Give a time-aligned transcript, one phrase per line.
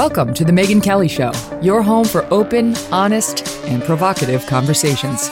[0.00, 5.28] Welcome to The Megyn Kelly Show, your home for open, honest, and provocative conversations.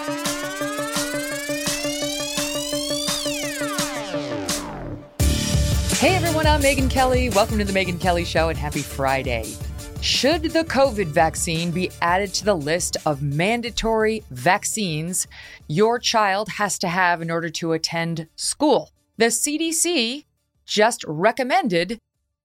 [5.97, 7.31] Hey everyone, I'm Megyn Kelly.
[7.31, 9.57] Welcome to The Megyn Kelly Show and happy Friday.
[10.03, 15.27] Should the COVID vaccine be added to the list of mandatory vaccines
[15.67, 18.91] your child has to have in order to attend school?
[19.17, 20.27] The CDC
[20.67, 21.99] just recommended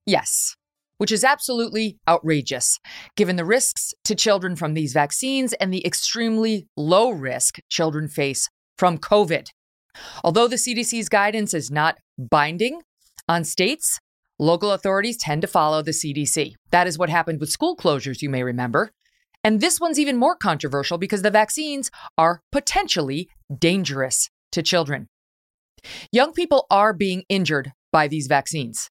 [0.06, 0.56] yes,
[1.04, 2.80] which is absolutely outrageous
[3.14, 8.48] given the risks to children from these vaccines and the extremely low risk children face
[8.78, 9.48] from COVID.
[10.24, 12.80] Although the CDC's guidance is not binding
[13.28, 14.00] on states,
[14.38, 16.54] local authorities tend to follow the CDC.
[16.70, 18.90] That is what happened with school closures, you may remember.
[19.44, 25.08] And this one's even more controversial because the vaccines are potentially dangerous to children.
[26.10, 28.88] Young people are being injured by these vaccines.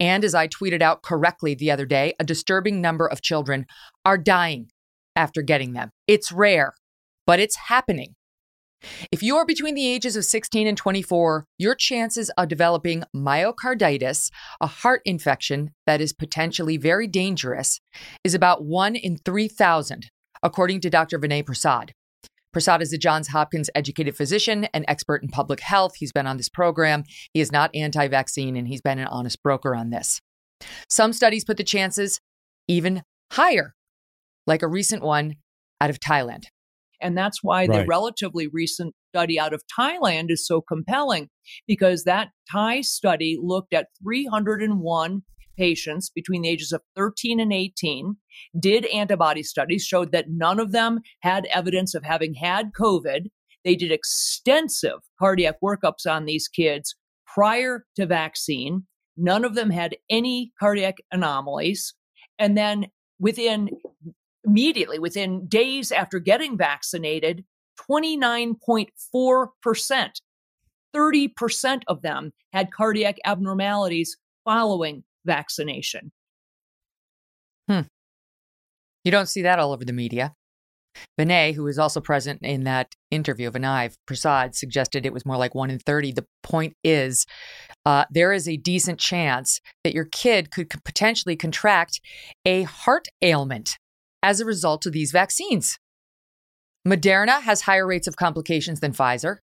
[0.00, 3.66] And as I tweeted out correctly the other day, a disturbing number of children
[4.04, 4.70] are dying
[5.16, 5.90] after getting them.
[6.06, 6.74] It's rare,
[7.26, 8.14] but it's happening.
[9.10, 14.30] If you are between the ages of 16 and 24, your chances of developing myocarditis,
[14.60, 17.80] a heart infection that is potentially very dangerous,
[18.22, 20.10] is about 1 in 3,000,
[20.42, 21.18] according to Dr.
[21.18, 21.92] Vinay Prasad.
[22.52, 25.96] Prasad is a Johns Hopkins educated physician and expert in public health.
[25.96, 27.04] He's been on this program.
[27.32, 30.20] He is not anti vaccine, and he's been an honest broker on this.
[30.88, 32.20] Some studies put the chances
[32.66, 33.74] even higher,
[34.46, 35.36] like a recent one
[35.80, 36.44] out of Thailand.
[37.00, 37.80] And that's why Right.
[37.80, 41.28] the relatively recent study out of Thailand is so compelling
[41.66, 45.22] because that Thai study looked at 301
[45.58, 48.16] patients between the ages of 13 and 18,
[48.58, 53.26] did antibody studies, showed that none of them had evidence of having had COVID.
[53.64, 56.96] They did extensive cardiac workups on these kids
[57.26, 58.86] prior to vaccine.
[59.16, 61.94] None of them had any cardiac anomalies.
[62.38, 62.86] And then
[63.18, 63.68] within
[64.44, 67.44] immediately within days after getting vaccinated
[67.90, 70.10] 29.4%
[70.96, 76.10] 30% of them had cardiac abnormalities following vaccination
[77.68, 77.80] Hmm.
[79.04, 80.34] You don't see that all over the media.
[81.20, 85.54] Vinay, who was also present in that interview, Vinay Prasad, suggested it was more like
[85.54, 86.12] 1 in 30.
[86.12, 87.24] The point is,
[87.86, 92.00] uh, there is a decent chance that your kid could potentially contract
[92.44, 93.76] a heart ailment
[94.22, 95.78] as a result of these vaccines.
[96.86, 99.36] Moderna has higher rates of complications than Pfizer,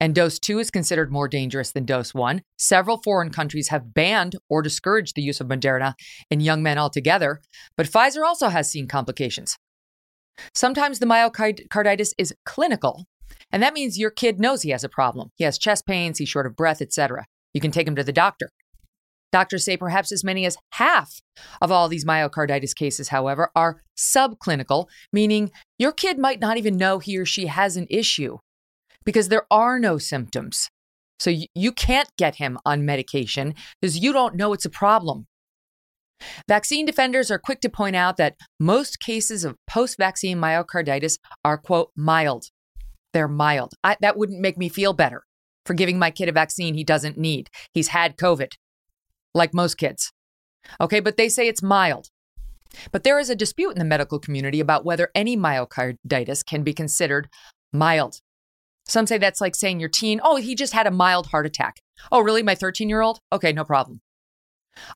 [0.00, 2.40] and dose 2 is considered more dangerous than dose 1.
[2.58, 5.92] Several foreign countries have banned or discouraged the use of Moderna
[6.30, 7.40] in young men altogether,
[7.76, 9.56] but Pfizer also has seen complications.
[10.54, 13.04] Sometimes the myocarditis is clinical,
[13.52, 15.28] and that means your kid knows he has a problem.
[15.36, 17.26] He has chest pains, he's short of breath, etc.
[17.52, 18.50] You can take him to the doctor.
[19.32, 21.20] Doctors say perhaps as many as half
[21.60, 26.98] of all these myocarditis cases, however, are subclinical, meaning your kid might not even know
[26.98, 28.38] he or she has an issue
[29.04, 30.68] because there are no symptoms.
[31.18, 35.26] So you, can't get him on medication because you don't know it's a problem.
[36.48, 41.58] Vaccine defenders are quick to point out that most cases of post vaccine myocarditis are,
[41.58, 42.46] quote, mild.
[43.12, 43.74] They're mild.
[43.84, 45.24] I, that wouldn't make me feel better
[45.66, 47.48] for giving my kid a vaccine he doesn't need.
[47.72, 48.52] He's had COVID,
[49.34, 50.12] like most kids.
[50.80, 52.08] Okay, but they say it's mild.
[52.92, 56.72] But there is a dispute in the medical community about whether any myocarditis can be
[56.72, 57.28] considered
[57.72, 58.20] mild.
[58.90, 61.80] Some say that's like saying your teen, oh, he just had a mild heart attack.
[62.10, 62.42] Oh, really?
[62.42, 63.20] My 13 year old?
[63.32, 64.00] Okay, no problem.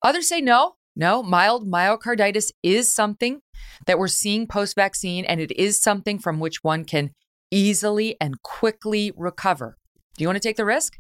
[0.02, 3.40] Others say no, no, mild myocarditis is something
[3.86, 7.12] that we're seeing post vaccine, and it is something from which one can
[7.52, 9.76] easily and quickly recover.
[10.16, 10.94] Do you want to take the risk?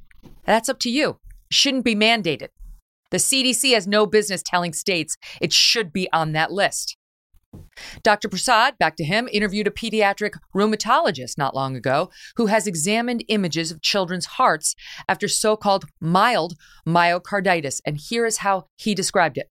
[0.44, 1.18] That's up to you.
[1.50, 2.48] Shouldn't be mandated.
[3.10, 6.96] The CDC has no business telling states it should be on that list.
[8.02, 8.28] Dr.
[8.28, 13.70] Prasad, back to him, interviewed a pediatric rheumatologist not long ago who has examined images
[13.70, 14.74] of children's hearts
[15.08, 16.54] after so called mild
[16.86, 17.80] myocarditis.
[17.84, 19.50] And here is how he described it.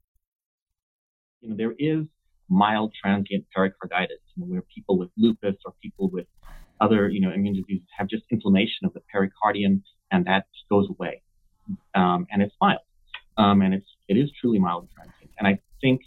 [1.41, 2.05] you know, there is
[2.49, 6.25] mild transient pericarditis, you know, where people with lupus or people with
[6.81, 11.21] other, you know, immune diseases have just inflammation of the pericardium, and that goes away,
[11.95, 12.81] um, and it's mild,
[13.37, 15.31] um, and it's it is truly mild transient.
[15.39, 16.01] And I think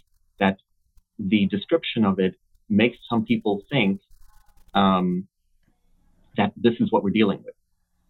[1.19, 2.35] the description of it
[2.69, 4.01] makes some people think
[4.73, 5.27] um,
[6.35, 7.55] that this is what we're dealing with.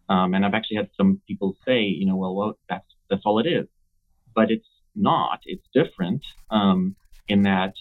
[0.08, 3.38] Um, and I've actually had some people say, you know, well, well, that's that's all
[3.38, 3.66] it is,
[4.34, 5.40] but it's not.
[5.44, 6.96] It's different um,
[7.28, 7.74] in that,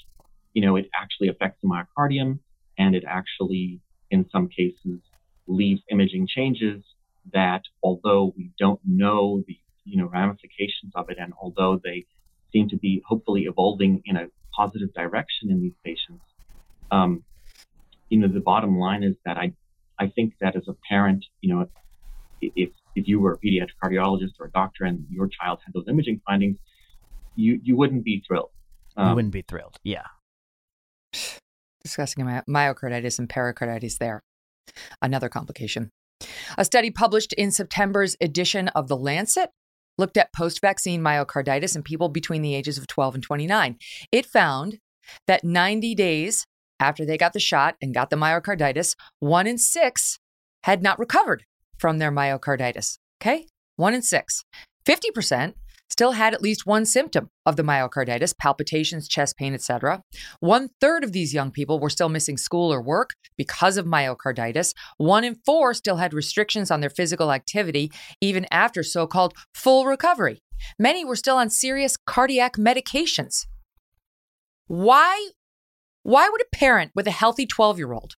[0.53, 2.39] you know, it actually affects the myocardium,
[2.77, 3.81] and it actually,
[4.11, 4.99] in some cases,
[5.47, 6.83] leaves imaging changes
[7.33, 12.05] that, although we don't know the you know ramifications of it, and although they
[12.51, 16.23] seem to be hopefully evolving in a positive direction in these patients,
[16.91, 17.23] um,
[18.09, 19.53] you know, the bottom line is that I
[19.99, 21.67] I think that as a parent, you know,
[22.41, 25.87] if if you were a pediatric cardiologist or a doctor and your child had those
[25.87, 26.57] imaging findings,
[27.35, 28.51] you you wouldn't be thrilled.
[28.95, 29.77] Um, you wouldn't be thrilled.
[29.83, 30.05] Yeah.
[31.83, 34.23] Discussing myocarditis and pericarditis there.
[35.01, 35.91] Another complication.
[36.57, 39.51] A study published in September's edition of The Lancet
[39.97, 43.77] looked at post vaccine myocarditis in people between the ages of 12 and 29.
[44.11, 44.79] It found
[45.25, 46.45] that 90 days
[46.79, 50.19] after they got the shot and got the myocarditis, one in six
[50.63, 51.45] had not recovered
[51.77, 52.97] from their myocarditis.
[53.21, 53.47] Okay?
[53.75, 54.43] One in six.
[54.85, 55.53] 50%
[55.89, 60.01] still had at least one symptom of the myocarditis, palpitations, chest pain, etc.
[60.39, 64.73] One third of these young people were still missing school or work because of myocarditis.
[64.97, 67.91] One in four still had restrictions on their physical activity,
[68.21, 70.41] even after so called full recovery.
[70.79, 73.45] Many were still on serious cardiac medications.
[74.67, 75.29] Why
[76.03, 78.15] why would a parent with a healthy 12 year old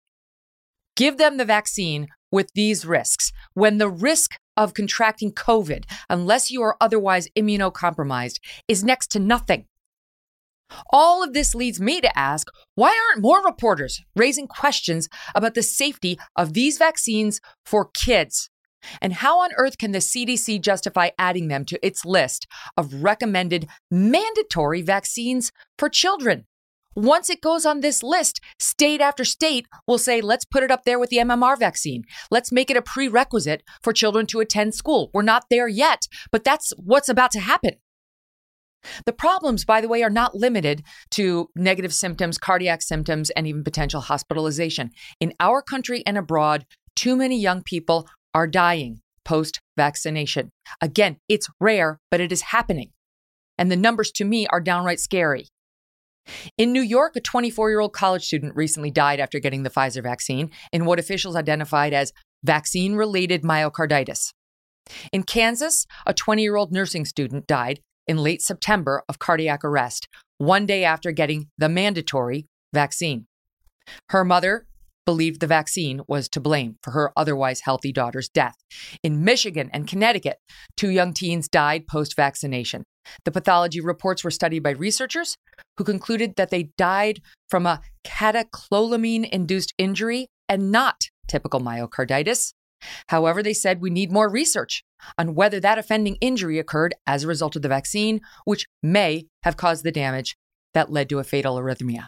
[0.95, 6.61] give them the vaccine with these risks when the risk of contracting COVID, unless you
[6.61, 9.65] are otherwise immunocompromised, is next to nothing?
[10.91, 15.63] All of this leads me to ask why aren't more reporters raising questions about the
[15.63, 18.49] safety of these vaccines for kids?
[19.01, 22.47] And how on earth can the CDC justify adding them to its list
[22.77, 26.45] of recommended mandatory vaccines for children?
[26.99, 30.83] Once it goes on this list, state after state will say, let's put it up
[30.83, 32.03] there with the MMR vaccine.
[32.29, 35.09] Let's make it a prerequisite for children to attend school.
[35.13, 37.75] We're not there yet, but that's what's about to happen.
[39.05, 43.63] The problems, by the way, are not limited to negative symptoms, cardiac symptoms, and even
[43.63, 44.91] potential hospitalization.
[45.21, 46.65] In our country and abroad,
[46.97, 50.51] too many young people are dying post vaccination.
[50.81, 52.91] Again, it's rare, but it is happening.
[53.57, 55.47] And the numbers to me are downright scary.
[56.57, 60.03] In New York, a 24 year old college student recently died after getting the Pfizer
[60.03, 64.33] vaccine in what officials identified as vaccine related myocarditis.
[65.11, 70.07] In Kansas, a 20 year old nursing student died in late September of cardiac arrest,
[70.39, 73.27] one day after getting the mandatory vaccine.
[74.09, 74.65] Her mother
[75.05, 78.55] believed the vaccine was to blame for her otherwise healthy daughter's death.
[79.01, 80.37] In Michigan and Connecticut,
[80.77, 82.83] two young teens died post vaccination.
[83.25, 85.37] The pathology reports were studied by researchers
[85.77, 92.53] who concluded that they died from a catecholamine induced injury and not typical myocarditis.
[93.07, 94.83] However, they said we need more research
[95.17, 99.57] on whether that offending injury occurred as a result of the vaccine, which may have
[99.57, 100.35] caused the damage
[100.73, 102.07] that led to a fatal arrhythmia.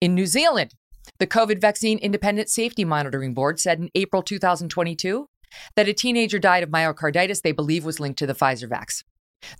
[0.00, 0.72] In New Zealand,
[1.18, 5.28] the COVID Vaccine Independent Safety Monitoring Board said in April 2022
[5.76, 9.02] that a teenager died of myocarditis they believe was linked to the Pfizer vax.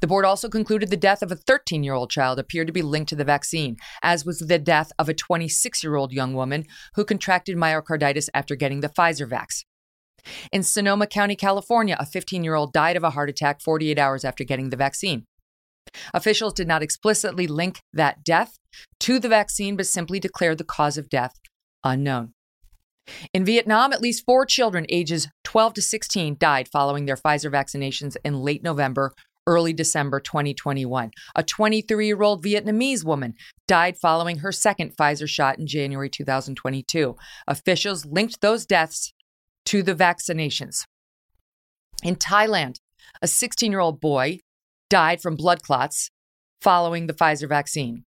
[0.01, 2.83] The board also concluded the death of a 13 year old child appeared to be
[2.83, 6.64] linked to the vaccine, as was the death of a 26 year old young woman
[6.95, 9.64] who contracted myocarditis after getting the Pfizer vax.
[10.53, 14.25] In Sonoma County, California, a 15 year old died of a heart attack 48 hours
[14.25, 15.25] after getting the vaccine.
[16.12, 18.59] Officials did not explicitly link that death
[19.00, 21.35] to the vaccine, but simply declared the cause of death
[21.85, 22.33] unknown.
[23.35, 28.17] In Vietnam, at least four children ages 12 to 16 died following their Pfizer vaccinations
[28.25, 29.12] in late November
[29.47, 31.11] early December 2021.
[31.35, 33.35] A 23 year old Vietnamese woman
[33.67, 37.17] died following her second Pfizer shot in January 2022.
[37.47, 39.13] Officials linked those deaths
[39.67, 40.85] to the vaccinations.
[42.03, 42.77] In Thailand,
[43.23, 44.41] a 16 year old boy
[44.91, 46.11] died from blood clots
[46.61, 48.05] following the Pfizer vaccine.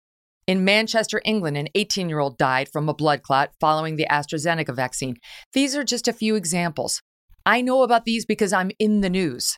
[0.47, 4.75] In Manchester, England, an 18 year old died from a blood clot following the AstraZeneca
[4.75, 5.15] vaccine.
[5.53, 7.01] These are just a few examples.
[7.45, 9.57] I know about these because I'm in the news.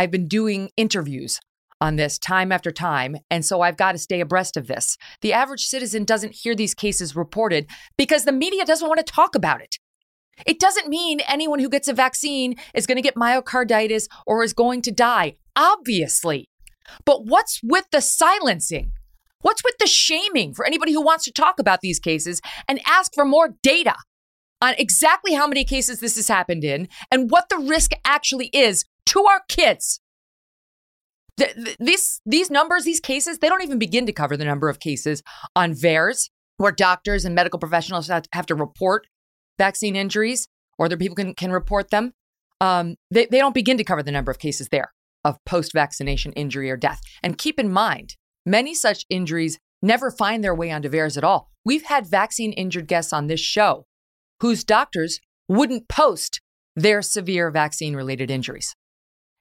[0.00, 1.40] I've been doing interviews
[1.78, 4.96] on this time after time, and so I've got to stay abreast of this.
[5.20, 9.34] The average citizen doesn't hear these cases reported because the media doesn't want to talk
[9.34, 9.76] about it.
[10.46, 14.54] It doesn't mean anyone who gets a vaccine is going to get myocarditis or is
[14.54, 16.48] going to die, obviously.
[17.04, 18.92] But what's with the silencing?
[19.42, 23.12] What's with the shaming for anybody who wants to talk about these cases and ask
[23.14, 23.96] for more data
[24.62, 28.86] on exactly how many cases this has happened in and what the risk actually is
[29.10, 30.00] to our kids.
[31.36, 34.68] th- th- these these numbers, these cases, they don't even begin to cover the number
[34.68, 35.22] of cases
[35.54, 39.06] on VAERS where doctors and medical professionals have, have to report
[39.58, 40.46] vaccine injuries
[40.78, 42.12] or other people can, can report them.
[42.60, 44.92] Um, they, they don't begin to cover the number of cases there
[45.24, 47.00] of post vaccination injury or death.
[47.22, 51.50] And keep in mind, many such injuries never find their way onto VAERS at all.
[51.64, 53.86] We've had vaccine injured guests on this show
[54.40, 56.40] whose doctors wouldn't post
[56.76, 58.74] their severe vaccine related injuries,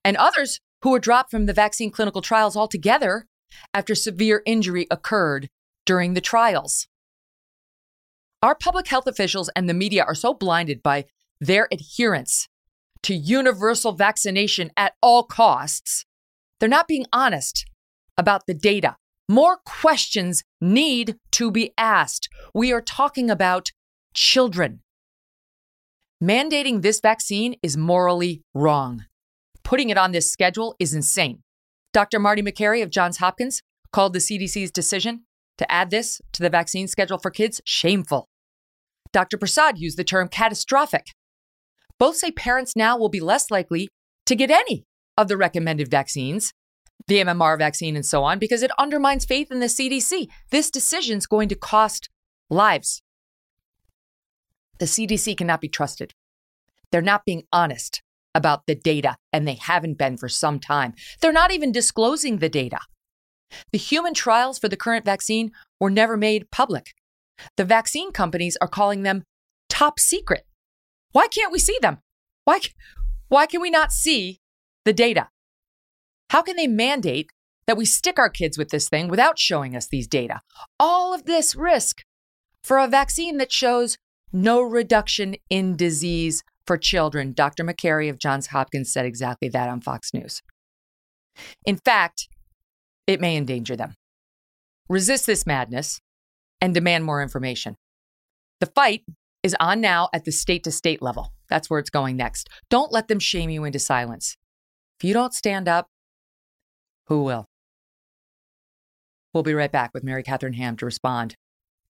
[0.03, 3.27] and others who were dropped from the vaccine clinical trials altogether
[3.74, 5.50] after severe injury occurred
[5.86, 6.88] during the trials.
[8.41, 11.06] Our public health officials and the media are so blinded by
[11.41, 12.48] their adherence
[13.03, 16.06] to universal vaccination at all costs,
[16.60, 17.65] they're not being honest
[18.18, 18.98] about the data.
[19.27, 22.29] More questions need to be asked.
[22.53, 23.72] We are talking about
[24.13, 24.82] children.
[26.22, 29.06] Mandating this vaccine is morally wrong.
[29.70, 31.44] Putting it on this schedule is insane.
[31.94, 32.18] Dr.
[32.18, 33.62] Marty Makary of Johns Hopkins
[33.92, 35.26] called the CDC's decision
[35.60, 38.30] to add this to the vaccine schedule for kids shameful.
[39.14, 39.38] Dr.
[39.38, 41.14] Prasad used the term catastrophic.
[42.00, 43.90] Both say parents now will be less likely
[44.26, 44.86] to get any
[45.16, 46.52] of the recommended vaccines,
[47.06, 50.30] the MMR vaccine and so on, because it undermines faith in the CDC.
[50.50, 52.10] This decision is going to cost
[52.50, 53.04] lives.
[54.80, 56.16] The CDC cannot be trusted.
[56.92, 58.02] They're not being honest
[58.36, 60.94] about the data, and they haven't been for some time.
[61.22, 62.80] They're not even disclosing the data.
[63.72, 66.94] The human trials for the current vaccine were never made public.
[67.58, 69.24] The vaccine companies are calling them
[69.70, 70.46] top secret.
[71.12, 72.00] Why can't we see them?
[72.46, 72.60] Why,
[73.28, 74.40] why can we not see
[74.86, 75.30] the data?
[76.30, 77.32] How can they mandate
[77.66, 80.42] that we stick our kids with this thing without showing us these data?
[80.80, 82.04] All of this risk
[82.64, 83.98] for a vaccine that shows
[84.32, 87.34] no reduction in disease for children.
[87.34, 87.64] Dr.
[87.64, 90.44] Makary of Johns Hopkins said exactly that on Fox News.
[91.66, 92.28] In fact,
[93.08, 93.96] it may endanger them.
[94.88, 96.00] Resist this madness
[96.62, 97.76] and demand more information.
[98.60, 99.02] The fight
[99.42, 101.34] is on now at the state to state level.
[101.50, 102.50] That's where it's going next.
[102.70, 104.38] Don't let them shame you into silence.
[105.00, 105.88] If you don't stand up,
[107.08, 107.46] who will?
[109.34, 111.34] We'll be right back with Mary Katharine Ham to respond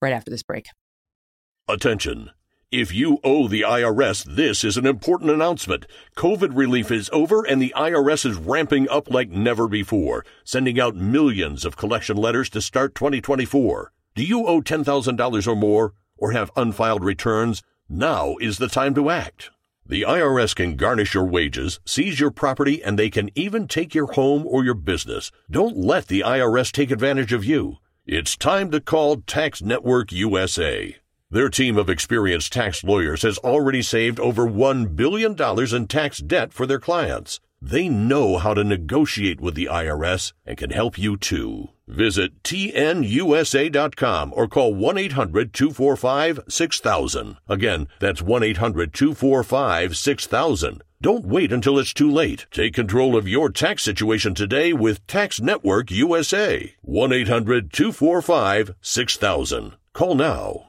[0.01, 0.67] right after this break.
[1.67, 2.29] Attention.
[2.71, 5.87] If you owe the IRS, this is an important announcement.
[6.15, 10.95] COVID relief is over and the IRS is ramping up like never before, sending out
[10.95, 13.91] millions of collection letters to start 2024.
[14.13, 17.63] Do you owe $10,000 or more or have unfiled returns?
[17.89, 19.49] Now is the time to act.
[19.83, 24.11] The IRS can garnish your wages, seize your property, and they can even take your
[24.11, 25.31] home or your business.
[25.49, 27.77] Don't let the IRS take advantage of you.
[28.05, 30.97] It's time to call Tax Network USA.
[31.31, 35.35] Their team of experienced tax lawyers has already saved over $1 billion
[35.75, 37.39] in tax debt for their clients.
[37.61, 41.69] They know how to negotiate with the IRS and can help you too.
[41.87, 47.37] Visit tnusa.com or call 1 800 245 6000.
[47.47, 50.83] Again, that's 1 800 245 6000.
[50.99, 52.47] Don't wait until it's too late.
[52.49, 56.73] Take control of your tax situation today with Tax Network USA.
[56.81, 59.75] 1 800 245 6000.
[59.93, 60.68] Call now.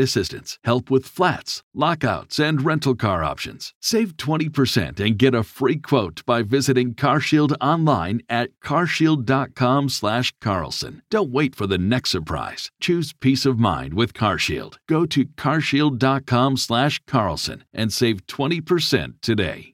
[0.01, 3.73] assistance, help with flats, lockouts, and rental car options.
[3.79, 11.01] Save 20% and get a free quote by visiting CarShield online at carshield.com/carlson.
[11.09, 12.69] Don't wait for the next surprise.
[12.81, 14.75] Choose peace of mind with CarShield.
[14.89, 19.70] Go to carshield.com/carlson and save 20% today.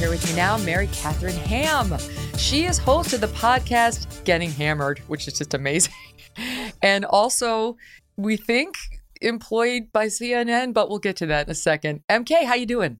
[0.00, 1.94] Here with me now, Mary Katharine Ham.
[2.38, 5.92] She is host of the podcast Getting Hammered, which is just amazing.
[6.82, 7.76] And also,
[8.16, 8.76] we think
[9.20, 12.00] employed by CNN, but we'll get to that in a second.
[12.08, 12.96] MK, how you doing?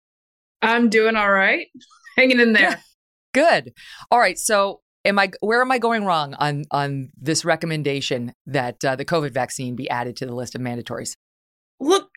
[0.61, 1.69] I'm doing all right.
[2.19, 2.83] Hanging in there.
[3.33, 3.73] Good.
[4.11, 4.39] All right.
[4.39, 9.07] So, am I where am I going wrong on on this recommendation that uh, the
[9.07, 11.17] COVID vaccine be added to the list of mandatories?
[11.79, 12.10] Look,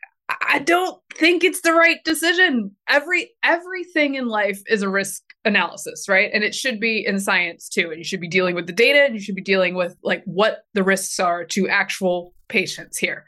[0.53, 2.75] I don't think it's the right decision.
[2.87, 6.29] Every everything in life is a risk analysis, right?
[6.31, 7.89] And it should be in science too.
[7.89, 10.21] And you should be dealing with the data and you should be dealing with like
[10.25, 13.25] what the risks are to actual patients here.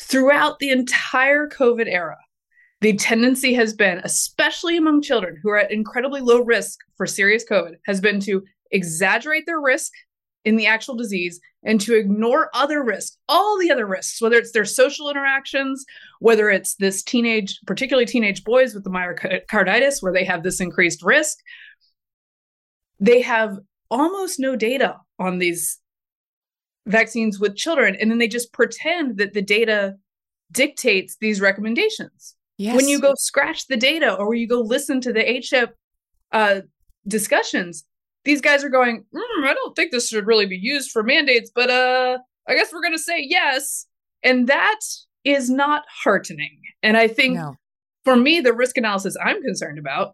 [0.00, 2.16] Throughout the entire COVID era,
[2.80, 7.44] the tendency has been, especially among children who are at incredibly low risk for serious
[7.48, 9.92] COVID, has been to exaggerate their risk
[10.48, 14.52] in the actual disease and to ignore other risks, all the other risks, whether it's
[14.52, 15.84] their social interactions,
[16.20, 21.02] whether it's this teenage, particularly teenage boys with the myocarditis, where they have this increased
[21.02, 21.36] risk.
[22.98, 23.58] They have
[23.90, 25.78] almost no data on these
[26.86, 27.94] vaccines with children.
[28.00, 29.96] And then they just pretend that the data
[30.50, 32.36] dictates these recommendations.
[32.56, 32.74] Yes.
[32.74, 35.68] When you go scratch the data or when you go listen to the ACIP
[36.32, 36.62] uh,
[37.06, 37.84] discussions,
[38.28, 41.50] these guys are going, mm, I don't think this should really be used for mandates,
[41.54, 43.86] but uh, I guess we're going to say yes.
[44.22, 44.80] And that
[45.24, 46.60] is not heartening.
[46.82, 47.54] And I think no.
[48.04, 50.12] for me, the risk analysis I'm concerned about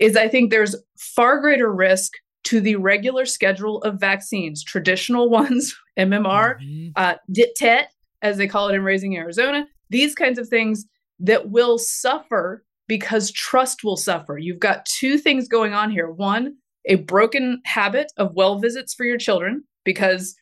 [0.00, 2.12] is I think there's far greater risk
[2.44, 6.88] to the regular schedule of vaccines, traditional ones, MMR, mm-hmm.
[6.94, 7.88] uh, DIT,
[8.22, 10.84] as they call it in Raising Arizona, these kinds of things
[11.18, 14.38] that will suffer because trust will suffer.
[14.38, 16.08] You've got two things going on here.
[16.08, 20.36] One, a broken habit of well visits for your children because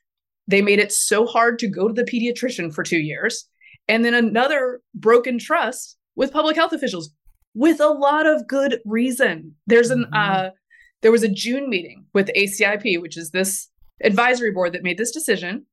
[0.46, 3.48] they made it so hard to go to the pediatrician for two years.
[3.88, 7.10] And then another broken trust with public health officials
[7.54, 9.54] with a lot of good reason.
[9.66, 10.14] There's an mm-hmm.
[10.14, 10.50] uh,
[11.02, 13.68] there was a June meeting with ACIP, which is this
[14.02, 15.66] advisory board that made this decision.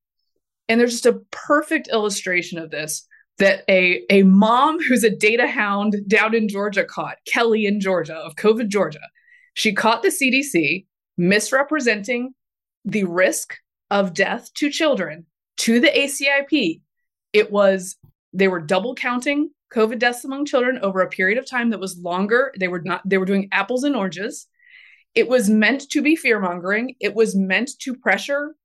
[0.67, 5.47] And there's just a perfect illustration of this that a, a mom who's a data
[5.47, 8.99] hound down in Georgia caught, Kelly in Georgia of COVID Georgia,
[9.53, 10.85] she caught the CDC
[11.17, 12.33] misrepresenting
[12.85, 13.57] the risk
[13.89, 15.25] of death to children
[15.57, 16.81] to the ACIP.
[17.33, 17.95] It was,
[18.33, 21.97] they were double counting COVID deaths among children over a period of time that was
[21.97, 22.53] longer.
[22.59, 24.47] They were not, they were doing apples and oranges.
[25.13, 26.95] It was meant to be fear mongering.
[26.99, 28.55] It was meant to pressure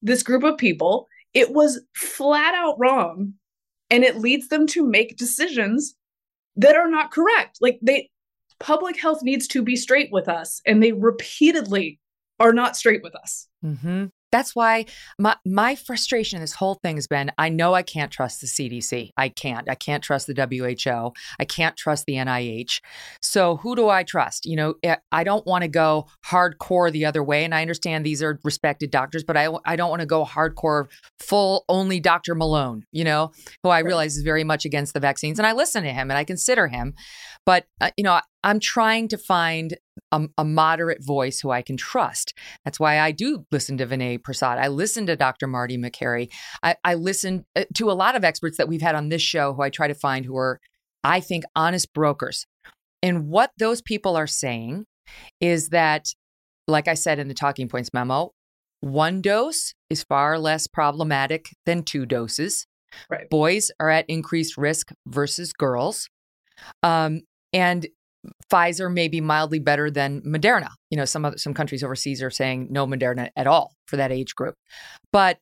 [0.00, 1.08] this group of people.
[1.34, 3.34] It was flat out wrong.
[3.90, 5.94] And it leads them to make decisions
[6.56, 7.58] that are not correct.
[7.60, 8.10] Like they,
[8.62, 11.98] public health needs to be straight with us, and they repeatedly
[12.40, 13.48] are not straight with us.
[13.64, 14.06] Mm-hmm.
[14.32, 14.86] That's why
[15.18, 18.46] my my frustration in this whole thing has been I know I can't trust the
[18.46, 19.10] CDC.
[19.16, 19.68] I can't.
[19.68, 21.12] I can't trust the WHO.
[21.38, 22.80] I can't trust the NIH.
[23.20, 24.46] So who do I trust?
[24.46, 28.06] You know, eh, I don't want to go hardcore the other way and I understand
[28.06, 30.86] these are respected doctors, but I I don't want to go hardcore
[31.18, 32.34] full only Dr.
[32.34, 35.82] Malone, you know, who I realize is very much against the vaccines and I listen
[35.82, 36.94] to him and I consider him.
[37.44, 39.76] But uh, you know, I'm trying to find
[40.10, 42.34] a, a, moderate voice who I can trust.
[42.64, 44.58] That's why I do listen to Vinay Prasad.
[44.58, 45.46] I listen to Dr.
[45.46, 46.28] Marty Makary.
[46.62, 49.54] I, I listen uh, to a lot of experts that we've had on this show
[49.54, 50.60] who I try to find who are,
[51.04, 52.46] I think, honest brokers.
[53.02, 54.86] And what those people are saying
[55.40, 56.08] is that,
[56.68, 58.32] like I said in the talking points memo,
[58.80, 62.66] one dose is far less problematic than two doses.
[63.08, 63.28] Right.
[63.30, 66.08] Boys are at increased risk versus girls.
[66.82, 67.86] Um, and
[68.52, 70.70] Pfizer may be mildly better than Moderna.
[70.90, 74.12] You know, some other, some countries overseas are saying no Moderna at all for that
[74.12, 74.56] age group.
[75.12, 75.38] But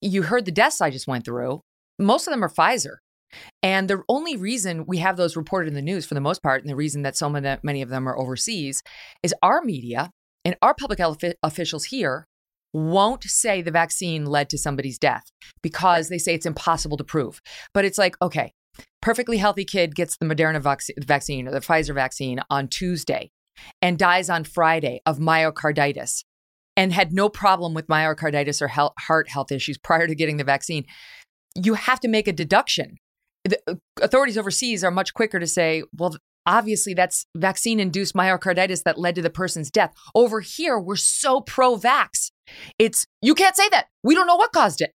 [0.00, 1.60] you heard the deaths I just went through.
[1.98, 2.96] Most of them are Pfizer.
[3.62, 6.62] And the only reason we have those reported in the news for the most part,
[6.62, 8.82] and the reason that so many of them are overseas,
[9.22, 10.10] is our media
[10.44, 12.26] and our public health officials here
[12.72, 15.24] won't say the vaccine led to somebody's death
[15.62, 17.40] because they say it's impossible to prove.
[17.74, 18.52] But it's like, okay,
[19.06, 20.60] perfectly healthy kid gets the Moderna
[20.98, 23.30] vaccine or the Pfizer vaccine on Tuesday
[23.80, 26.24] and dies on Friday of myocarditis
[26.76, 28.66] and had no problem with myocarditis or
[28.98, 30.84] heart health issues prior to getting the vaccine,
[31.54, 32.96] you have to make a deduction.
[33.44, 38.82] The uh, authorities overseas are much quicker to say, well, obviously that's vaccine induced myocarditis
[38.82, 39.94] that led to the person's death.
[40.16, 42.32] Over here, we're so pro vax.
[42.80, 43.86] It's, you can't say that.
[44.02, 44.90] We don't know what caused it.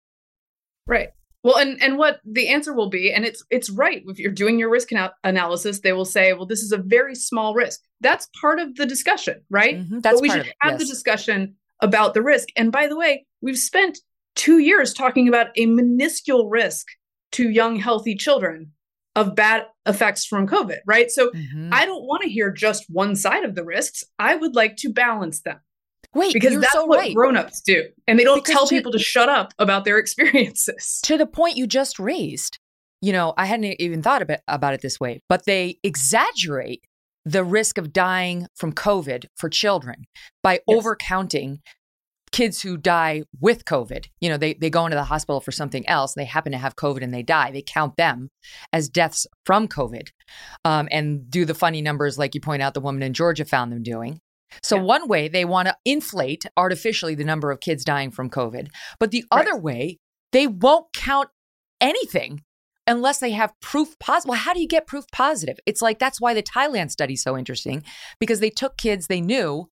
[0.86, 1.08] Right.
[1.46, 4.02] Well, and and what the answer will be, and it's it's right.
[4.08, 4.88] If you're doing your risk
[5.22, 8.84] analysis, they will say, "Well, this is a very small risk." That's part of the
[8.84, 9.76] discussion, right?
[9.76, 10.80] Mm-hmm, that's but we should have yes.
[10.80, 12.48] the discussion about the risk.
[12.56, 14.00] And by the way, we've spent
[14.34, 16.88] two years talking about a minuscule risk
[17.32, 18.72] to young, healthy children
[19.14, 21.12] of bad effects from COVID, right?
[21.12, 21.70] So mm-hmm.
[21.72, 24.02] I don't want to hear just one side of the risks.
[24.18, 25.60] I would like to balance them.
[26.16, 27.14] Wait, because that's so what right.
[27.14, 27.84] grown-ups do.
[28.06, 31.00] And they don't because tell to, people to shut up about their experiences.
[31.04, 32.58] To the point you just raised,
[33.00, 36.84] you know, I hadn't even thought about, about it this way, but they exaggerate
[37.24, 40.04] the risk of dying from COVID for children
[40.42, 40.84] by yes.
[40.84, 41.58] overcounting
[42.32, 45.88] kids who die with COVID, you know, they, they go into the hospital for something
[45.88, 47.50] else, they happen to have COVID and they die.
[47.50, 48.30] They count them
[48.72, 50.08] as deaths from COVID
[50.64, 53.72] um, and do the funny numbers like you point out the woman in Georgia found
[53.72, 54.20] them doing.
[54.62, 54.82] So, yeah.
[54.82, 59.10] one way they want to inflate artificially the number of kids dying from COVID, but
[59.10, 59.46] the right.
[59.46, 59.98] other way,
[60.32, 61.28] they won't count
[61.80, 62.42] anything
[62.86, 64.30] unless they have proof positive.
[64.30, 65.58] Well, how do you get proof positive?
[65.66, 67.82] It's like that's why the Thailand study is so interesting
[68.20, 69.68] because they took kids they knew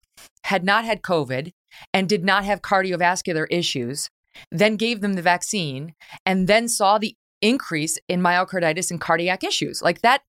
[0.44, 1.52] had not had COVID
[1.92, 4.10] and did not have cardiovascular issues,
[4.50, 9.82] then gave them the vaccine, and then saw the increase in myocarditis and cardiac issues.
[9.82, 10.22] Like that,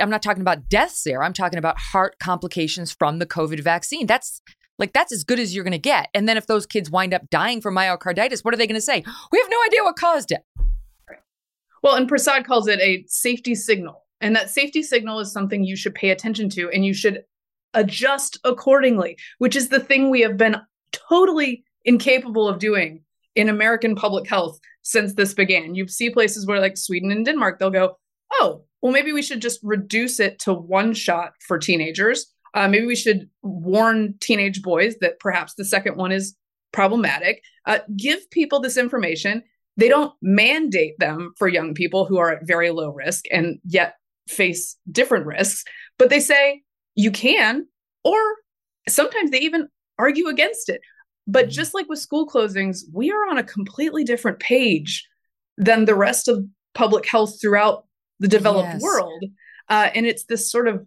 [0.00, 1.22] I'm not talking about deaths there.
[1.22, 4.06] I'm talking about heart complications from the COVID vaccine.
[4.06, 4.42] That's
[4.78, 6.08] like that's as good as you're going to get.
[6.14, 8.80] And then if those kids wind up dying from myocarditis, what are they going to
[8.80, 9.04] say?
[9.32, 10.42] We have no idea what caused it.
[11.82, 14.04] Well, and Prasad calls it a safety signal.
[14.20, 17.22] And that safety signal is something you should pay attention to and you should
[17.74, 20.56] adjust accordingly, which is the thing we have been
[20.92, 23.02] totally incapable of doing
[23.36, 25.74] in American public health since this began.
[25.74, 27.96] You see places where, like Sweden and Denmark, they'll go,
[28.40, 32.32] oh, well, maybe we should just reduce it to one shot for teenagers.
[32.54, 36.36] Uh, maybe we should warn teenage boys that perhaps the second one is
[36.72, 37.42] problematic.
[37.66, 39.42] Uh, give people this information.
[39.76, 43.94] They don't mandate them for young people who are at very low risk and yet
[44.28, 45.64] face different risks,
[45.98, 46.62] but they say,
[46.94, 47.66] you can,
[48.04, 48.18] or
[48.88, 50.80] sometimes they even argue against it.
[51.26, 51.52] But mm-hmm.
[51.52, 55.06] just like with school closings, we are on a completely different page
[55.56, 57.84] than the rest of public health throughout
[58.20, 58.82] the developed yes.
[58.82, 59.24] world.
[59.68, 60.86] Uh, and it's this sort of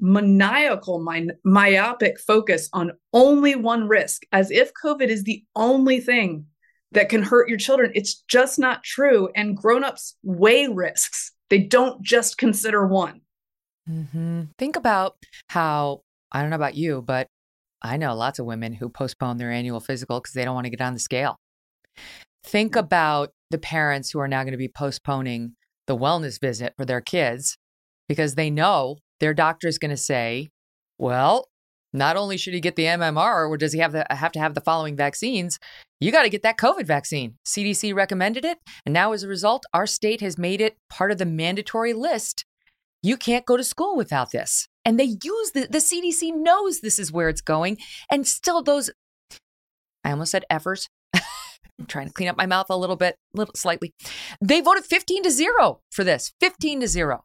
[0.00, 6.46] maniacal, my- myopic focus on only one risk, as if COVID is the only thing
[6.92, 7.92] that can hurt your children.
[7.94, 9.28] It's just not true.
[9.34, 11.32] And grown-ups weigh risks.
[11.50, 13.20] They don't just consider one.
[13.88, 14.42] Mm-hmm.
[14.58, 15.16] Think about
[15.48, 17.28] how, I don't know about you, but
[17.80, 20.70] I know lots of women who postpone their annual physical because they don't want to
[20.70, 21.36] get on the scale.
[22.44, 25.54] Think about the parents who are now going to be postponing
[25.86, 27.56] the wellness visit for their kids
[28.08, 30.50] because they know their doctor is going to say,
[30.98, 31.48] well,
[31.92, 34.54] not only should he get the MMR or does he have, the, have to have
[34.54, 35.58] the following vaccines,
[36.00, 37.36] you got to get that COVID vaccine.
[37.46, 38.58] CDC recommended it.
[38.86, 42.44] And now, as a result, our state has made it part of the mandatory list
[43.02, 44.68] you can't go to school without this.
[44.84, 47.78] And they use the, the CDC knows this is where it's going.
[48.10, 48.90] And still, those,
[50.04, 50.88] I almost said efforts.
[51.82, 53.92] I'm trying to clean up my mouth a little bit, little slightly.
[54.40, 57.24] They voted 15 to 0 for this, 15 to 0.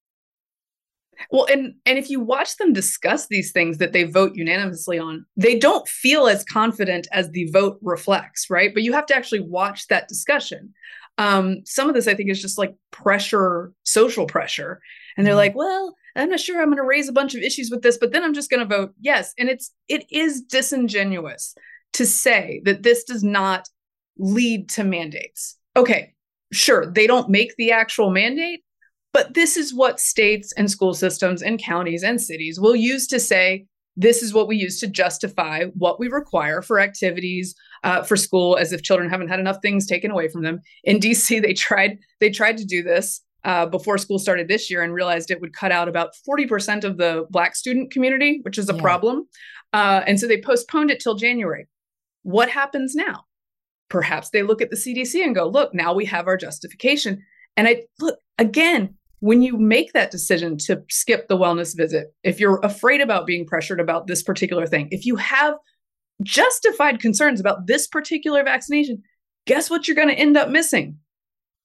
[1.31, 5.25] Well, and and if you watch them discuss these things that they vote unanimously on,
[5.35, 8.73] they don't feel as confident as the vote reflects, right?
[8.73, 10.73] But you have to actually watch that discussion.
[11.19, 14.79] Um, some of this, I think, is just like pressure, social pressure,
[15.17, 15.37] and they're mm-hmm.
[15.37, 17.97] like, well, I'm not sure I'm going to raise a bunch of issues with this,
[17.97, 19.33] but then I'm just going to vote yes.
[19.37, 21.55] And it's it is disingenuous
[21.93, 23.67] to say that this does not
[24.17, 25.57] lead to mandates.
[25.75, 26.13] Okay,
[26.51, 28.63] sure, they don't make the actual mandate,
[29.13, 33.19] but this is what states and school systems and counties and cities will use to
[33.19, 33.65] say
[33.99, 38.55] this is what we use to justify what we require for activities uh, for school
[38.57, 41.97] as if children haven't had enough things taken away from them in dc they tried
[42.19, 45.53] they tried to do this uh, before school started this year and realized it would
[45.53, 48.81] cut out about 40% of the Black student community, which is a yeah.
[48.81, 49.27] problem.
[49.71, 51.65] Uh, and so they postponed it till January.
[52.23, 53.23] What happens now?
[53.89, 57.23] Perhaps they look at the CDC and go, look, now we have our justification.
[57.55, 62.39] And I look again, when you make that decision to skip the wellness visit, if
[62.39, 65.55] you're afraid about being pressured about this particular thing, if you have
[66.23, 69.01] justified concerns about this particular vaccination,
[69.45, 70.97] guess what you're going to end up missing?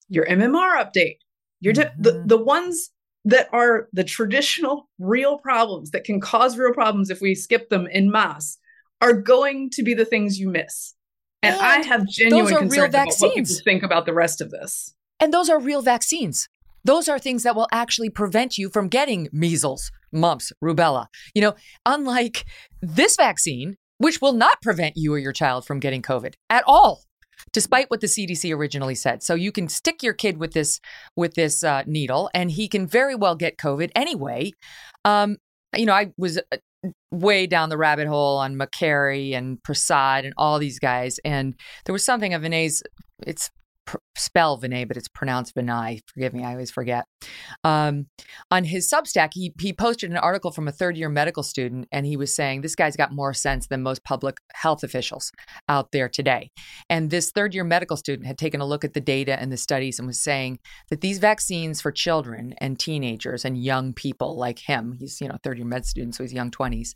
[0.08, 1.16] Your MMR update,
[1.60, 2.02] you're mm-hmm.
[2.02, 2.90] the, the ones
[3.24, 7.86] that are the traditional real problems that can cause real problems if we skip them
[7.86, 8.58] in mass
[9.00, 10.94] are going to be the things you miss.
[11.42, 14.94] And, and I have genuine concerns about what people think about the rest of this.
[15.18, 16.48] And those are real vaccines.
[16.84, 21.06] Those are things that will actually prevent you from getting measles, mumps, rubella.
[21.34, 21.54] You know,
[21.86, 22.44] unlike
[22.80, 27.02] this vaccine, which will not prevent you or your child from getting COVID at all
[27.52, 29.22] despite what the CDC originally said.
[29.22, 30.80] So you can stick your kid with this
[31.16, 34.52] with this uh, needle, and he can very well get COVID anyway.
[35.04, 35.38] Um,
[35.76, 36.56] you know, I was uh,
[37.10, 41.92] way down the rabbit hole on Makary and Prasad and all these guys, and there
[41.92, 42.82] was something of Vinay's.
[43.26, 43.50] It's
[43.84, 46.00] pr- spell Vinay, but it's pronounced Vinay.
[46.06, 47.04] Forgive me, I always forget.
[47.64, 48.06] Um,
[48.50, 52.06] on his Substack, he he posted an article from a third year medical student, and
[52.06, 55.32] he was saying this guy's got more sense than most public health officials
[55.68, 56.50] out there today.
[56.88, 59.56] And this third year medical student had taken a look at the data and the
[59.56, 60.58] studies and was saying
[60.90, 65.36] that these vaccines for children and teenagers and young people like him, he's you know
[65.42, 66.94] third year med student, so he's young twenties,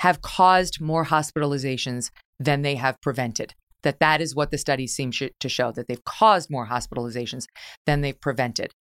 [0.00, 5.10] have caused more hospitalizations than they have prevented that that is what the studies seem
[5.10, 7.44] sh- to show that they've caused more hospitalizations
[7.86, 8.72] than they've prevented.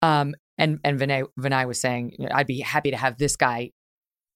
[0.00, 3.36] Um, and and Vinay, Vinay was saying, you know, I'd be happy to have this
[3.36, 3.70] guy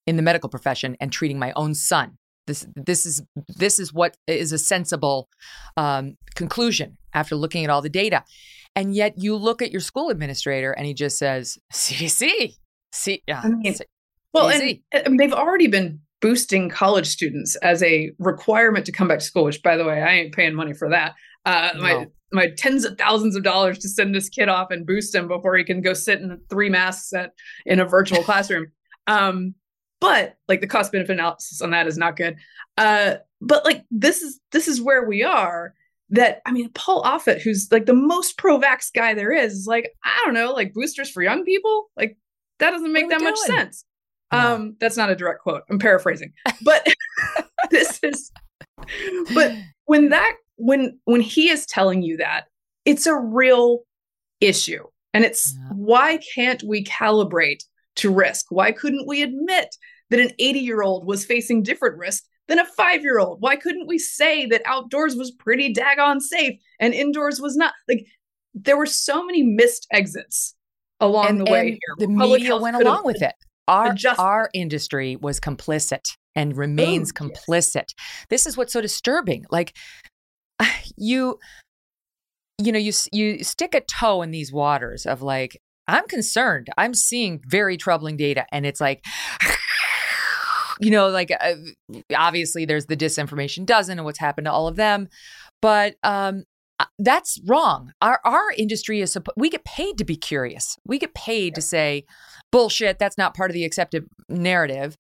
[0.07, 2.19] in the medical profession and treating my own son.
[2.47, 5.29] This this is this is what is a sensible
[5.77, 8.25] um, conclusion after looking at all the data.
[8.77, 12.57] And yet you look at your school administrator and he just says CDC.
[12.93, 13.75] See, uh, I mean,
[14.33, 19.19] well, and, and they've already been boosting college students as a requirement to come back
[19.19, 19.45] to school.
[19.45, 21.15] Which, by the way, I ain't paying money for that.
[21.45, 21.81] Uh, no.
[21.83, 25.29] My my tens of thousands of dollars to send this kid off and boost him
[25.29, 27.33] before he can go sit in three masks at
[27.67, 28.69] in a virtual classroom.
[29.07, 29.55] Um,
[30.01, 32.37] but like the cost benefit analysis on that is not good.
[32.79, 35.75] Uh, but like this is this is where we are.
[36.09, 39.91] That I mean, Paul Offit, who's like the most pro-vax guy there is, is like
[40.03, 41.91] I don't know, like boosters for young people.
[41.99, 42.17] Like
[42.61, 43.85] that doesn't make that much sense.
[44.35, 45.63] Um, that's not a direct quote.
[45.71, 46.87] I'm paraphrasing, but
[47.71, 48.31] this is.
[49.35, 49.53] But
[49.87, 52.47] when that when when he is telling you that,
[52.85, 53.81] it's a real
[54.41, 55.69] issue, and it's yeah.
[55.75, 57.63] why can't we calibrate
[57.97, 58.47] to risk?
[58.51, 59.75] Why couldn't we admit
[60.11, 63.41] that an 80 year old was facing different risk than a five year old?
[63.41, 67.73] Why couldn't we say that outdoors was pretty daggone safe and indoors was not?
[67.89, 68.07] Like,
[68.55, 70.55] there were so many missed exits
[71.01, 71.79] along and, the way here.
[71.99, 73.35] The Public media went along with it.
[73.67, 76.03] Our, our industry was complicit
[76.35, 77.75] and remains oh, complicit.
[77.75, 78.27] Yes.
[78.29, 79.47] This is what's so disturbing.
[79.51, 79.77] Like,
[80.97, 81.39] you
[82.59, 86.69] you know you you stick a toe in these waters of like I'm concerned.
[86.79, 89.05] I'm seeing very troubling data, and it's like,
[90.81, 91.55] you know, like uh,
[92.17, 95.09] obviously there's the disinformation dozen and what's happened to all of them,
[95.61, 96.45] but um,
[96.99, 97.93] that's wrong.
[98.03, 100.77] Our our industry is we get paid to be curious.
[100.87, 101.55] We get paid yeah.
[101.55, 102.05] to say
[102.51, 102.99] bullshit.
[102.99, 104.97] That's not part of the accepted narrative,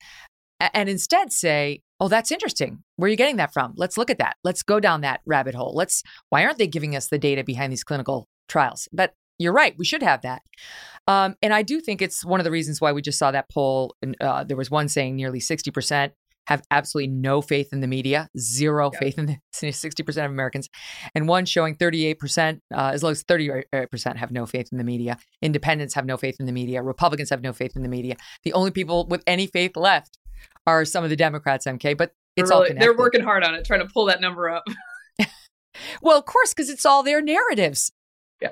[0.61, 2.83] and instead say, "Oh, that's interesting.
[2.97, 3.75] Where are you getting that from?
[3.77, 4.37] Let's look at that.
[4.45, 5.75] Let's go down that rabbit hole.
[5.75, 6.03] Let's.
[6.31, 8.89] Why aren't they giving us the data behind these clinical trials?
[8.93, 9.75] But you're right.
[9.77, 10.43] We should have that.
[11.07, 13.51] Um, and I do think it's one of the reasons why we just saw that
[13.51, 13.95] poll.
[14.01, 16.13] And uh, there was one saying nearly 60%
[16.47, 18.99] have absolutely no faith in the media, zero yeah.
[18.99, 20.69] faith in the 60% of Americans,
[21.15, 25.19] and one showing 38%, uh, as low as 30% have no faith in the media.
[25.43, 26.83] Independents have no faith in the media.
[26.83, 28.17] Republicans have no faith in the media.
[28.45, 30.19] The only people with any faith left
[30.67, 33.65] are some of the Democrats, MK, but it's really, all They're working hard on it,
[33.65, 34.65] trying to pull that number up.
[36.03, 37.93] well, of course, because it's all their narratives
[38.41, 38.51] Yeah.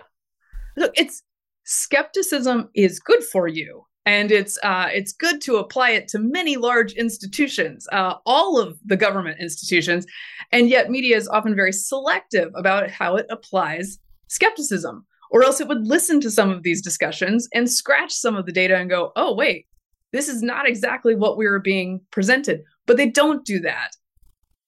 [0.77, 1.23] look, it's
[1.65, 6.57] skepticism is good for you and it's uh, it's good to apply it to many
[6.57, 10.07] large institutions, uh, all of the government institutions,
[10.51, 15.69] and yet media is often very selective about how it applies skepticism, or else it
[15.69, 19.13] would listen to some of these discussions and scratch some of the data and go,
[19.15, 19.67] "Oh, wait,
[20.13, 23.93] this is not exactly what we were being presented." But they don't do that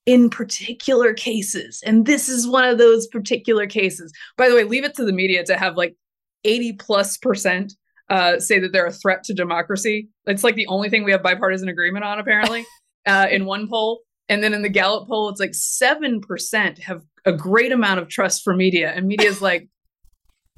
[0.06, 1.82] in particular cases.
[1.84, 4.12] And this is one of those particular cases.
[4.36, 5.96] By the way, leave it to the media to have like
[6.44, 7.74] 80 plus percent
[8.10, 10.08] uh, say that they're a threat to democracy.
[10.26, 12.64] It's like the only thing we have bipartisan agreement on, apparently,
[13.06, 14.00] uh, in one poll.
[14.28, 18.42] And then in the Gallup poll, it's like 7% have a great amount of trust
[18.42, 18.92] for media.
[18.94, 19.68] And media is like,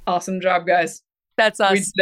[0.07, 1.03] awesome job, guys.
[1.37, 1.93] That's us.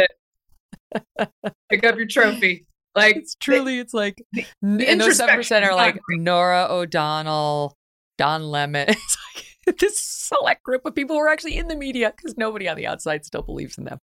[1.69, 2.65] Pick up your trophy.
[2.95, 7.75] Like it's truly, it's like the, the and those seven percent are like Norah O'Donnell,
[8.17, 8.87] Don Lemon.
[8.95, 9.17] It's
[9.67, 12.77] like this select group of people who are actually in the media because nobody on
[12.77, 13.97] the outside still believes in them.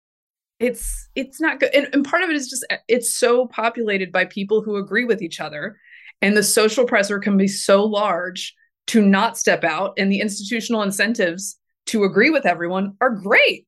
[0.60, 4.26] It's it's not good, and, and part of it is just it's so populated by
[4.26, 5.78] people who agree with each other,
[6.22, 8.54] and the social pressure can be so large
[8.88, 13.68] to not step out, and the institutional incentives to agree with everyone are great,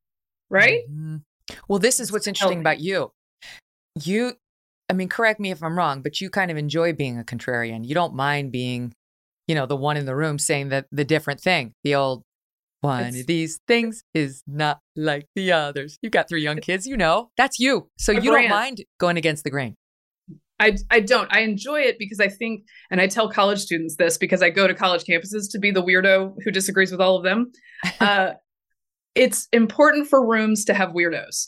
[0.50, 0.82] right?
[0.90, 1.18] Mm-hmm.
[1.68, 3.12] Well, this is what's interesting about you.
[4.04, 4.34] You
[4.92, 7.88] I mean, correct me if I'm wrong, but you kind of enjoy being a contrarian.
[7.88, 8.94] You don't mind being,
[9.48, 12.24] you know, the one in the room saying that the different thing, the old
[12.82, 15.98] one it's, of these things is not like the others.
[16.02, 17.90] You've got three young kids, you know, that's you.
[17.98, 18.50] So you brand.
[18.50, 19.76] don't mind going against the grain.
[20.60, 21.28] I, I don't.
[21.34, 24.68] I enjoy it because I think, and I tell college students this because I go
[24.68, 27.52] to college campuses to be the weirdo who disagrees with all of them.
[28.00, 28.34] Uh,
[29.16, 31.48] it's important for rooms to have weirdos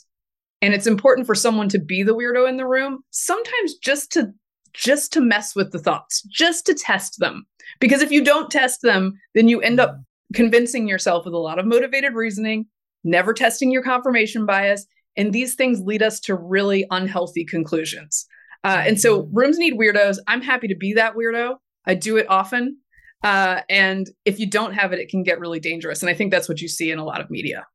[0.60, 4.28] and it's important for someone to be the weirdo in the room sometimes just to
[4.72, 7.44] just to mess with the thoughts just to test them
[7.80, 10.02] because if you don't test them then you end up mm.
[10.34, 12.66] Convincing yourself with a lot of motivated reasoning
[13.04, 18.26] never testing your confirmation bias and these things lead us to really unhealthy conclusions.
[18.64, 19.28] Uh, and so mm.
[19.32, 20.16] rooms need weirdos.
[20.26, 21.56] I'm happy to be that weirdo.
[21.86, 22.78] I do it often.
[23.22, 26.02] Uh, and if you don't have it it can get really dangerous.
[26.02, 27.66] And i think that's what you see in a lot of media.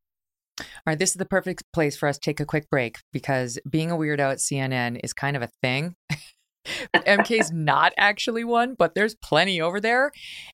[0.59, 3.57] All right, this is the perfect place for us to take a quick break because
[3.69, 5.95] being a weirdo at CNN is kind of a thing.
[6.93, 10.11] MK's not actually one, but there's plenty over there.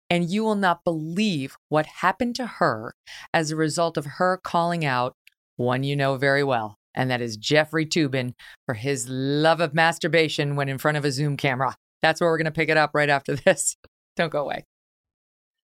[0.10, 2.96] And you will not believe what happened to her
[3.34, 5.16] as a result of her calling out
[5.58, 8.34] one you know very well, and that is Jeffrey Toobin
[8.66, 11.76] for his love of masturbation when in front of a Zoom camera.
[12.02, 13.78] That's where we're going to pick it up right after this.
[14.16, 14.66] Don't go away.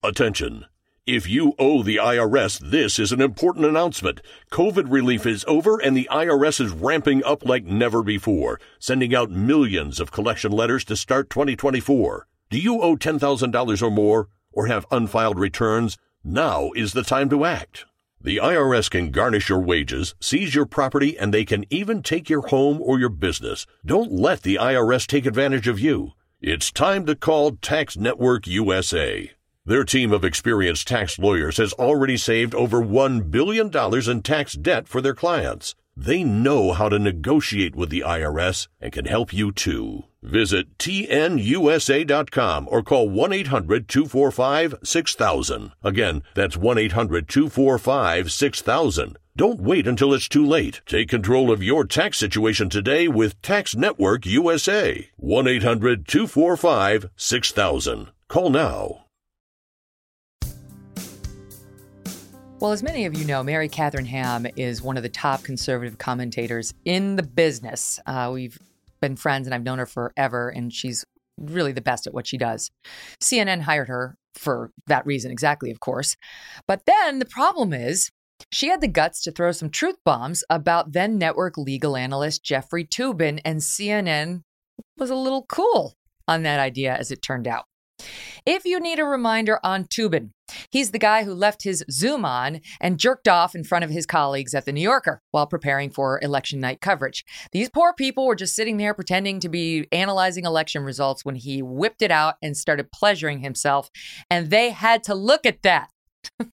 [0.04, 0.66] Attention.
[1.08, 4.22] If you owe the IRS, this is an important announcement.
[4.52, 9.32] COVID relief is over and the IRS is ramping up like never before, sending out
[9.32, 12.28] millions of collection letters to start 2024.
[12.52, 15.98] Do you owe $10,000 or more or have unfiled returns?
[16.24, 17.86] Now is the time to act.
[18.22, 22.46] The IRS can garnish your wages, seize your property, and they can even take your
[22.46, 23.66] home or your business.
[23.84, 26.12] Don't let the IRS take advantage of you.
[26.42, 29.32] It's time to call Tax Network USA.
[29.64, 33.70] Their team of experienced tax lawyers has already saved over $1 billion
[34.10, 35.76] in tax debt for their clients.
[35.96, 40.06] They know how to negotiate with the IRS and can help you too.
[40.24, 45.72] Visit tnusa.com or call 1 800 245 6000.
[45.84, 49.18] Again, that's 1 800 245 6000.
[49.36, 50.82] Don't wait until it's too late.
[50.88, 55.10] Take control of your tax situation today with Tax Network USA.
[55.18, 58.08] 1 800 245 6000.
[58.28, 59.01] Call now.
[62.62, 65.98] Well, as many of you know, Mary Katharine Ham is one of the top conservative
[65.98, 68.00] commentators in the business.
[68.06, 68.56] Uh, we've
[69.02, 71.04] been friends and I've known her forever, and she's
[71.40, 72.70] really the best at what she does.
[73.20, 76.16] CNN hired her for that reason, exactly, of course.
[76.68, 78.12] But then the problem is
[78.52, 82.86] she had the guts to throw some truth bombs about then network legal analyst Jeffrey
[82.86, 84.44] Toobin, and CNN
[85.00, 85.96] was a little cool
[86.28, 87.66] on that idea, as it turned out.
[88.46, 90.30] If you need a reminder on Toobin,
[90.70, 94.06] he's the guy who left his Zoom on and jerked off in front of his
[94.06, 97.26] colleagues at The New Yorker while preparing for election night coverage.
[97.52, 101.62] These poor people were just sitting there pretending to be analyzing election results when he
[101.62, 103.90] whipped it out and started pleasuring himself,
[104.30, 105.90] and they had to look at that.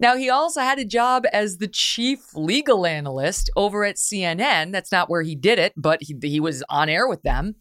[0.00, 4.72] Now, he also had a job as the chief legal analyst over at CNN.
[4.72, 7.54] That's not where he did it, but he, he was on air with them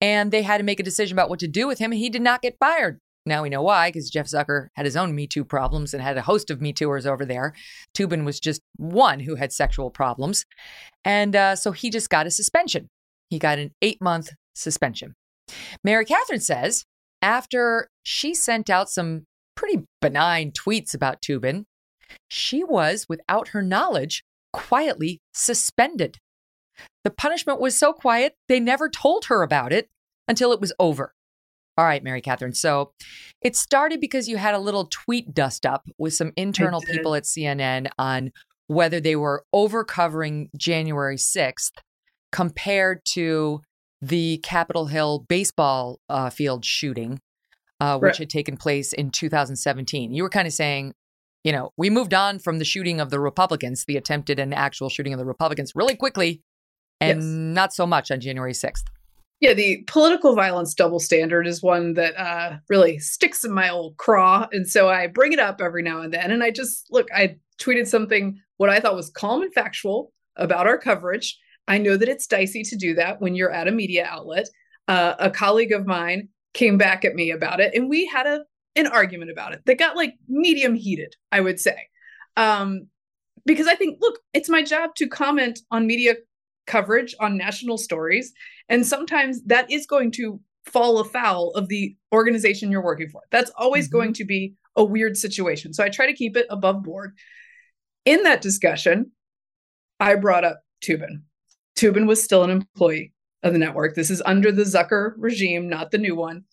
[0.00, 2.10] and they had to make a decision about what to do with him, and he
[2.10, 3.00] did not get fired.
[3.28, 6.16] Now we know why, because Jeff Zucker had his own Me Too problems and had
[6.16, 7.54] a host of Me Tooers over there.
[7.94, 10.44] Toobin was just one who had sexual problems.
[11.04, 12.88] And uh, so he just got a suspension.
[13.30, 15.14] He got an eight month suspension.
[15.84, 16.84] Mary Katharine says
[17.22, 21.64] after she sent out some pretty benign tweets about Toobin,
[22.30, 26.16] she was, without her knowledge, quietly suspended.
[27.04, 29.88] The punishment was so quiet, they never told her about it
[30.26, 31.12] until it was over.
[31.78, 32.54] All right, Mary Katharine.
[32.54, 32.90] So
[33.40, 37.22] it started because you had a little tweet dust up with some internal people at
[37.22, 38.32] CNN on
[38.66, 41.70] whether they were over covering January 6th
[42.32, 43.62] compared to
[44.02, 47.20] the Capitol Hill baseball uh, field shooting,
[47.78, 48.18] uh, which right.
[48.18, 50.12] had taken place in 2017.
[50.12, 50.94] You were kind of saying,
[51.44, 54.88] you know, we moved on from the shooting of the Republicans, the attempted and actual
[54.88, 56.42] shooting of the Republicans, really quickly
[57.00, 57.24] and yes.
[57.24, 58.82] not so much on January 6th.
[59.40, 63.96] Yeah, the political violence double standard is one that uh, really sticks in my old
[63.96, 64.48] craw.
[64.50, 66.32] And so I bring it up every now and then.
[66.32, 70.66] And I just look, I tweeted something what I thought was calm and factual about
[70.66, 71.38] our coverage.
[71.68, 74.48] I know that it's dicey to do that when you're at a media outlet.
[74.88, 78.44] Uh, a colleague of mine came back at me about it, and we had a
[78.74, 81.88] an argument about it that got like medium heated, I would say.
[82.36, 82.86] Um,
[83.44, 86.14] because I think, look, it's my job to comment on media
[86.68, 88.32] coverage on national stories.
[88.68, 93.22] And sometimes that is going to fall afoul of the organization you're working for.
[93.30, 93.96] That's always mm-hmm.
[93.96, 95.74] going to be a weird situation.
[95.74, 97.16] So I try to keep it above board.
[98.04, 99.10] In that discussion,
[99.98, 101.22] I brought up Toobin.
[101.76, 103.94] Toobin was still an employee of the network.
[103.94, 106.44] This is under the Zucker regime, not the new one.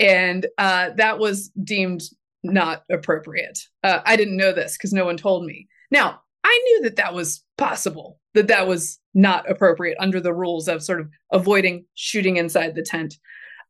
[0.00, 2.02] And uh, that was deemed
[2.42, 3.58] not appropriate.
[3.82, 5.68] Uh, I didn't know this because no one told me.
[5.90, 10.66] Now, I knew that that was possible, that that was not appropriate under the rules
[10.66, 13.18] of sort of avoiding shooting inside the tent.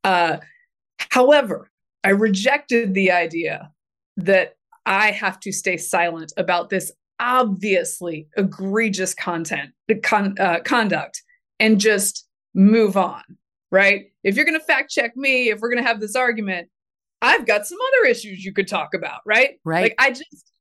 [0.05, 0.37] Uh,
[1.11, 1.71] however,
[2.05, 3.73] I rejected the idea
[4.17, 4.55] that
[4.87, 9.71] I have to stay silent about this obviously egregious content,
[10.05, 11.21] con- uh, conduct,
[11.59, 13.23] and just move on.
[13.73, 14.13] Right?
[14.23, 16.69] If you're going to fact check me, if we're going to have this argument,
[17.21, 19.23] I've got some other issues you could talk about.
[19.27, 19.59] Right?
[19.65, 19.83] Right.
[19.83, 20.53] Like I just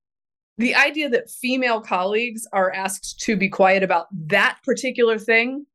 [0.57, 5.65] the idea that female colleagues are asked to be quiet about that particular thing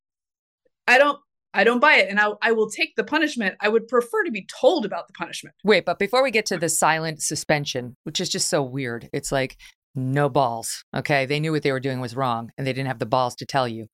[0.87, 1.19] i don't
[1.55, 2.09] i don't buy it.
[2.09, 3.57] And I, I will take the punishment.
[3.61, 5.55] I would prefer to be told about the punishment.
[5.65, 9.33] Wait but before we get to the silent suspension which is just so weird it's
[9.33, 9.57] like
[9.95, 11.27] no balls okay?
[11.27, 13.47] They knew what they were doing was wrong and they didn't have the balls to
[13.47, 13.89] tell you.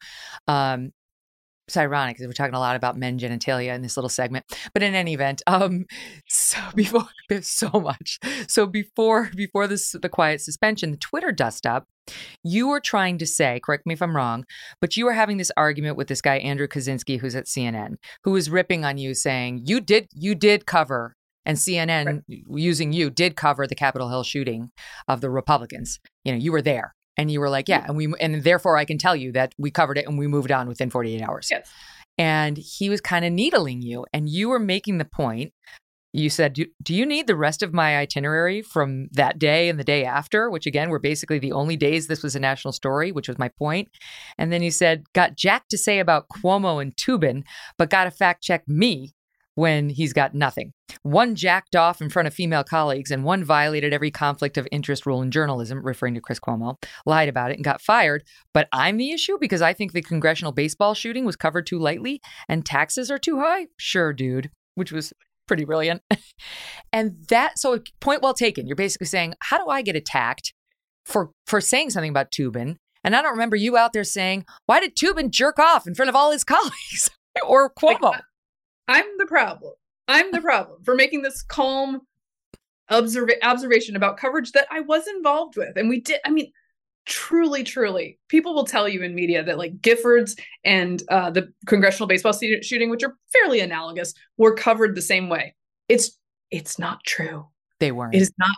[0.47, 0.93] Um,
[1.69, 4.47] it's ironic because we're talking a lot about men genitalia in this little segment.
[4.73, 5.85] But in any event, um,
[6.27, 7.09] so before
[7.43, 11.85] so much, so before before this the quiet suspension, the Twitter dust up,
[12.43, 14.45] you were trying to say, correct me if I'm wrong,
[14.81, 18.31] but you were having this argument with this guy Andrew Kaczynski, who's at CNN, who
[18.31, 21.15] was ripping on you, saying you did you did cover
[21.45, 22.43] and CNN right.
[22.49, 24.71] using you did cover the Capitol Hill shooting
[25.07, 26.01] of the Republicans.
[26.25, 26.95] You know, you were there.
[27.19, 29.71] And you were like, yeah, and we and therefore I can tell you that we
[29.71, 31.49] covered it and we moved on within 48 hours.
[31.51, 31.69] Yes.
[32.17, 35.53] And he was kind of needling you and you were making the point
[36.13, 39.79] you said, do, do, you need the rest of my itinerary from that day and
[39.79, 43.13] the day after, which again were basically the only days this was a national story,
[43.13, 43.89] which was my point.
[44.39, 47.45] And then he said, got Jack to say about Cuomo and Toobin,
[47.77, 49.13] but got to fact check me
[49.59, 50.73] when he's got nothing.
[51.03, 55.05] One jacked off in front of female colleagues, and one violated every conflict of interest
[55.05, 58.23] rule in journalism, referring to Chris Cuomo, lied about it and got fired.
[58.55, 62.21] But I'm the issue because I think the congressional baseball shooting was covered too lightly
[62.49, 63.67] and taxes are too high?
[63.79, 65.13] Sure, dude, which was
[65.49, 66.03] pretty brilliant.
[66.93, 68.69] and that, so point well taken.
[68.69, 70.55] You're basically saying, how do I get attacked
[71.05, 72.77] for, for saying something about Toobin?
[73.03, 76.11] And I don't remember you out there saying, why did Toobin jerk off in front
[76.11, 77.11] of all his colleagues
[77.45, 78.21] or Cuomo?
[78.89, 79.75] I'm the problem.
[80.09, 82.01] I'm the problem for making this calm
[82.91, 85.77] observa- observation about coverage that I was involved with.
[85.77, 86.51] And we did, I mean,
[87.05, 92.09] truly, truly, people will tell you in media that like Giffords and uh, the congressional
[92.09, 95.55] baseball shooting, which are fairly analogous, were covered the same way.
[95.89, 96.17] It's
[96.51, 97.47] it's not true.
[97.81, 98.15] They weren't.
[98.15, 98.57] It is not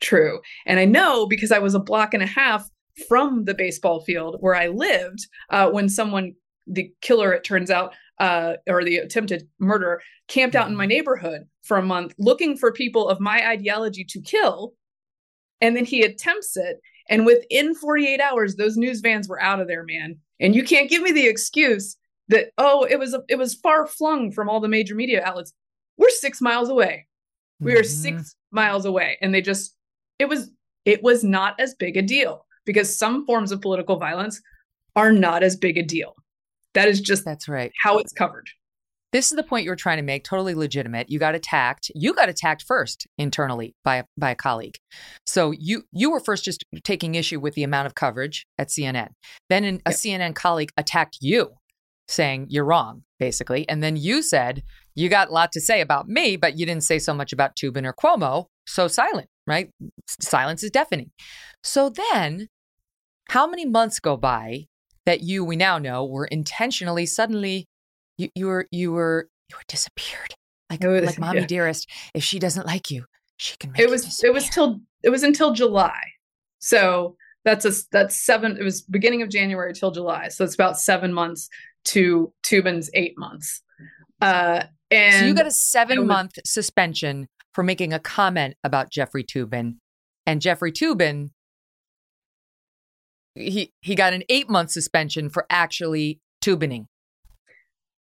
[0.00, 0.40] true.
[0.66, 2.68] And I know because I was a block and a half
[3.08, 6.34] from the baseball field where I lived uh, when someone,
[6.66, 10.90] the killer, it turns out, uh, or the attempted murder camped out in my mm-hmm.
[10.90, 14.72] neighborhood for a month looking for people of my ideology to kill.
[15.60, 16.80] And then he attempts it.
[17.08, 20.18] And within 48 hours, those news vans were out of there, man.
[20.40, 21.96] And you can't give me the excuse
[22.28, 25.52] that, oh, it was, it was far flung from all the major media outlets.
[25.96, 27.06] We're six miles away.
[27.60, 28.18] We are mm-hmm.
[28.18, 29.16] six miles away.
[29.22, 29.74] And they just,
[30.18, 30.50] it was,
[30.84, 34.42] it was not as big a deal because some forms of political violence
[34.94, 36.14] are not as big a deal.
[36.76, 38.50] That is just that's right how it's covered.
[39.10, 40.24] This is the point you were trying to make.
[40.24, 41.08] Totally legitimate.
[41.08, 41.90] You got attacked.
[41.94, 44.76] You got attacked first internally by a, by a colleague.
[45.24, 49.08] So you you were first just taking issue with the amount of coverage at CNN.
[49.48, 51.52] Then an, a CNN colleague attacked you,
[52.08, 53.66] saying you're wrong, basically.
[53.70, 54.62] And then you said
[54.94, 57.56] you got a lot to say about me, but you didn't say so much about
[57.56, 58.48] Toobin or Cuomo.
[58.66, 59.70] So silent, right?
[60.20, 61.10] Silence is deafening.
[61.62, 62.48] So then,
[63.30, 64.66] how many months go by
[65.06, 67.66] that you we now know were intentionally suddenly
[68.18, 70.34] you, you were you were you were disappeared.
[70.68, 71.46] Like was, like mommy yeah.
[71.46, 73.04] dearest if she doesn't like you
[73.36, 75.98] she can it was it was till it was until july.
[76.58, 80.28] So that's a that's seven it was beginning of january till july.
[80.28, 81.48] So it's about seven months
[81.86, 83.62] to Toobin's eight months.
[84.20, 88.90] Uh and so you got a seven was, month suspension for making a comment about
[88.90, 89.76] jeffrey Toobin.
[90.26, 91.30] And jeffrey Toobin
[93.36, 96.86] he he got an eight month suspension for actually tubining.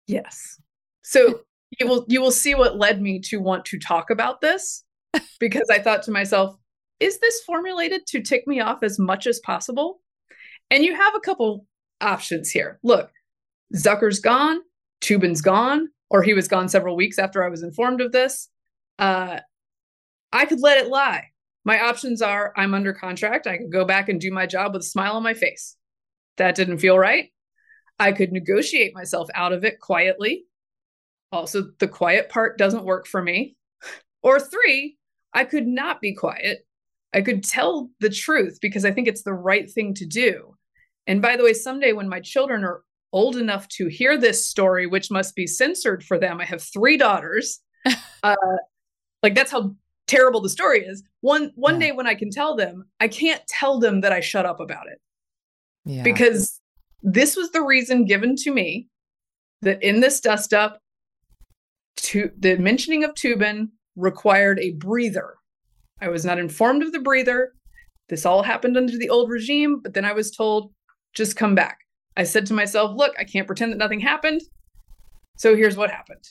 [0.07, 0.59] Yes.
[1.03, 1.41] So
[1.81, 4.85] you will you will see what led me to want to talk about this
[5.41, 6.57] because I thought to myself,
[7.01, 10.01] is this formulated to tick me off as much as possible?
[10.71, 11.67] And you have a couple
[12.01, 12.79] options here.
[12.83, 13.11] Look,
[13.77, 14.61] Zucker's gone,
[15.01, 18.49] Toobin's gone, or he was gone several weeks after I was informed of this.
[18.99, 19.41] Uh,
[20.33, 21.31] I could let it lie.
[21.65, 23.47] My options are I'm under contract.
[23.47, 25.77] I could go back and do my job with a smile on my face.
[26.37, 27.31] That didn't feel right.
[27.99, 30.45] I could negotiate myself out of it quietly.
[31.33, 33.57] Also, the quiet part doesn't work for me.
[34.23, 34.97] Or three,
[35.33, 36.67] I could not be quiet.
[37.13, 40.57] I could tell the truth because I think it's the right thing to do.
[41.07, 44.87] And by the way, someday when my children are old enough to hear this story,
[44.87, 47.61] which must be censored for them, I have three daughters.
[48.23, 48.37] uh,
[49.23, 51.89] like that's how terrible the story is one one yeah.
[51.89, 54.87] day when i can tell them i can't tell them that i shut up about
[54.87, 55.01] it.
[55.87, 56.03] Yeah.
[56.03, 56.61] because
[57.03, 58.89] this was the reason given to me
[59.61, 60.79] that in this dust up
[61.97, 65.35] to the mentioning of Toobin required a breather.
[66.01, 67.53] I was not informed of the breather.
[68.09, 70.73] This all happened under the old regime but then i was told
[71.15, 71.79] just come back.
[72.17, 74.43] I said to myself look i can't pretend that nothing happened.
[75.37, 76.25] So here's what happened.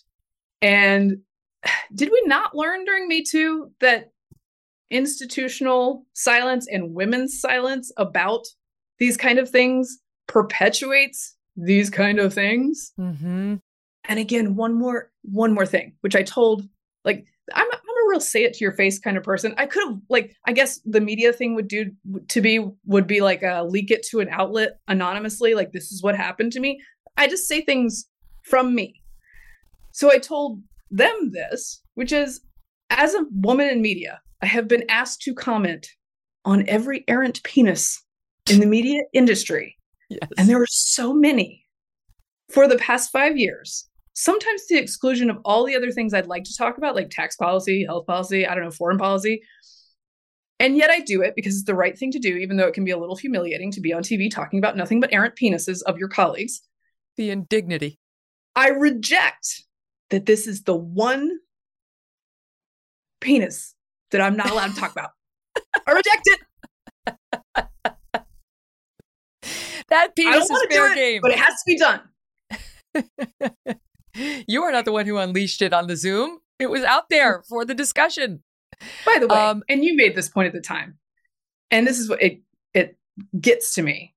[0.62, 1.18] And
[1.96, 4.12] did we not learn during Me Too that
[4.90, 8.46] institutional silence and women's silence about
[9.00, 12.94] these kind of things perpetuates these kind of things?
[13.00, 13.56] Mm-hmm.
[14.06, 16.68] And again, one more one more thing, which I told
[17.06, 19.54] like I'm, I'm a real say it to your face kind of person.
[19.58, 21.92] I could have like I guess the media thing would do
[22.28, 26.04] to be would be like a leak it to an outlet anonymously, like this is
[26.04, 26.82] what happened to me.
[27.18, 28.08] I just say things
[28.44, 29.02] from me.
[29.92, 30.62] So I told
[30.94, 32.42] them this, which is
[32.90, 35.88] as a woman in media, I have been asked to comment
[36.46, 38.02] on every errant penis
[38.50, 39.78] in the media industry.
[40.10, 40.30] Yes.
[40.38, 41.66] And there were so many
[42.52, 46.28] for the past five years, sometimes to the exclusion of all the other things I'd
[46.28, 49.42] like to talk about, like tax policy, health policy, I don't know, foreign policy.
[50.60, 52.74] And yet I do it because it's the right thing to do, even though it
[52.74, 55.82] can be a little humiliating to be on TV talking about nothing but errant penises
[55.84, 56.62] of your colleagues.
[57.18, 58.00] The indignity.
[58.56, 59.64] I reject
[60.14, 61.40] that this is the one
[63.20, 63.74] penis
[64.12, 65.10] that I'm not allowed to talk about.
[65.88, 66.40] I reject it.
[69.90, 71.20] That penis is fair it, game.
[71.24, 72.02] but it has to be done.
[74.48, 76.38] you are not the one who unleashed it on the Zoom.
[76.60, 78.44] It was out there for the discussion.
[79.08, 81.00] By the way, Um, and you made this point at the time,
[81.72, 82.44] and this is what it
[82.76, 83.00] it
[83.42, 84.14] gets to me.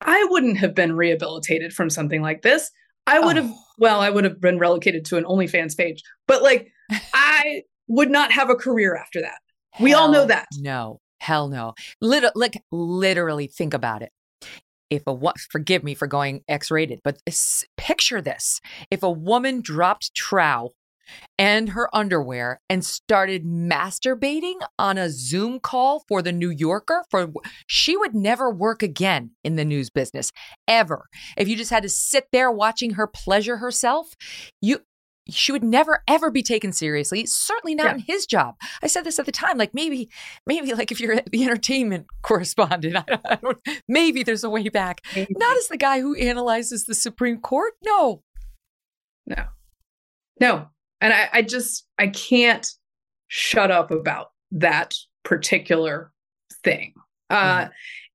[0.00, 2.72] I wouldn't have been rehabilitated from something like this.
[3.06, 3.42] I would oh.
[3.42, 3.64] have, Oh.
[3.78, 6.70] well, I would have been relocated to an OnlyFans page, but like,
[7.14, 9.38] I would not have a career after that.
[9.80, 10.46] We all know that.
[10.58, 11.74] No, hell no.
[12.00, 14.10] Lit- like literally think about it.
[14.90, 19.60] If a wo- forgive me for going X-rated, but this, picture this: if a woman
[19.60, 20.72] dropped trow
[21.38, 27.32] and her underwear and started masturbating on a Zoom call for the New Yorker, for
[27.66, 30.32] she would never work again in the news business
[30.68, 31.06] ever.
[31.36, 34.14] If you just had to sit there watching her pleasure herself,
[34.60, 34.80] you
[35.28, 37.94] she would never ever be taken seriously certainly not Yeah.
[37.94, 40.08] in his job i said this at the time like maybe
[40.44, 44.68] maybe like if you're the entertainment correspondent I don't, I don't maybe there's a way
[44.70, 48.22] back not as the guy who analyzes the supreme court no
[49.26, 49.44] No,
[50.40, 50.68] no.
[51.00, 52.66] And I, I just, I can't
[53.28, 54.94] shut up about that
[55.24, 56.12] particular
[56.64, 56.94] thing.
[57.30, 57.68] Uh,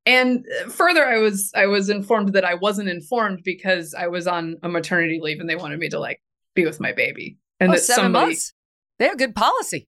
[0.05, 4.57] and further, I was, I was informed that I wasn't informed because I was on
[4.61, 6.21] a maternity leave and they wanted me to like
[6.53, 7.37] be with my baby.
[7.59, 8.53] And oh, that seven somebody, months?
[8.99, 9.87] They have good policy.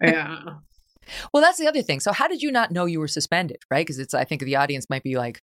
[0.00, 0.38] Yeah.
[1.32, 2.00] well that's the other thing.
[2.00, 3.86] So how did you not know you were suspended right?
[3.86, 5.40] Because it's i think the audience might be like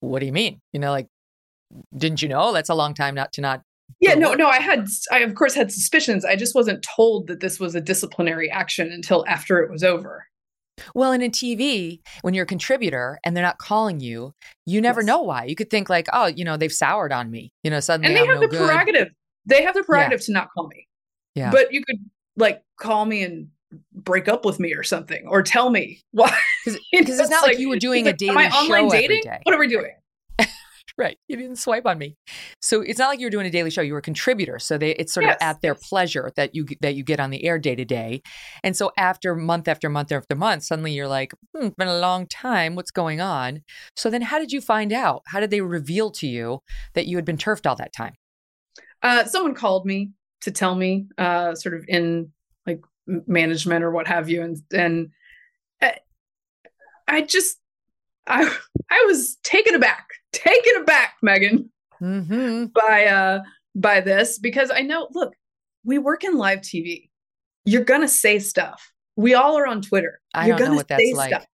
[0.00, 0.60] what do you mean?
[0.72, 1.08] You know like
[1.96, 2.52] didn't you know?
[2.52, 3.62] That's a long time not to not
[4.00, 6.24] Yeah, no, no, I had, I of course had suspicions.
[6.24, 10.26] I just wasn't told that this was a disciplinary action until after it was over.
[10.94, 14.34] Well, and in TV, when you're a contributor and they're not calling you,
[14.66, 15.06] you never Yes.
[15.06, 15.44] know why.
[15.44, 17.50] You could think like, oh, you know, they've soured on me.
[17.64, 18.66] You know, suddenly And they I'm have no the good.
[18.66, 19.08] prerogative.
[19.46, 20.86] They have the prerogative to not call me.
[21.34, 21.50] Yeah.
[21.50, 21.96] But you could
[22.36, 23.48] like call me and
[23.94, 26.36] break up with me or something, or tell me why.
[26.92, 29.22] Because it's not like you were doing a Am daily I online show every dating?
[29.24, 29.38] day.
[29.44, 29.92] What are we doing?
[30.98, 31.18] Right.
[31.28, 32.16] You didn't swipe on me.
[32.62, 33.82] So it's not like you were doing a daily show.
[33.82, 34.58] You were a contributor.
[34.58, 37.30] So they, it's sort Yes, of at their pleasure that you that you get on
[37.30, 38.22] the air day to day.
[38.62, 41.98] And so after month after month after month, suddenly you're like, hmm, it's been a
[41.98, 42.74] long time.
[42.74, 43.62] What's going on?
[43.96, 45.22] So then how did you find out?
[45.26, 46.60] How did they reveal to you
[46.94, 48.14] that you had been turfed all that time?
[49.02, 50.10] Uh, someone called me
[50.42, 52.32] to tell me, uh, sort of in
[52.66, 55.10] like management or what have you, and and
[55.82, 55.92] uh,
[57.06, 57.58] I just
[58.26, 58.56] I
[58.90, 61.68] I was taken aback, taken aback, Megyn.
[62.02, 62.66] Mm-hmm.
[62.74, 63.40] by uh
[63.74, 65.34] by this because I know look,
[65.84, 67.08] we work in live TV.
[67.64, 68.92] You're gonna say stuff.
[69.16, 70.20] We all are on Twitter.
[70.34, 71.30] I You're don't know what that's say like.
[71.30, 71.46] stuff.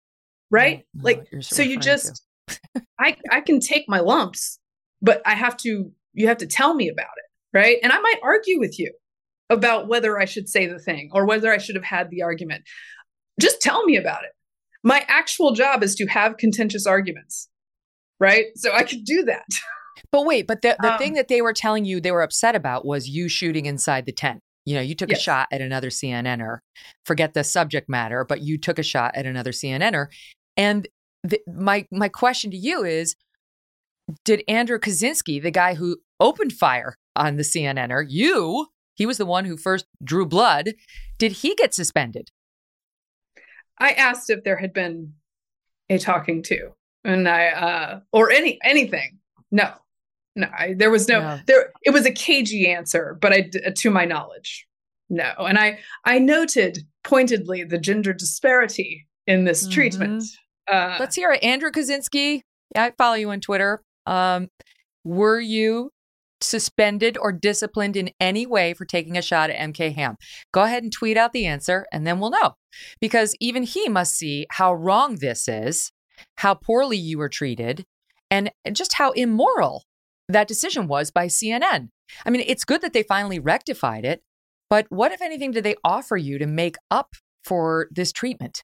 [0.50, 0.84] Right?
[1.00, 2.26] like so you just
[2.98, 4.58] I I can take my lumps,
[5.00, 7.78] but I have to you have to tell me about it, right?
[7.82, 8.92] And I might argue with you
[9.48, 12.64] about whether I should say the thing or whether I should have had the argument.
[13.40, 14.30] Just tell me about it.
[14.82, 17.48] My actual job is to have contentious arguments.
[18.20, 18.46] Right?
[18.54, 19.46] So I could do that.
[20.12, 22.54] But wait, but the, the Um, thing that they were telling you they were upset
[22.54, 24.40] about was you shooting inside the tent.
[24.64, 26.58] You know, you took a shot at another CNNer.
[27.04, 30.06] Forget the subject matter, but you took a shot at another CNNer.
[30.56, 30.86] And
[31.24, 33.16] the, my my question to you is,
[34.24, 39.26] did Andrew Kaczynski, the guy who opened fire on the CNNer, you, he was the
[39.26, 40.74] one who first drew blood,
[41.18, 42.30] did he get suspended?
[43.82, 45.12] I asked if there had been
[45.90, 46.70] a talking to,
[47.04, 49.18] and I uh or any anything.
[49.50, 49.70] No,
[50.36, 51.40] no, I, there was no, No.
[51.46, 51.72] there.
[51.82, 54.66] It was a cagey answer, but I, d- to my knowledge,
[55.10, 55.30] no.
[55.38, 60.24] And I I noted pointedly the gender disparity in this treatment.
[60.70, 61.42] Uh, Let's hear it.
[61.42, 62.40] Andrew Kaczynski,
[62.74, 63.82] yeah, I follow you on Twitter.
[64.06, 64.48] Um,
[65.04, 65.90] were you
[66.42, 70.16] suspended or disciplined in any way for taking a shot at MK Ham?
[70.52, 72.54] Go ahead and tweet out the answer, and then we'll know.
[73.00, 75.92] Because even he must see how wrong this is,
[76.38, 77.84] how poorly you were treated,
[78.30, 79.84] and just how immoral
[80.28, 81.88] that decision was by CNN.
[82.24, 84.22] I mean, it's good that they finally rectified it,
[84.70, 87.14] but what, if anything, did they offer you to make up
[87.44, 88.62] for this treatment?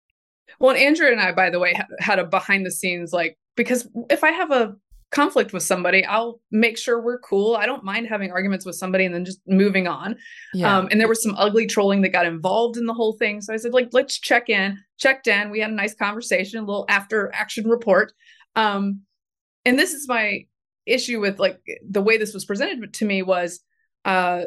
[0.59, 4.25] Well, Andrew and I, by the way, had a behind the scenes like because if
[4.25, 4.77] I have a
[5.11, 7.57] conflict with somebody, I'll make sure we're cool.
[7.57, 10.17] I don't mind having arguments with somebody and then just moving on.
[10.53, 10.77] Yeah.
[10.77, 13.41] Um, and there was some ugly trolling that got involved in the whole thing.
[13.41, 14.79] So I said, like, let's check in.
[14.99, 15.51] Checked in.
[15.51, 18.13] We had a nice conversation, a little after action report.
[18.55, 19.01] Um,
[19.65, 20.47] and this is my
[20.87, 23.61] issue with like the way this was presented to me was
[24.07, 24.45] uh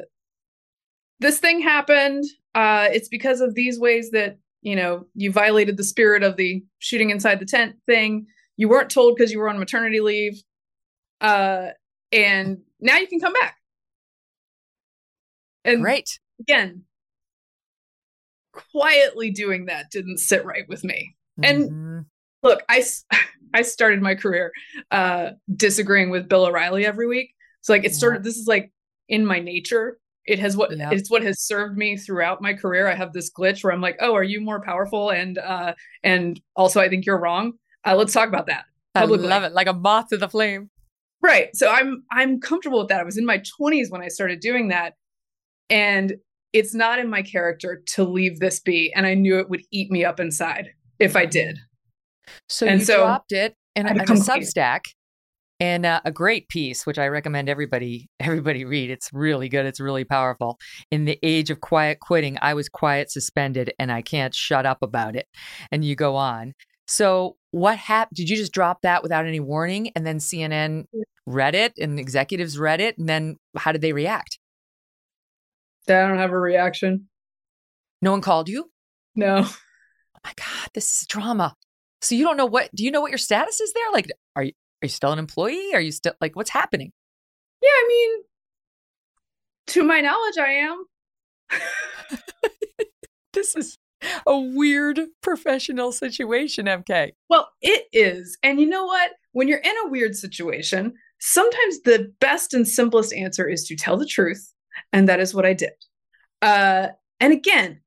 [1.20, 2.24] this thing happened.
[2.56, 6.64] Uh it's because of these ways that, you know, you violated the spirit of the
[6.80, 8.26] shooting inside the tent thing.
[8.58, 10.42] You weren't told because you were on maternity leave
[11.22, 11.70] uh,
[12.12, 13.58] and now you can come back.
[15.64, 16.20] And Great.
[16.40, 16.84] again,
[18.52, 21.16] quietly doing that didn't sit right with me.
[21.44, 22.06] And Mhm.
[22.44, 22.64] look,
[23.54, 24.52] I started my career
[24.92, 27.34] uh, disagreeing with Bill O'Reilly every week.
[27.62, 28.24] So like it started.
[28.24, 28.72] This is like
[29.08, 30.00] in my nature.
[30.26, 30.92] It has what Yeah.
[30.92, 32.88] it's what has served me throughout my career.
[32.88, 35.12] I have this glitch where I'm like, oh, are you more powerful?
[35.12, 37.54] And uh, and also I think you're wrong.
[37.86, 38.66] Uh, let's talk about that.
[38.96, 39.28] I publicly.
[39.28, 39.54] love it.
[39.54, 40.70] Like a moth to the flame.
[41.22, 41.56] Right.
[41.56, 43.00] So I'm I'm comfortable with that.
[43.00, 44.94] I was in my 20s when I started doing that.
[45.70, 46.16] And
[46.54, 48.92] it's not in my character to leave this be.
[48.94, 50.70] And I knew it would eat me up inside
[51.00, 51.60] if I did.
[52.50, 54.06] So And you so dropped it in, I a- in a.
[54.06, 54.82] Substack
[55.60, 58.90] and uh, a great piece, which I recommend everybody everybody read.
[58.90, 59.66] It's really good.
[59.66, 60.58] It's really powerful.
[60.90, 64.80] In the age of quiet quitting, I was quiet suspended, and I can't shut up
[64.82, 65.28] about it.
[65.72, 66.54] And you go on.
[66.88, 68.16] So what happened?
[68.16, 70.86] Did you just drop that without any warning, and then CNN
[71.26, 74.40] read it, and executives read it, and then how did they react?
[75.88, 77.10] I don't have a reaction.
[78.02, 78.72] No one called you.
[79.16, 79.44] No.
[79.46, 81.56] Oh my god, this is drama.
[82.02, 82.70] So you don't know what?
[82.76, 83.92] Do you know what your status is there?
[83.92, 85.72] Like, are you are you still an employee?
[85.74, 86.92] Are you still like what's happening?
[87.62, 88.24] Yeah, I mean,
[89.68, 90.86] to my knowledge, I am.
[93.34, 93.78] This is
[94.28, 97.12] a weird professional situation, MK.
[97.30, 98.38] Well, it is.
[98.44, 99.12] And you know what?
[99.34, 103.98] When you're in a weird situation, sometimes the best and simplest answer is to tell
[103.98, 104.54] the truth.
[104.94, 105.74] And that is what I did.
[106.42, 106.88] Uh,
[107.20, 107.82] and again,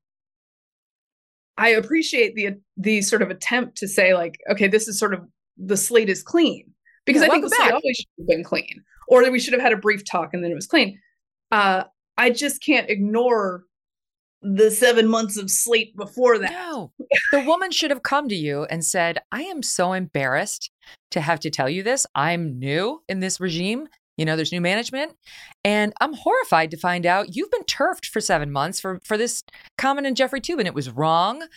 [1.57, 5.25] I appreciate the the sort of attempt to say, like, okay, this is sort of
[5.57, 6.71] the slate is clean.
[7.05, 8.83] Because Yeah, I think the welcome slate always should have been clean.
[9.07, 10.99] Or that we should have had a brief talk and then it was clean.
[11.51, 11.83] Uh,
[12.17, 13.63] I just can't ignore
[14.53, 16.51] the seven months of sleep before that.
[16.51, 16.91] No.
[17.31, 20.69] The woman should have come to you and said, I am so embarrassed
[21.11, 22.05] to have to tell you this.
[22.13, 23.87] I'm new in this regime.
[24.17, 25.13] You know, there's new management.
[25.63, 29.43] And I'm horrified to find out you've been turfed for seven months for, for this
[29.77, 30.65] comment in Jeffrey Toobin.
[30.65, 31.47] It was wrong.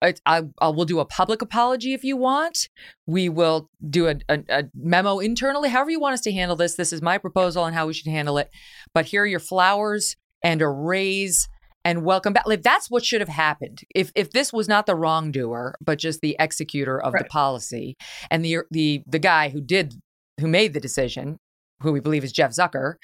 [0.00, 2.68] I, I, I will do a public apology if you want.
[3.06, 6.76] We will do a, a, a memo internally, however you want us to handle this.
[6.76, 8.48] This is my proposal on how we should handle it.
[8.94, 11.48] But here are your flowers and a raise
[11.84, 12.46] and welcome back.
[12.46, 13.82] Like that's what should have happened.
[13.94, 17.96] If if this was not the wrongdoer, but just the executor of the policy
[18.30, 19.94] and the the the guy who did
[20.40, 21.38] who made the decision,
[21.82, 22.94] who we believe is Jeff Zucker,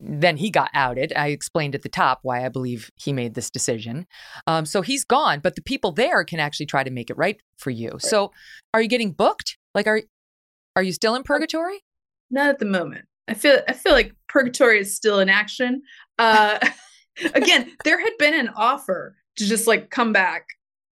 [0.00, 1.12] then he got outed.
[1.14, 4.06] I explained at the top why I believe he made this decision.
[4.46, 7.40] Um, so he's gone, but the people there can actually try to make it right
[7.58, 7.92] for you.
[7.98, 8.32] So
[8.74, 9.56] are you getting booked?
[9.74, 10.02] Like are
[10.76, 11.84] are you still in purgatory?
[12.30, 13.06] Not at the moment.
[13.26, 15.82] I feel I feel like purgatory is still in action.
[16.18, 16.58] Uh
[17.34, 20.46] again, there had been an offer to just like come back,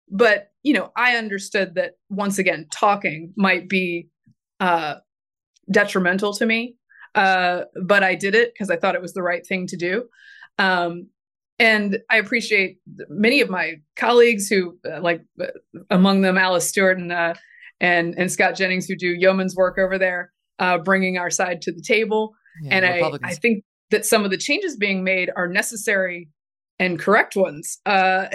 [0.09, 4.09] but you know, I understood that once again, talking might be
[4.59, 4.97] uh
[5.71, 6.77] detrimental to me.
[7.15, 10.05] Uh but I did it because I thought it was the right thing to do.
[10.59, 11.09] Um
[11.61, 12.79] and I appreciate
[13.11, 15.49] many of my colleagues who, uh, like, uh,
[15.91, 17.35] among them Alice Stewart and uh,
[17.81, 21.73] and and Scott Jennings, who do yeoman's work over there, uh, bringing our side to
[21.73, 22.35] the table.
[22.63, 26.29] Yeah, and I, I think that some of the changes being made are necessary
[26.79, 27.79] and correct ones.
[27.87, 28.27] Uh,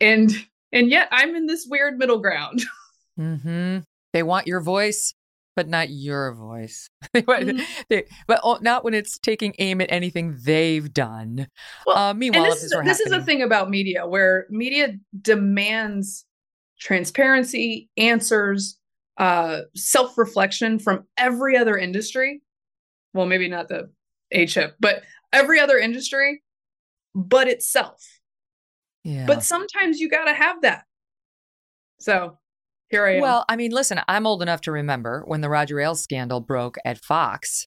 [0.00, 0.30] and
[0.72, 2.62] and yet I'm in this weird middle ground.
[3.16, 3.78] hmm
[4.12, 5.14] They want your voice,
[5.54, 6.88] but not your voice.
[7.14, 7.64] Mhm.
[7.88, 11.46] they- but not when it's taking aim at anything they've done.
[11.86, 16.24] Well, uh, meanwhile, this, is, this is the thing about media, where media demands
[16.78, 18.78] transparency, answers,
[19.18, 22.42] uh, self reflection from every other industry.
[23.14, 23.90] Well, maybe not the
[24.30, 25.02] HIP, but
[25.32, 26.42] every other industry,
[27.14, 28.02] but itself.
[29.04, 29.26] Yeah.
[29.26, 30.84] But sometimes you got to have that.
[32.00, 32.38] So
[32.88, 33.22] here I am.
[33.22, 36.76] Well, I mean, listen, I'm old enough to remember when the Roger Ailes scandal broke
[36.84, 37.66] at Fox.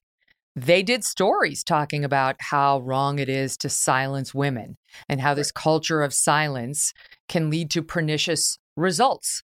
[0.56, 4.76] They did stories talking about how wrong it is to silence women
[5.08, 6.92] and how this culture of silence
[7.28, 9.42] can lead to pernicious results.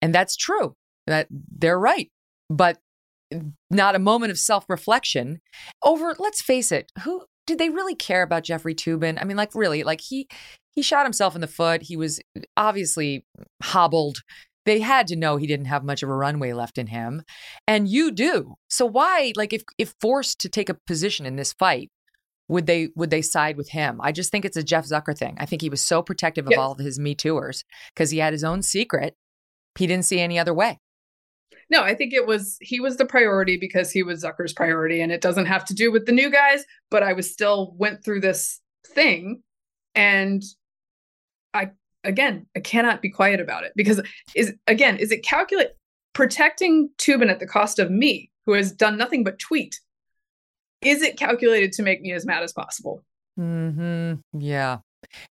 [0.00, 0.74] And that's true.
[1.06, 2.10] That they're right.
[2.50, 2.78] But
[3.70, 5.40] not a moment of self-reflection
[5.82, 9.18] over let's face it, who did they really care about Jeffrey Toobin?
[9.20, 10.28] I mean, like really, like he
[10.70, 11.82] he shot himself in the foot.
[11.82, 12.20] He was
[12.56, 13.24] obviously
[13.62, 14.22] hobbled
[14.66, 17.22] they had to know he didn't have much of a runway left in him.
[17.66, 18.56] And you do.
[18.68, 21.90] So why, like if if forced to take a position in this fight,
[22.48, 24.00] would they would they side with him?
[24.02, 25.36] I just think it's a Jeff Zucker thing.
[25.38, 26.58] I think he was so protective of Yes.
[26.58, 27.64] all of his Me Tooers
[27.94, 29.14] because he had his own secret.
[29.78, 30.80] He didn't see any other way.
[31.68, 35.10] No, I think it was he was the priority because he was Zucker's priority, and
[35.10, 36.64] it doesn't have to do with the new guys.
[36.90, 39.42] But I was still went through this thing,
[39.94, 40.42] and
[41.52, 41.70] I
[42.04, 44.00] again I cannot be quiet about it because
[44.34, 45.70] is again is it calculate
[46.12, 49.80] protecting Toobin at the cost of me, who has done nothing but tweet?
[50.82, 53.02] Is it calculated to make me as mad as possible?
[53.36, 54.14] Hmm.
[54.32, 54.78] Yeah.